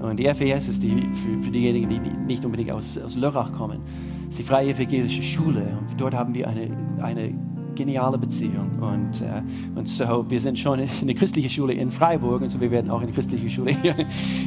Und 0.00 0.18
die 0.18 0.26
FES 0.34 0.68
ist 0.68 0.82
die, 0.82 1.08
für, 1.12 1.42
für 1.42 1.50
diejenigen, 1.50 1.88
die 1.88 2.00
nicht 2.26 2.44
unbedingt 2.44 2.72
aus, 2.72 2.98
aus 2.98 3.16
Lörrach 3.16 3.52
kommen, 3.52 3.80
ist 4.28 4.38
die 4.38 4.42
Freie 4.42 4.70
Evangelische 4.70 5.22
Schule. 5.22 5.78
Und 5.78 6.00
dort 6.00 6.14
haben 6.14 6.34
wir 6.34 6.48
eine, 6.48 6.76
eine 7.00 7.32
geniale 7.74 8.18
Beziehung. 8.18 8.70
Und, 8.80 9.20
äh, 9.22 9.42
und 9.74 9.88
so, 9.88 10.28
wir 10.28 10.40
sind 10.40 10.58
schon 10.58 10.80
in 10.80 11.06
der 11.06 11.16
christlichen 11.16 11.50
Schule 11.50 11.74
in 11.74 11.90
Freiburg 11.90 12.42
und 12.42 12.48
so, 12.48 12.60
wir 12.60 12.70
werden 12.70 12.90
auch 12.90 13.00
in 13.00 13.06
der 13.06 13.14
christlichen 13.14 13.50
Schule 13.50 13.72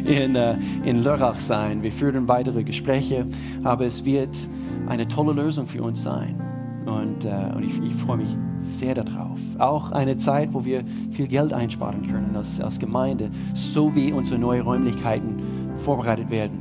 in, 0.05 0.36
äh, 0.36 0.57
in 0.84 1.03
Lörrach 1.03 1.39
sein. 1.39 1.84
Wir 1.84 1.91
führen 1.91 2.28
weitere 2.28 2.63
Gespräche, 2.63 3.26
aber 3.63 3.86
es 3.86 4.05
wird 4.05 4.47
eine 4.88 5.07
tolle 5.07 5.34
Lösung 5.34 5.67
für 5.67 5.82
uns 5.84 6.03
sein. 6.03 6.41
Und, 6.86 7.26
äh, 7.26 7.55
und 7.55 7.63
ich, 7.63 7.82
ich 7.82 7.95
freue 7.95 8.17
mich 8.17 8.38
sehr 8.59 8.93
darauf. 8.93 9.39
Auch 9.57 9.91
eine 9.91 10.17
Zeit, 10.17 10.53
wo 10.53 10.63
wir 10.63 10.84
viel 11.11 11.28
Geld 11.28 11.51
einsparen 11.51 12.03
können 12.03 12.36
als, 12.36 12.61
als 12.61 12.80
Gemeinde, 12.80 13.32
so 13.53 13.95
wie 13.95 14.11
unsere 14.11 14.39
neuen 14.39 14.61
Räumlichkeiten 14.61 15.39
vorbereitet 15.78 16.30
werden. 16.30 16.59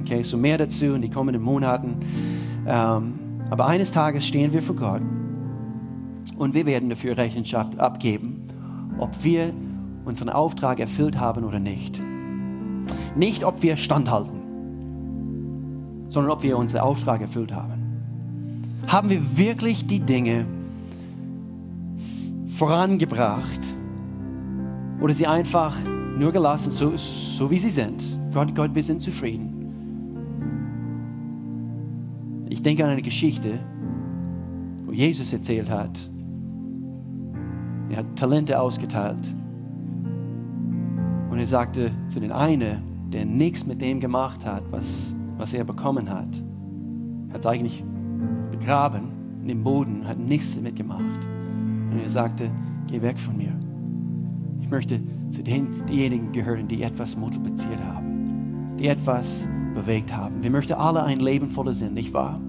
Okay, 0.00 0.22
so 0.22 0.36
mehr 0.36 0.58
dazu 0.58 0.86
in 0.86 1.02
den 1.02 1.12
kommenden 1.12 1.42
Monaten. 1.42 1.96
Ähm, 2.66 3.14
aber 3.50 3.66
eines 3.66 3.92
Tages 3.92 4.26
stehen 4.26 4.52
wir 4.52 4.62
vor 4.62 4.76
Gott 4.76 5.02
und 6.36 6.54
wir 6.54 6.66
werden 6.66 6.88
dafür 6.88 7.16
Rechenschaft 7.16 7.78
abgeben, 7.78 8.48
ob 8.98 9.22
wir 9.22 9.52
unseren 10.04 10.28
Auftrag 10.28 10.80
erfüllt 10.80 11.18
haben 11.18 11.44
oder 11.44 11.58
nicht. 11.58 12.00
Nicht, 13.16 13.44
ob 13.44 13.62
wir 13.62 13.76
standhalten, 13.76 14.40
sondern 16.08 16.32
ob 16.32 16.42
wir 16.42 16.58
unseren 16.58 16.82
Auftrag 16.82 17.20
erfüllt 17.20 17.52
haben. 17.52 17.72
Haben 18.86 19.08
wir 19.08 19.36
wirklich 19.36 19.86
die 19.86 20.00
Dinge 20.00 20.44
vorangebracht 22.56 23.60
oder 25.00 25.14
sie 25.14 25.26
einfach 25.26 25.76
nur 26.18 26.32
gelassen, 26.32 26.70
so, 26.70 26.96
so 26.96 27.50
wie 27.50 27.58
sie 27.58 27.70
sind? 27.70 28.02
Gott, 28.32 28.54
Gott, 28.54 28.74
wir 28.74 28.82
sind 28.82 29.00
zufrieden. 29.00 29.50
Ich 32.48 32.62
denke 32.62 32.84
an 32.84 32.90
eine 32.90 33.02
Geschichte, 33.02 33.58
wo 34.84 34.92
Jesus 34.92 35.32
erzählt 35.32 35.70
hat, 35.70 35.98
er 37.94 37.98
hat 37.98 38.16
Talente 38.16 38.60
ausgeteilt. 38.60 39.34
Und 41.30 41.38
er 41.38 41.46
sagte 41.46 41.92
zu 42.08 42.18
den 42.18 42.32
einen, 42.32 42.82
der 43.12 43.24
nichts 43.24 43.64
mit 43.66 43.80
dem 43.80 44.00
gemacht 44.00 44.44
hat, 44.44 44.64
was, 44.72 45.14
was 45.36 45.54
er 45.54 45.62
bekommen 45.62 46.10
hat, 46.10 46.42
hat 47.32 47.40
es 47.40 47.46
eigentlich 47.46 47.84
begraben 48.50 49.12
in 49.42 49.48
dem 49.48 49.62
Boden, 49.62 50.06
hat 50.08 50.18
nichts 50.18 50.56
damit 50.56 50.74
gemacht. 50.74 51.04
Und 51.90 52.00
er 52.02 52.08
sagte, 52.08 52.50
geh 52.88 53.00
weg 53.00 53.18
von 53.18 53.36
mir. 53.36 53.52
Ich 54.60 54.68
möchte 54.68 55.00
zu 55.30 55.44
den, 55.44 55.86
denjenigen 55.86 56.32
gehören, 56.32 56.66
die 56.66 56.82
etwas 56.82 57.16
multipliziert 57.16 57.80
haben, 57.80 58.76
die 58.76 58.88
etwas 58.88 59.48
bewegt 59.74 60.14
haben. 60.14 60.42
Wir 60.42 60.50
möchten 60.50 60.72
alle 60.72 61.04
ein 61.04 61.20
Leben 61.20 61.48
voller 61.48 61.74
Sinn, 61.74 61.94
nicht 61.94 62.12
wahr? 62.12 62.40